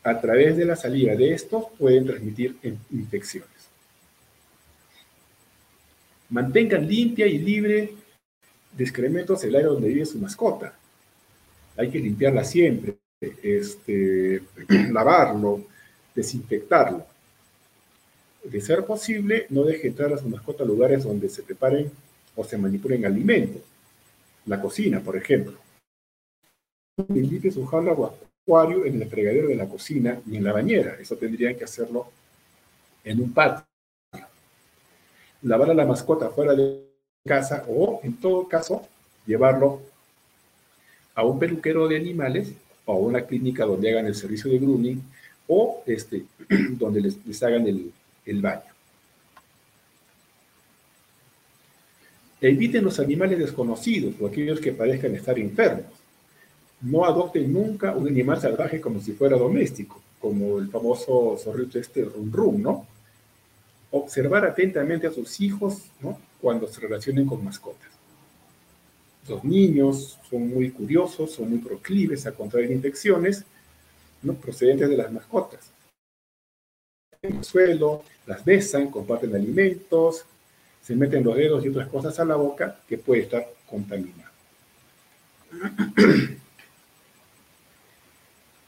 a 0.02 0.20
través 0.20 0.56
de 0.56 0.64
la 0.64 0.76
salida 0.76 1.16
de 1.16 1.32
estos 1.32 1.66
pueden 1.78 2.06
transmitir 2.06 2.56
infecciones. 2.90 3.53
Mantengan 6.34 6.84
limpia 6.84 7.28
y 7.28 7.38
libre 7.38 7.94
de 8.72 8.82
excrementos 8.82 9.44
el 9.44 9.54
área 9.54 9.68
donde 9.68 9.86
vive 9.86 10.04
su 10.04 10.18
mascota. 10.18 10.76
Hay 11.76 11.88
que 11.90 12.00
limpiarla 12.00 12.42
siempre, 12.42 12.96
este, 13.20 14.42
lavarlo, 14.90 15.64
desinfectarlo. 16.12 17.06
De 18.42 18.60
ser 18.60 18.84
posible, 18.84 19.46
no 19.50 19.62
deje 19.62 19.86
entrar 19.86 20.12
a 20.12 20.18
su 20.18 20.28
mascota 20.28 20.64
a 20.64 20.66
lugares 20.66 21.04
donde 21.04 21.28
se 21.28 21.44
preparen 21.44 21.88
o 22.34 22.42
se 22.42 22.58
manipulen 22.58 23.06
alimentos 23.06 23.62
la 24.46 24.60
cocina, 24.60 24.98
por 24.98 25.16
ejemplo. 25.16 25.56
Limpie 27.14 27.52
su 27.52 27.64
jaula 27.64 27.92
o 27.92 28.12
acuario 28.42 28.84
en 28.84 29.00
el 29.00 29.08
fregadero 29.08 29.46
de 29.46 29.54
la 29.54 29.68
cocina 29.68 30.20
y 30.28 30.36
en 30.36 30.42
la 30.42 30.52
bañera. 30.52 30.96
Eso 31.00 31.16
tendrían 31.16 31.54
que 31.54 31.62
hacerlo 31.62 32.08
en 33.04 33.20
un 33.20 33.32
patio. 33.32 33.64
Lavar 35.44 35.70
a 35.70 35.74
la 35.74 35.86
mascota 35.86 36.28
fuera 36.30 36.54
de 36.54 36.82
casa 37.24 37.64
o, 37.68 38.00
en 38.02 38.16
todo 38.16 38.48
caso, 38.48 38.82
llevarlo 39.26 39.80
a 41.14 41.24
un 41.24 41.38
peluquero 41.38 41.86
de 41.86 41.96
animales 41.96 42.52
o 42.84 42.92
a 42.92 42.96
una 42.96 43.22
clínica 43.22 43.64
donde 43.64 43.90
hagan 43.90 44.06
el 44.06 44.14
servicio 44.14 44.50
de 44.50 44.58
grooming 44.58 45.02
o 45.46 45.82
este, 45.86 46.24
donde 46.72 47.00
les, 47.00 47.42
hagan 47.42 47.66
el 47.66 48.40
baño. 48.40 48.74
Eviten 52.40 52.84
los 52.84 53.00
animales 53.00 53.38
desconocidos 53.38 54.14
o 54.20 54.26
aquellos 54.26 54.60
que 54.60 54.72
parezcan 54.72 55.14
estar 55.14 55.38
enfermos. 55.38 55.86
No 56.82 57.06
adopten 57.06 57.50
nunca 57.50 57.92
un 57.92 58.06
animal 58.06 58.38
salvaje 58.38 58.82
como 58.82 59.00
si 59.00 59.12
fuera 59.12 59.38
doméstico, 59.38 60.02
como 60.20 60.58
el 60.58 60.68
famoso 60.68 61.38
zorrito 61.38 61.78
este 61.78 62.04
rum 62.04 62.30
rum, 62.30 62.60
¿no? 62.60 62.86
Observar 63.96 64.44
atentamente 64.44 65.06
a 65.06 65.12
sus 65.12 65.40
hijos. 65.40 65.82
Cuando 66.40 66.66
se 66.66 66.80
relacionen 66.80 67.26
con 67.26 67.44
mascotas. 67.44 67.88
Los 69.28 69.44
niños 69.44 70.18
son 70.28 70.48
muy 70.48 70.70
curiosos, 70.70 71.32
son 71.32 71.48
muy 71.50 71.58
proclives 71.58 72.26
a 72.26 72.32
contraer 72.32 72.70
infecciones, 72.72 73.44
¿no? 74.22 74.34
Procedentes 74.34 74.88
de 74.88 74.96
las 74.96 75.12
mascotas. 75.12 75.70
En 77.22 77.36
el 77.36 77.44
suelo, 77.44 78.02
las 78.26 78.44
besan, 78.44 78.90
comparten 78.90 79.34
alimentos, 79.34 80.26
se 80.82 80.94
meten 80.96 81.24
los 81.24 81.36
dedos 81.36 81.64
y 81.64 81.68
otras 81.68 81.88
cosas 81.88 82.18
a 82.18 82.24
la 82.24 82.36
boca 82.36 82.80
que 82.86 82.98
puede 82.98 83.22
estar 83.22 83.46
contaminado. 83.64 84.32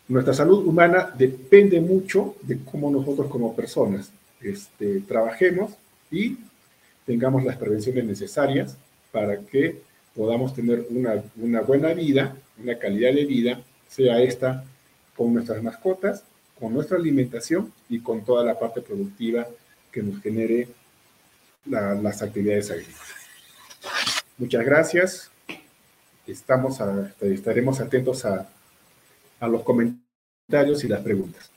Nuestra 0.08 0.32
salud 0.32 0.64
humana 0.64 1.12
depende 1.18 1.80
mucho 1.80 2.36
de 2.42 2.60
cómo 2.60 2.90
nosotros 2.90 3.28
como 3.28 3.54
personas 3.56 4.10
este, 4.40 5.00
trabajemos 5.00 5.72
y 6.10 6.38
tengamos 7.04 7.44
las 7.44 7.56
prevenciones 7.56 8.04
necesarias 8.04 8.76
para 9.12 9.40
que 9.40 9.80
podamos 10.14 10.54
tener 10.54 10.86
una, 10.90 11.60
buena 11.60 11.94
vida, 11.94 12.36
una 12.62 12.78
calidad 12.78 13.12
de 13.12 13.24
vida, 13.24 13.60
sea 13.88 14.20
esta 14.20 14.64
con 15.16 15.32
nuestras 15.32 15.62
mascotas, 15.62 16.24
con 16.58 16.72
nuestra 16.74 16.96
alimentación 16.96 17.72
y 17.88 18.00
con 18.00 18.24
toda 18.24 18.44
la 18.44 18.58
parte 18.58 18.80
productiva 18.80 19.46
que 19.92 20.02
nos 20.02 20.20
genere 20.22 20.68
las 21.66 22.22
actividades 22.22 22.70
agrícolas. 22.70 23.00
Muchas 24.38 24.64
gracias. 24.64 25.30
Estamos 26.26 26.80
estaremos 27.20 27.80
atentos 27.80 28.24
a, 28.24 28.48
a 29.40 29.48
los 29.48 29.62
comentarios 29.62 30.84
y 30.84 30.88
las 30.88 31.00
preguntas. 31.00 31.50